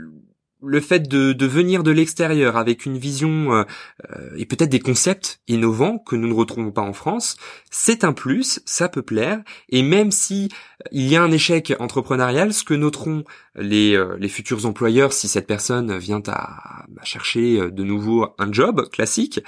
le 0.62 0.80
fait 0.80 1.08
de, 1.08 1.32
de 1.32 1.46
venir 1.46 1.82
de 1.82 1.90
l'extérieur 1.90 2.56
avec 2.56 2.86
une 2.86 2.96
vision 2.96 3.52
euh, 3.52 3.64
euh, 4.10 4.30
et 4.36 4.46
peut-être 4.46 4.70
des 4.70 4.80
concepts 4.80 5.40
innovants 5.48 5.98
que 5.98 6.14
nous 6.16 6.28
ne 6.28 6.32
retrouvons 6.32 6.70
pas 6.70 6.82
en 6.82 6.92
France, 6.92 7.36
c'est 7.70 8.04
un 8.04 8.12
plus, 8.12 8.60
ça 8.64 8.88
peut 8.88 9.02
plaire. 9.02 9.42
Et 9.68 9.82
même 9.82 10.12
si 10.12 10.48
euh, 10.50 10.71
il 10.90 11.08
y 11.08 11.16
a 11.16 11.22
un 11.22 11.30
échec 11.30 11.74
entrepreneurial, 11.78 12.52
ce 12.52 12.64
que 12.64 12.74
noteront 12.74 13.24
les, 13.54 14.02
les 14.18 14.28
futurs 14.28 14.66
employeurs 14.66 15.12
si 15.12 15.28
cette 15.28 15.46
personne 15.46 15.96
vient 15.98 16.22
à, 16.26 16.84
chercher 17.04 17.70
de 17.70 17.82
nouveau 17.84 18.28
un 18.38 18.52
job 18.52 18.88
classique, 18.90 19.40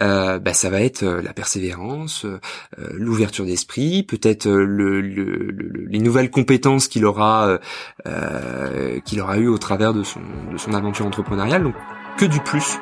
bah, 0.00 0.52
ça 0.52 0.70
va 0.70 0.80
être 0.80 1.04
la 1.04 1.32
persévérance, 1.32 2.26
l'ouverture 2.76 3.44
d'esprit, 3.44 4.02
peut-être 4.02 4.48
le, 4.48 5.00
les 5.00 5.98
nouvelles 5.98 6.30
compétences 6.30 6.88
qu'il 6.88 7.04
aura 7.04 7.58
qu'il 9.04 9.20
aura 9.20 9.38
eu 9.38 9.48
au 9.48 9.58
travers 9.58 9.94
de 9.94 10.02
son 10.02 10.20
de 10.52 10.58
son 10.58 10.74
aventure 10.74 11.06
entrepreneuriale, 11.06 11.62
donc 11.62 11.74
que 12.16 12.24
du 12.24 12.40
plus. 12.40 12.78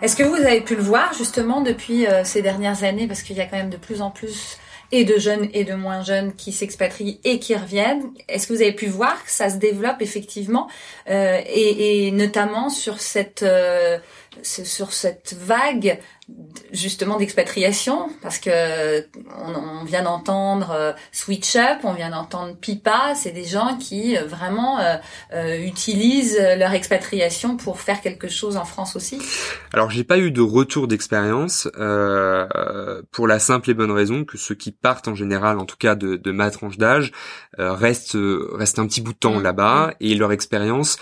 Est-ce 0.00 0.14
que 0.14 0.22
vous 0.22 0.36
avez 0.36 0.60
pu 0.60 0.76
le 0.76 0.82
voir 0.82 1.12
justement 1.12 1.60
depuis 1.60 2.06
euh, 2.06 2.22
ces 2.22 2.40
dernières 2.40 2.84
années, 2.84 3.08
parce 3.08 3.22
qu'il 3.22 3.36
y 3.36 3.40
a 3.40 3.46
quand 3.46 3.56
même 3.56 3.70
de 3.70 3.76
plus 3.76 4.00
en 4.00 4.10
plus 4.10 4.58
et 4.90 5.04
de 5.04 5.18
jeunes 5.18 5.48
et 5.52 5.64
de 5.64 5.74
moins 5.74 6.02
jeunes 6.02 6.34
qui 6.34 6.52
s'expatrient 6.52 7.20
et 7.24 7.38
qui 7.38 7.54
reviennent. 7.54 8.10
Est-ce 8.28 8.46
que 8.46 8.52
vous 8.52 8.62
avez 8.62 8.72
pu 8.72 8.86
voir 8.86 9.22
que 9.24 9.30
ça 9.30 9.50
se 9.50 9.56
développe 9.56 10.00
effectivement 10.00 10.68
euh, 11.10 11.40
et, 11.46 12.10
notamment 12.10 12.70
sur 12.70 13.00
cette 13.00 13.42
euh, 13.42 13.98
sur 14.42 14.92
cette 14.92 15.34
vague 15.38 15.98
justement 16.72 17.16
d'expatriation 17.16 18.10
parce 18.20 18.38
que 18.38 19.06
on, 19.44 19.84
vient 19.84 20.02
d'entendre 20.02 20.70
euh, 20.72 20.92
Switch 21.10 21.56
Up, 21.56 21.78
on 21.84 21.94
vient 21.94 22.10
d'entendre 22.10 22.54
Pipa, 22.56 23.14
c'est 23.14 23.30
des 23.30 23.44
gens 23.44 23.78
qui 23.78 24.16
euh, 24.16 24.26
vraiment 24.26 24.78
euh, 24.78 25.58
utilisent 25.58 26.38
leur 26.58 26.72
expatriation 26.72 27.56
pour 27.56 27.80
faire 27.80 28.02
quelque 28.02 28.28
chose 28.28 28.56
en 28.56 28.64
France 28.64 28.96
aussi. 28.96 29.18
Alors 29.72 29.90
j'ai 29.90 30.04
pas 30.04 30.18
eu 30.18 30.30
de 30.30 30.42
retour 30.42 30.86
d'expérience 30.86 31.68
pour 33.12 33.26
la 33.26 33.38
simple 33.38 33.70
et 33.70 33.74
bonne 33.74 33.90
raison 33.90 34.24
que 34.24 34.36
ceux 34.36 34.54
qui 34.54 34.72
partent 34.72 35.08
en 35.08 35.14
général, 35.14 35.58
en 35.58 35.64
tout 35.64 35.76
cas 35.76 35.94
de, 35.94 36.16
de 36.16 36.32
ma 36.32 36.50
tranche 36.50 36.76
d'âge, 36.76 37.12
restent 37.56 38.18
restent 38.52 38.78
un 38.78 38.86
petit 38.86 39.00
bout 39.00 39.12
de 39.12 39.18
temps 39.18 39.38
mmh. 39.38 39.42
là-bas 39.42 39.86
mmh. 39.88 39.94
et 40.00 40.14
leur 40.14 40.32
expérience 40.32 40.98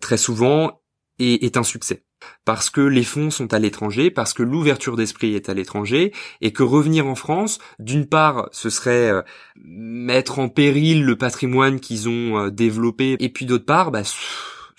très 0.00 0.16
souvent 0.16 0.80
est, 1.18 1.44
est 1.44 1.56
un 1.56 1.64
succès 1.64 2.04
parce 2.44 2.70
que 2.70 2.80
les 2.80 3.04
fonds 3.04 3.30
sont 3.30 3.52
à 3.54 3.58
l'étranger, 3.58 4.10
parce 4.10 4.34
que 4.34 4.42
l'ouverture 4.42 4.96
d'esprit 4.96 5.34
est 5.34 5.48
à 5.48 5.54
l'étranger, 5.54 6.12
et 6.40 6.52
que 6.52 6.62
revenir 6.62 7.06
en 7.06 7.14
France, 7.14 7.58
d'une 7.78 8.06
part, 8.06 8.48
ce 8.52 8.70
serait 8.70 9.10
euh, 9.10 9.22
mettre 9.56 10.38
en 10.38 10.48
péril 10.48 11.04
le 11.04 11.16
patrimoine 11.16 11.80
qu'ils 11.80 12.08
ont 12.08 12.38
euh, 12.38 12.50
développé, 12.50 13.16
et 13.20 13.28
puis 13.28 13.46
d'autre 13.46 13.66
part, 13.66 13.90
bah, 13.90 14.02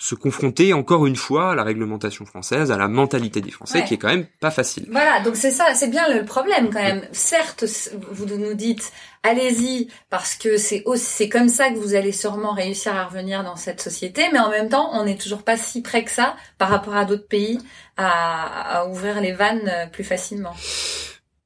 se 0.04 0.14
confronter 0.14 0.74
encore 0.74 1.06
une 1.06 1.16
fois 1.16 1.52
à 1.52 1.54
la 1.54 1.62
réglementation 1.62 2.26
française, 2.26 2.70
à 2.70 2.76
la 2.76 2.88
mentalité 2.88 3.40
des 3.40 3.50
Français, 3.50 3.84
qui 3.84 3.94
est 3.94 3.96
quand 3.96 4.08
même 4.08 4.26
pas 4.38 4.50
facile. 4.50 4.86
Voilà, 4.90 5.20
donc 5.20 5.34
c'est 5.34 5.50
ça, 5.50 5.72
c'est 5.72 5.88
bien 5.88 6.06
le 6.14 6.26
problème 6.26 6.68
quand 6.70 6.82
même. 6.82 7.08
Certes, 7.12 7.64
vous 8.10 8.26
nous 8.26 8.52
dites 8.52 8.92
allez-y 9.22 9.88
parce 10.10 10.34
que 10.34 10.58
c'est 10.58 10.82
aussi 10.84 11.06
c'est 11.06 11.30
comme 11.30 11.48
ça 11.48 11.70
que 11.70 11.76
vous 11.76 11.94
allez 11.94 12.12
sûrement 12.12 12.52
réussir 12.52 12.94
à 12.94 13.06
revenir 13.06 13.44
dans 13.44 13.56
cette 13.56 13.80
société, 13.80 14.24
mais 14.30 14.40
en 14.40 14.50
même 14.50 14.68
temps, 14.68 14.90
on 14.92 15.06
n'est 15.06 15.16
toujours 15.16 15.42
pas 15.42 15.56
si 15.56 15.80
près 15.80 16.04
que 16.04 16.10
ça 16.10 16.36
par 16.58 16.68
rapport 16.68 16.96
à 16.96 17.06
d'autres 17.06 17.26
pays 17.26 17.58
à, 17.96 18.80
à 18.80 18.86
ouvrir 18.86 19.22
les 19.22 19.32
vannes 19.32 19.66
euh, 19.66 19.86
plus 19.86 20.04
facilement 20.04 20.54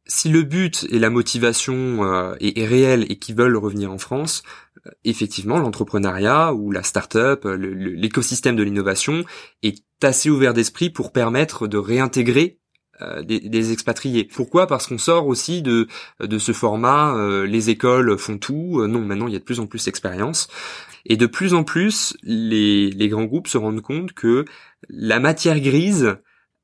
si 0.09 0.31
le 0.31 0.43
but 0.43 0.87
et 0.91 0.99
la 0.99 1.11
motivation 1.11 2.03
euh, 2.03 2.35
est, 2.41 2.67
réel 2.67 3.05
et 3.11 3.19
qu'ils 3.19 3.37
veulent 3.37 3.57
revenir 3.57 3.93
en 3.93 3.99
France, 3.99 4.43
euh, 4.87 4.91
effectivement, 5.05 5.59
l'entrepreneuriat 5.59 6.55
ou 6.55 6.71
la 6.71 6.83
start-up, 6.83 7.45
l'écosystème 7.45 8.57
de 8.57 8.63
l'innovation 8.63 9.25
est 9.63 9.85
assez 10.03 10.31
ouvert 10.31 10.55
d'esprit 10.55 10.89
pour 10.89 11.13
permettre 11.13 11.69
de 11.69 11.77
réintégrer 11.77 12.59
euh, 13.03 13.23
des, 13.23 13.73
expatriés. 13.73 14.25
Pourquoi? 14.25 14.67
Parce 14.67 14.87
qu'on 14.87 14.99
sort 14.99 15.27
aussi 15.27 15.63
de 15.63 15.87
ce 16.21 16.53
format. 16.53 17.45
les 17.45 17.71
écoles 17.71 18.19
font 18.19 18.39
tout. 18.39 18.85
non, 18.87 19.01
maintenant 19.01 19.27
il 19.27 19.35
y 19.35 19.37
a 19.37 19.41
de 19.41 19.45
plus 19.45 19.61
en 19.61 19.67
plus 19.67 19.85
d'expérience. 19.85 20.49
Et 21.05 21.17
de 21.17 21.27
plus 21.27 21.55
en 21.55 21.65
plus, 21.65 22.17
les 22.23 23.09
grands 23.09 23.25
groupes 23.25 23.47
se 23.47 23.59
rendent 23.59 23.83
compte 23.83 24.15
que 24.15 24.47
la 24.89 25.21
matière 25.21 25.61
grise 25.61 26.17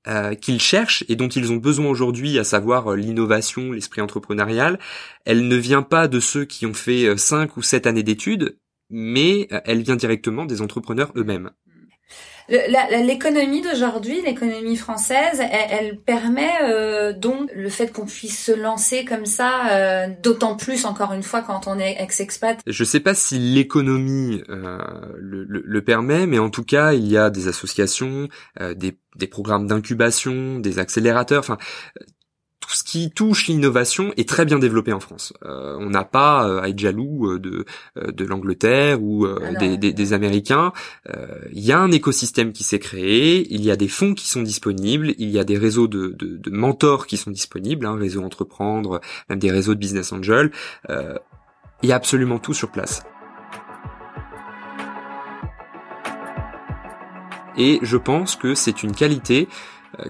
euh, 0.06 0.34
qu'ils 0.34 0.60
cherchent 0.60 1.02
et 1.08 1.16
dont 1.16 1.28
ils 1.28 1.50
ont 1.50 1.56
besoin 1.56 1.86
aujourd'hui, 1.86 2.38
à 2.38 2.44
savoir 2.44 2.92
euh, 2.92 2.96
l'innovation, 2.96 3.72
l'esprit 3.72 4.02
entrepreneurial, 4.02 4.78
elle 5.24 5.48
ne 5.48 5.56
vient 5.56 5.82
pas 5.82 6.08
de 6.08 6.20
ceux 6.20 6.44
qui 6.44 6.66
ont 6.66 6.74
fait 6.74 7.16
5 7.16 7.48
euh, 7.48 7.52
ou 7.56 7.62
7 7.62 7.86
années 7.86 8.02
d'études, 8.02 8.58
mais 8.90 9.48
elle 9.64 9.82
vient 9.82 9.96
directement 9.96 10.44
des 10.44 10.60
entrepreneurs 10.60 11.10
eux-mêmes. 11.16 11.52
L'économie 12.48 13.62
d'aujourd'hui, 13.62 14.20
l'économie 14.22 14.76
française, 14.76 15.40
elle, 15.40 15.98
permet 15.98 16.50
euh, 16.62 17.12
donc 17.12 17.50
le 17.54 17.68
fait 17.68 17.90
qu'on 17.92 18.04
puisse 18.04 18.44
se 18.44 18.52
lancer 18.52 19.04
comme 19.04 19.24
ça, 19.24 19.68
euh, 19.70 20.08
d'autant 20.22 20.56
plus 20.56 20.84
encore 20.84 21.12
une 21.12 21.22
fois 21.22 21.42
quand 21.42 21.66
on 21.66 21.78
est 21.78 21.96
ex-expat. 22.00 22.58
Je 22.66 22.84
sais 22.84 23.00
pas 23.00 23.14
si 23.14 23.38
l'économie 23.38 24.42
euh, 24.50 24.78
le, 25.16 25.44
le, 25.44 25.84
permet, 25.84 26.26
mais 26.26 26.38
en 26.38 26.50
tout 26.50 26.64
cas, 26.64 26.92
il 26.92 27.06
y 27.06 27.16
a 27.16 27.30
des 27.30 27.48
associations, 27.48 28.28
des, 28.60 28.98
des 29.16 29.26
programmes 29.26 29.66
d'incubation, 29.66 30.58
des 30.58 30.78
accélérateurs, 30.78 31.40
enfin 31.40 31.58
tout 32.74 32.78
ce 32.78 32.84
qui 32.84 33.10
touche 33.12 33.46
l'innovation 33.46 34.12
est 34.16 34.28
très 34.28 34.44
bien 34.44 34.58
développé 34.58 34.92
en 34.92 34.98
France. 34.98 35.32
Euh, 35.44 35.76
on 35.78 35.90
n'a 35.90 36.02
pas 36.02 36.48
euh, 36.48 36.60
à 36.60 36.68
être 36.70 36.78
jaloux 36.78 37.30
euh, 37.30 37.38
de 37.38 37.64
de 37.94 38.24
l'Angleterre 38.24 39.00
ou 39.00 39.26
ah 39.26 39.54
des, 39.60 39.76
des, 39.76 39.92
des, 39.92 40.12
Américains. 40.12 40.72
Il 41.52 41.60
y 41.60 41.70
a 41.70 41.78
un 41.78 41.92
écosystème 41.92 42.52
qui 42.52 42.64
s'est 42.64 42.80
créé, 42.80 43.46
il 43.54 43.64
y 43.64 43.70
a 43.70 43.76
des 43.76 43.86
fonds 43.86 44.14
qui 44.14 44.28
sont 44.28 44.42
disponibles, 44.42 45.14
il 45.18 45.30
y 45.30 45.38
a 45.38 45.44
des 45.44 45.56
réseaux 45.56 45.86
de, 45.86 46.08
de, 46.08 46.36
de 46.36 46.50
mentors 46.50 47.06
qui 47.06 47.16
sont 47.16 47.30
disponibles, 47.30 47.86
hein, 47.86 47.94
réseaux 47.94 48.22
entreprendre, 48.22 49.00
même 49.28 49.38
des 49.38 49.52
réseaux 49.52 49.74
de 49.74 49.78
business 49.78 50.12
angel. 50.12 50.50
il 50.88 51.88
y 51.88 51.92
a 51.92 51.96
absolument 51.96 52.40
tout 52.40 52.54
sur 52.54 52.70
place. 52.70 53.04
Et 57.56 57.78
je 57.82 57.96
pense 57.96 58.36
que 58.36 58.54
c'est 58.54 58.82
une 58.82 58.92
qualité 58.92 59.48
euh, 59.48 59.52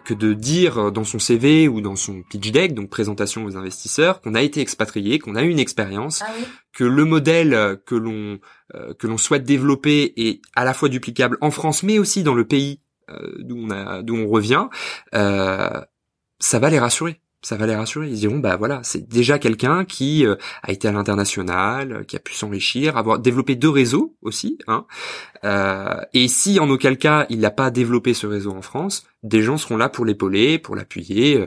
que 0.04 0.14
de 0.14 0.32
dire 0.32 0.92
dans 0.92 1.04
son 1.04 1.18
CV 1.18 1.68
ou 1.68 1.80
dans 1.80 1.96
son 1.96 2.22
pitch 2.22 2.50
deck, 2.50 2.74
donc 2.74 2.90
présentation 2.90 3.44
aux 3.44 3.56
investisseurs, 3.56 4.20
qu'on 4.20 4.34
a 4.34 4.42
été 4.42 4.60
expatrié, 4.60 5.18
qu'on 5.18 5.36
a 5.36 5.42
eu 5.42 5.48
une 5.48 5.58
expérience, 5.58 6.22
ah 6.22 6.30
que 6.72 6.84
le 6.84 7.04
modèle 7.04 7.78
que 7.86 7.94
l'on 7.94 8.38
euh, 8.74 8.94
que 8.94 9.06
l'on 9.06 9.18
souhaite 9.18 9.44
développer 9.44 10.12
est 10.16 10.40
à 10.54 10.64
la 10.64 10.74
fois 10.74 10.88
duplicable 10.88 11.38
en 11.40 11.50
France, 11.50 11.82
mais 11.82 11.98
aussi 11.98 12.22
dans 12.22 12.34
le 12.34 12.46
pays 12.46 12.80
euh, 13.10 13.34
d'où 13.38 13.56
on 13.58 13.70
a 13.70 14.02
d'où 14.02 14.16
on 14.16 14.28
revient, 14.28 14.66
ça 15.12 16.58
va 16.58 16.70
les 16.70 16.78
rassurer 16.78 17.20
ça 17.44 17.56
va 17.56 17.66
les 17.66 17.74
rassurer. 17.74 18.08
Ils 18.08 18.18
diront, 18.18 18.38
bah 18.38 18.56
voilà, 18.56 18.80
c'est 18.82 19.06
déjà 19.06 19.38
quelqu'un 19.38 19.84
qui 19.84 20.26
euh, 20.26 20.36
a 20.62 20.72
été 20.72 20.88
à 20.88 20.92
l'international, 20.92 21.92
euh, 21.92 22.02
qui 22.02 22.16
a 22.16 22.18
pu 22.18 22.34
s'enrichir, 22.34 22.96
avoir 22.96 23.18
développé 23.18 23.54
deux 23.54 23.68
réseaux 23.68 24.16
aussi. 24.22 24.58
Hein. 24.66 24.86
Euh, 25.44 26.00
et 26.14 26.26
si 26.28 26.58
en 26.58 26.70
aucun 26.70 26.94
cas 26.94 27.26
il 27.28 27.40
n'a 27.40 27.50
pas 27.50 27.70
développé 27.70 28.14
ce 28.14 28.26
réseau 28.26 28.52
en 28.52 28.62
France, 28.62 29.04
des 29.22 29.42
gens 29.42 29.58
seront 29.58 29.76
là 29.76 29.88
pour 29.88 30.04
l'épauler, 30.04 30.58
pour 30.58 30.74
l'appuyer. 30.74 31.46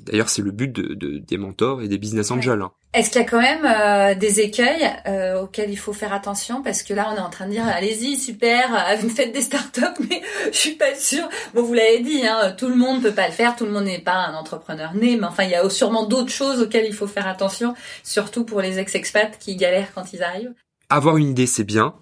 D'ailleurs, 0.00 0.28
c'est 0.28 0.42
le 0.42 0.50
but 0.50 0.72
de, 0.72 1.18
des 1.18 1.38
mentors 1.38 1.82
et 1.82 1.88
des 1.88 1.98
business 1.98 2.30
angels. 2.30 2.62
Hein. 2.62 2.72
Est-ce 2.94 3.10
qu'il 3.10 3.20
y 3.20 3.24
a 3.24 3.26
quand 3.26 3.40
même 3.40 3.64
euh, 3.66 4.14
des 4.14 4.38
écueils 4.38 4.88
euh, 5.08 5.42
auxquels 5.42 5.68
il 5.68 5.76
faut 5.76 5.92
faire 5.92 6.12
attention? 6.12 6.62
Parce 6.62 6.84
que 6.84 6.94
là, 6.94 7.10
on 7.12 7.16
est 7.16 7.20
en 7.20 7.28
train 7.28 7.46
de 7.46 7.50
dire, 7.50 7.66
allez-y, 7.66 8.16
super, 8.16 8.86
vous 9.00 9.08
faites 9.08 9.32
des 9.32 9.40
startups, 9.40 10.00
mais 10.08 10.22
je 10.52 10.56
suis 10.56 10.76
pas 10.76 10.94
sûre. 10.94 11.28
Bon, 11.54 11.62
vous 11.64 11.74
l'avez 11.74 11.98
dit, 12.00 12.24
hein, 12.24 12.54
tout 12.56 12.68
le 12.68 12.76
monde 12.76 13.02
peut 13.02 13.12
pas 13.12 13.26
le 13.26 13.32
faire, 13.32 13.56
tout 13.56 13.64
le 13.64 13.72
monde 13.72 13.86
n'est 13.86 13.98
pas 13.98 14.14
un 14.14 14.34
entrepreneur 14.34 14.94
né, 14.94 15.16
mais 15.16 15.26
enfin, 15.26 15.42
il 15.42 15.50
y 15.50 15.56
a 15.56 15.68
sûrement 15.68 16.06
d'autres 16.06 16.30
choses 16.30 16.60
auxquelles 16.62 16.86
il 16.86 16.94
faut 16.94 17.08
faire 17.08 17.26
attention, 17.26 17.74
surtout 18.04 18.44
pour 18.44 18.60
les 18.60 18.78
ex-expats 18.78 19.38
qui 19.40 19.56
galèrent 19.56 19.92
quand 19.92 20.12
ils 20.12 20.22
arrivent. 20.22 20.52
Avoir 20.88 21.16
une 21.16 21.30
idée, 21.30 21.48
c'est 21.48 21.64
bien. 21.64 21.94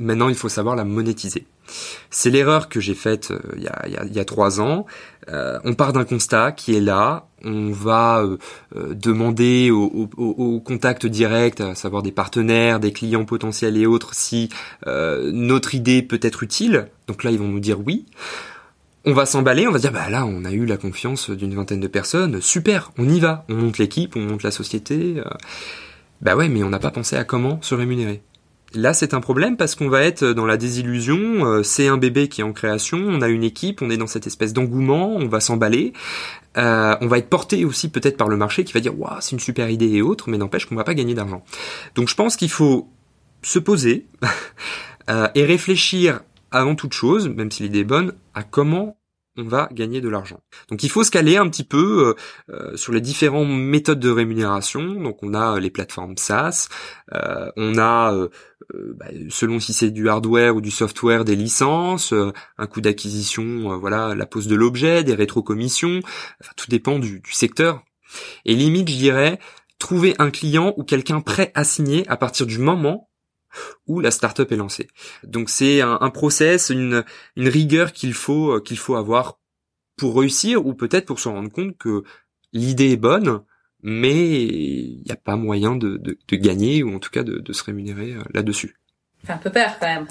Maintenant, 0.00 0.28
il 0.28 0.34
faut 0.34 0.48
savoir 0.48 0.74
la 0.74 0.84
monétiser. 0.84 1.46
C'est 2.10 2.30
l'erreur 2.30 2.68
que 2.68 2.80
j'ai 2.80 2.94
faite 2.94 3.30
euh, 3.30 3.38
il, 3.56 4.14
y 4.14 4.20
a, 4.20 4.24
trois 4.24 4.60
ans. 4.60 4.86
Euh, 5.28 5.58
on 5.64 5.74
part 5.74 5.92
d'un 5.92 6.04
constat 6.04 6.52
qui 6.52 6.76
est 6.76 6.80
là. 6.80 7.26
On 7.44 7.70
va 7.70 8.22
euh, 8.22 8.38
demander 8.94 9.70
au, 9.70 10.08
au, 10.16 10.24
au, 10.24 10.60
contact 10.60 11.06
direct, 11.06 11.60
à 11.60 11.74
savoir 11.74 12.02
des 12.02 12.12
partenaires, 12.12 12.80
des 12.80 12.92
clients 12.92 13.24
potentiels 13.24 13.76
et 13.76 13.86
autres, 13.86 14.14
si 14.14 14.48
notre 14.86 15.74
idée 15.74 16.02
peut 16.02 16.20
être 16.22 16.42
utile. 16.42 16.88
Donc 17.08 17.24
là, 17.24 17.30
ils 17.30 17.38
vont 17.38 17.48
nous 17.48 17.60
dire 17.60 17.80
oui. 17.84 18.06
On 19.04 19.14
va 19.14 19.26
s'emballer, 19.26 19.66
on 19.66 19.72
va 19.72 19.80
dire 19.80 19.90
bah 19.90 20.08
là, 20.10 20.24
on 20.24 20.44
a 20.44 20.52
eu 20.52 20.64
la 20.64 20.76
confiance 20.76 21.30
d'une 21.30 21.54
vingtaine 21.54 21.80
de 21.80 21.88
personnes. 21.88 22.40
Super, 22.40 22.92
on 22.98 23.08
y 23.08 23.18
va. 23.18 23.44
On 23.48 23.54
monte 23.54 23.78
l'équipe, 23.78 24.14
on 24.14 24.20
monte 24.20 24.44
la 24.44 24.52
société. 24.52 25.20
Bah 26.20 26.36
ouais, 26.36 26.48
mais 26.48 26.62
on 26.62 26.70
n'a 26.70 26.78
pas 26.78 26.92
pensé 26.92 27.16
à 27.16 27.24
comment 27.24 27.60
se 27.62 27.74
rémunérer. 27.74 28.22
Là, 28.74 28.94
c'est 28.94 29.14
un 29.14 29.20
problème 29.20 29.56
parce 29.56 29.74
qu'on 29.74 29.88
va 29.88 30.02
être 30.02 30.24
dans 30.24 30.46
la 30.46 30.56
désillusion. 30.56 31.44
Euh, 31.44 31.62
c'est 31.62 31.88
un 31.88 31.98
bébé 31.98 32.28
qui 32.28 32.40
est 32.40 32.44
en 32.44 32.52
création. 32.52 32.98
On 32.98 33.20
a 33.20 33.28
une 33.28 33.44
équipe. 33.44 33.82
On 33.82 33.90
est 33.90 33.96
dans 33.96 34.06
cette 34.06 34.26
espèce 34.26 34.52
d'engouement. 34.52 35.14
On 35.16 35.28
va 35.28 35.40
s'emballer. 35.40 35.92
Euh, 36.56 36.96
on 37.00 37.06
va 37.06 37.18
être 37.18 37.28
porté 37.28 37.64
aussi 37.64 37.90
peut-être 37.90 38.16
par 38.16 38.28
le 38.28 38.36
marché 38.36 38.64
qui 38.64 38.72
va 38.72 38.80
dire 38.80 38.98
waouh, 38.98 39.16
c'est 39.20 39.32
une 39.32 39.40
super 39.40 39.70
idée 39.70 39.88
et 39.88 40.02
autres, 40.02 40.28
mais 40.28 40.38
n'empêche 40.38 40.66
qu'on 40.66 40.74
va 40.74 40.84
pas 40.84 40.94
gagner 40.94 41.14
d'argent. 41.14 41.44
Donc, 41.94 42.08
je 42.08 42.14
pense 42.14 42.36
qu'il 42.36 42.50
faut 42.50 42.90
se 43.42 43.58
poser 43.58 44.06
euh, 45.10 45.28
et 45.34 45.44
réfléchir 45.44 46.20
avant 46.50 46.74
toute 46.74 46.92
chose, 46.92 47.28
même 47.28 47.50
si 47.50 47.62
l'idée 47.62 47.80
est 47.80 47.84
bonne, 47.84 48.12
à 48.34 48.42
comment 48.42 48.96
on 49.36 49.44
va 49.44 49.68
gagner 49.72 50.00
de 50.00 50.08
l'argent. 50.08 50.40
Donc 50.68 50.82
il 50.82 50.90
faut 50.90 51.04
se 51.04 51.10
caler 51.10 51.36
un 51.36 51.48
petit 51.48 51.64
peu 51.64 52.14
euh, 52.50 52.54
euh, 52.54 52.76
sur 52.76 52.92
les 52.92 53.00
différentes 53.00 53.48
méthodes 53.48 54.00
de 54.00 54.10
rémunération. 54.10 54.82
Donc 54.82 55.22
on 55.22 55.34
a 55.34 55.58
les 55.58 55.70
plateformes 55.70 56.16
SaaS, 56.16 56.68
euh, 57.14 57.50
on 57.56 57.78
a 57.78 58.28
bah, 58.94 59.06
selon 59.28 59.60
si 59.60 59.72
c'est 59.72 59.90
du 59.90 60.08
hardware 60.08 60.56
ou 60.56 60.60
du 60.60 60.70
software 60.70 61.24
des 61.24 61.36
licences, 61.36 62.14
un 62.58 62.66
coût 62.66 62.80
d'acquisition, 62.80 63.76
voilà 63.78 64.14
la 64.14 64.26
pose 64.26 64.46
de 64.46 64.54
l'objet, 64.54 65.04
des 65.04 65.14
rétrocommissions. 65.14 66.00
Tout 66.56 66.66
dépend 66.68 66.98
du, 66.98 67.20
du 67.20 67.32
secteur. 67.32 67.82
Et 68.44 68.54
limite, 68.54 68.88
je 68.90 68.96
dirais, 68.96 69.38
trouver 69.78 70.14
un 70.18 70.30
client 70.30 70.74
ou 70.76 70.84
quelqu'un 70.84 71.20
prêt 71.20 71.50
à 71.54 71.64
signer 71.64 72.06
à 72.08 72.16
partir 72.16 72.46
du 72.46 72.58
moment 72.58 73.10
où 73.86 74.00
la 74.00 74.10
startup 74.10 74.50
est 74.50 74.56
lancée. 74.56 74.88
Donc 75.24 75.50
c'est 75.50 75.80
un, 75.80 75.98
un, 76.00 76.10
process, 76.10 76.70
une, 76.70 77.04
une 77.36 77.48
rigueur 77.48 77.92
qu'il 77.92 78.14
faut 78.14 78.60
qu'il 78.60 78.78
faut 78.78 78.96
avoir 78.96 79.38
pour 79.96 80.18
réussir 80.18 80.66
ou 80.66 80.74
peut-être 80.74 81.06
pour 81.06 81.20
se 81.20 81.28
rendre 81.28 81.50
compte 81.50 81.76
que 81.78 82.02
l'idée 82.52 82.90
est 82.90 82.96
bonne, 82.96 83.42
mais 83.82 84.42
il 84.44 85.02
n'y 85.04 85.12
a 85.12 85.16
pas 85.16 85.36
moyen 85.36 85.76
de, 85.76 85.96
de, 85.96 86.18
de, 86.26 86.36
gagner 86.36 86.82
ou 86.82 86.94
en 86.94 86.98
tout 86.98 87.10
cas 87.10 87.22
de, 87.22 87.38
de 87.38 87.52
se 87.52 87.64
rémunérer 87.64 88.14
euh, 88.14 88.22
là-dessus. 88.32 88.76
Fait 89.24 89.32
un 89.32 89.38
peu 89.38 89.50
peur 89.50 89.78
quand 89.78 89.86
même. 89.86 90.06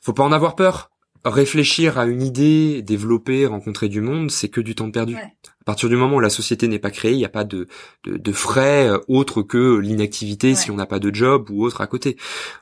Faut 0.00 0.12
pas 0.12 0.24
en 0.24 0.32
avoir 0.32 0.56
peur 0.56 0.90
réfléchir 1.24 1.98
à 1.98 2.06
une 2.06 2.22
idée, 2.22 2.82
développer, 2.82 3.46
rencontrer 3.46 3.88
du 3.88 4.00
monde, 4.00 4.30
c'est 4.30 4.48
que 4.48 4.60
du 4.60 4.74
temps 4.74 4.90
perdu. 4.90 5.16
À 5.16 5.64
partir 5.64 5.88
du 5.88 5.96
moment 5.96 6.16
où 6.16 6.20
la 6.20 6.30
société 6.30 6.68
n'est 6.68 6.78
pas 6.78 6.90
créée, 6.90 7.12
il 7.12 7.18
n'y 7.18 7.24
a 7.24 7.30
pas 7.30 7.44
de, 7.44 7.66
de, 8.04 8.32
frais 8.32 8.88
euh, 8.88 8.98
autres 9.08 9.42
que 9.42 9.76
l'inactivité 9.76 10.54
si 10.54 10.70
on 10.70 10.76
n'a 10.76 10.86
pas 10.86 10.98
de 10.98 11.14
job 11.14 11.50
ou 11.50 11.64
autre 11.64 11.80
à 11.80 11.86
côté. 11.86 12.16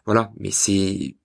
Voilà, 0.05 0.33
mais 0.39 0.51
c'est 0.51 1.17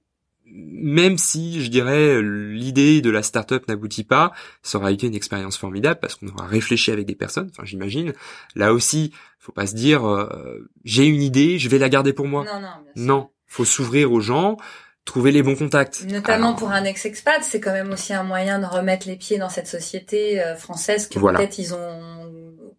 même 0.54 1.18
si 1.18 1.64
je 1.64 1.70
dirais 1.70 2.22
l'idée 2.22 3.02
de 3.02 3.10
la 3.10 3.24
startup 3.24 3.68
n'aboutit 3.68 4.04
pas, 4.04 4.34
ça 4.64 4.78
aura 4.78 4.92
été 4.92 5.08
une 5.08 5.16
expérience 5.16 5.58
formidable 5.58 6.00
parce 6.02 6.16
qu'on 6.16 6.28
aura 6.28 6.46
réfléchi 6.46 6.92
avec 6.92 7.06
des 7.06 7.16
personnes. 7.16 7.50
Enfin, 7.52 7.64
j'imagine. 7.66 8.14
Là 8.56 8.74
aussi, 8.74 9.14
faut 9.40 9.54
pas 9.54 9.66
se 9.66 9.76
dire 9.76 10.06
euh, 10.06 10.70
j'ai 10.84 11.06
une 11.06 11.22
idée, 11.22 11.58
je 11.58 11.70
vais 11.70 11.78
la 11.78 11.90
garder 11.90 12.14
pour 12.14 12.28
moi. 12.28 12.44
Non, 12.46 12.60
non. 12.60 12.68
non, 12.96 13.30
faut 13.48 13.66
s'ouvrir 13.66 14.12
aux 14.12 14.20
gens 14.20 14.58
trouver 15.06 15.32
les 15.32 15.44
bons 15.44 15.56
contacts. 15.56 16.04
Notamment 16.06 16.54
pour 16.54 16.72
un 16.72 16.84
ex-expat, 16.84 17.44
c'est 17.44 17.60
quand 17.60 17.74
même 17.74 17.92
aussi 17.92 18.14
un 18.14 18.24
moyen 18.24 18.60
de 18.60 18.66
remettre 18.66 19.08
les 19.08 19.16
pieds 19.16 19.38
dans 19.38 19.50
cette 19.50 19.68
société 19.68 20.42
euh, 20.42 20.56
française 20.56 21.08
que 21.08 21.20
peut-être 21.20 21.58
ils 21.58 21.74
ont 21.74 22.22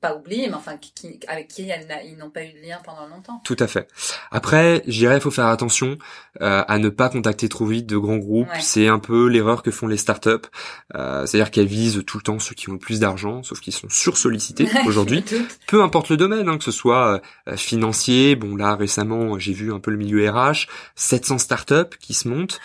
pas 0.02 0.16
oublié, 0.16 0.48
mais 0.48 0.54
enfin 0.54 0.76
qui, 0.76 1.20
avec 1.28 1.48
qui 1.48 1.70
ils 2.04 2.18
n'ont 2.18 2.28
pas 2.28 2.42
eu 2.42 2.52
de 2.52 2.66
lien 2.66 2.78
pendant 2.84 3.06
longtemps. 3.06 3.40
Tout 3.44 3.56
à 3.60 3.68
fait. 3.68 3.86
Après, 4.32 4.82
je 4.88 4.98
dirais, 4.98 5.14
il 5.14 5.20
faut 5.20 5.30
faire 5.30 5.46
attention 5.46 5.96
euh, 6.42 6.64
à 6.66 6.78
ne 6.78 6.88
pas 6.88 7.08
contacter 7.08 7.48
trop 7.48 7.66
vite 7.66 7.86
de 7.86 7.96
grands 7.96 8.16
groupes. 8.16 8.48
C'est 8.60 8.88
un 8.88 8.98
peu 8.98 9.28
l'erreur 9.28 9.62
que 9.62 9.70
font 9.70 9.86
les 9.86 9.96
startups, 9.96 10.48
euh, 10.96 11.24
c'est-à-dire 11.24 11.52
qu'elles 11.52 11.66
visent 11.66 12.02
tout 12.04 12.18
le 12.18 12.24
temps 12.24 12.40
ceux 12.40 12.56
qui 12.56 12.68
ont 12.68 12.72
le 12.72 12.78
plus 12.80 12.98
d'argent, 12.98 13.44
sauf 13.44 13.60
qu'ils 13.60 13.72
sont 13.72 13.88
sursollicités 13.88 14.68
aujourd'hui. 14.86 15.24
Peu 15.68 15.82
importe 15.82 16.08
le 16.08 16.16
domaine, 16.16 16.48
hein, 16.48 16.58
que 16.58 16.64
ce 16.64 16.72
soit 16.72 17.22
euh, 17.48 17.56
financier. 17.56 18.34
Bon 18.34 18.56
là 18.56 18.74
récemment, 18.74 19.38
j'ai 19.38 19.52
vu 19.52 19.72
un 19.72 19.78
peu 19.78 19.92
le 19.92 19.98
milieu 19.98 20.28
RH, 20.28 20.66
700 20.96 21.38
startups 21.38 21.96
qui 22.00 22.11
se 22.14 22.28
montent. 22.28 22.60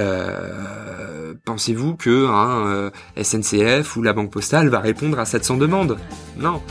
Euh, 0.00 1.34
pensez-vous 1.44 1.96
que 1.96 2.26
un 2.28 2.90
SNCF 3.22 3.96
ou 3.96 4.02
la 4.02 4.12
Banque 4.12 4.30
Postale 4.30 4.68
va 4.68 4.80
répondre 4.80 5.18
à 5.18 5.24
700 5.24 5.56
demandes 5.58 5.98
Non. 6.36 6.62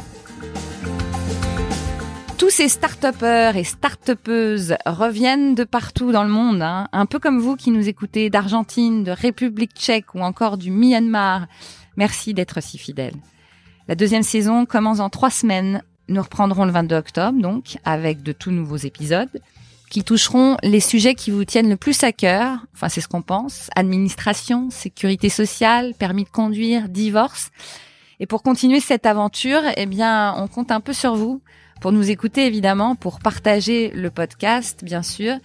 Tous 2.41 2.49
ces 2.49 2.69
start 2.69 3.05
et 3.55 3.63
start 3.63 4.11
reviennent 4.85 5.53
de 5.53 5.63
partout 5.63 6.11
dans 6.11 6.23
le 6.23 6.29
monde, 6.29 6.63
hein. 6.63 6.87
un 6.91 7.05
peu 7.05 7.19
comme 7.19 7.39
vous 7.39 7.55
qui 7.55 7.69
nous 7.69 7.87
écoutez 7.87 8.31
d'Argentine, 8.31 9.03
de 9.03 9.11
République 9.11 9.73
tchèque 9.75 10.15
ou 10.15 10.21
encore 10.21 10.57
du 10.57 10.71
Myanmar. 10.71 11.45
Merci 11.97 12.33
d'être 12.33 12.61
si 12.61 12.79
fidèles. 12.79 13.13
La 13.87 13.93
deuxième 13.93 14.23
saison 14.23 14.65
commence 14.65 14.99
en 14.99 15.09
trois 15.09 15.29
semaines. 15.29 15.83
Nous 16.07 16.21
reprendrons 16.21 16.65
le 16.65 16.71
22 16.71 16.95
octobre, 16.95 17.39
donc, 17.39 17.77
avec 17.85 18.23
de 18.23 18.31
tout 18.31 18.51
nouveaux 18.51 18.77
épisodes 18.77 19.29
qui 19.91 20.05
toucheront 20.05 20.55
les 20.63 20.79
sujets 20.79 21.15
qui 21.15 21.31
vous 21.31 21.43
tiennent 21.43 21.69
le 21.69 21.75
plus 21.75 22.03
à 22.03 22.13
cœur. 22.13 22.65
Enfin, 22.73 22.87
c'est 22.87 23.01
ce 23.01 23.09
qu'on 23.09 23.21
pense. 23.21 23.69
Administration, 23.75 24.69
sécurité 24.69 25.27
sociale, 25.27 25.93
permis 25.99 26.23
de 26.23 26.29
conduire, 26.29 26.87
divorce. 26.87 27.51
Et 28.21 28.25
pour 28.25 28.41
continuer 28.41 28.79
cette 28.79 29.05
aventure, 29.05 29.61
eh 29.75 29.85
bien, 29.85 30.33
on 30.37 30.47
compte 30.47 30.71
un 30.71 30.79
peu 30.79 30.93
sur 30.93 31.15
vous 31.15 31.41
pour 31.81 31.91
nous 31.91 32.09
écouter 32.09 32.45
évidemment, 32.45 32.95
pour 32.95 33.19
partager 33.19 33.91
le 33.93 34.09
podcast 34.09 34.85
bien 34.85 35.03
sûr. 35.03 35.35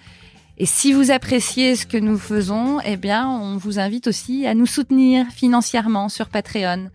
Et 0.59 0.67
si 0.67 0.93
vous 0.93 1.11
appréciez 1.11 1.75
ce 1.75 1.85
que 1.85 1.97
nous 1.97 2.19
faisons, 2.19 2.79
eh 2.85 2.97
bien, 2.97 3.29
on 3.29 3.57
vous 3.57 3.81
invite 3.81 4.07
aussi 4.07 4.47
à 4.47 4.55
nous 4.55 4.67
soutenir 4.67 5.27
financièrement 5.33 6.09
sur 6.09 6.29
Patreon. 6.29 6.91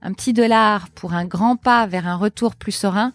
Un 0.00 0.12
petit 0.14 0.32
dollar 0.32 0.88
pour 0.90 1.12
un 1.12 1.26
grand 1.26 1.56
pas 1.56 1.86
vers 1.86 2.06
un 2.06 2.16
retour 2.16 2.56
plus 2.56 2.72
serein. 2.72 3.12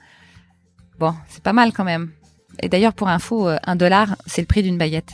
Bon, 1.00 1.16
c'est 1.30 1.42
pas 1.44 1.54
mal 1.54 1.74
quand 1.74 1.86
même. 1.86 2.12
Et 2.62 2.70
d'ailleurs, 2.70 2.94
pour 2.94 3.08
info, 3.08 3.48
euh, 3.48 3.58
un 3.66 3.76
dollar, 3.76 4.16
c'est 4.26 4.42
le 4.42 4.48
prix 4.48 4.64
d'une 4.64 4.78
baguette. 4.78 5.14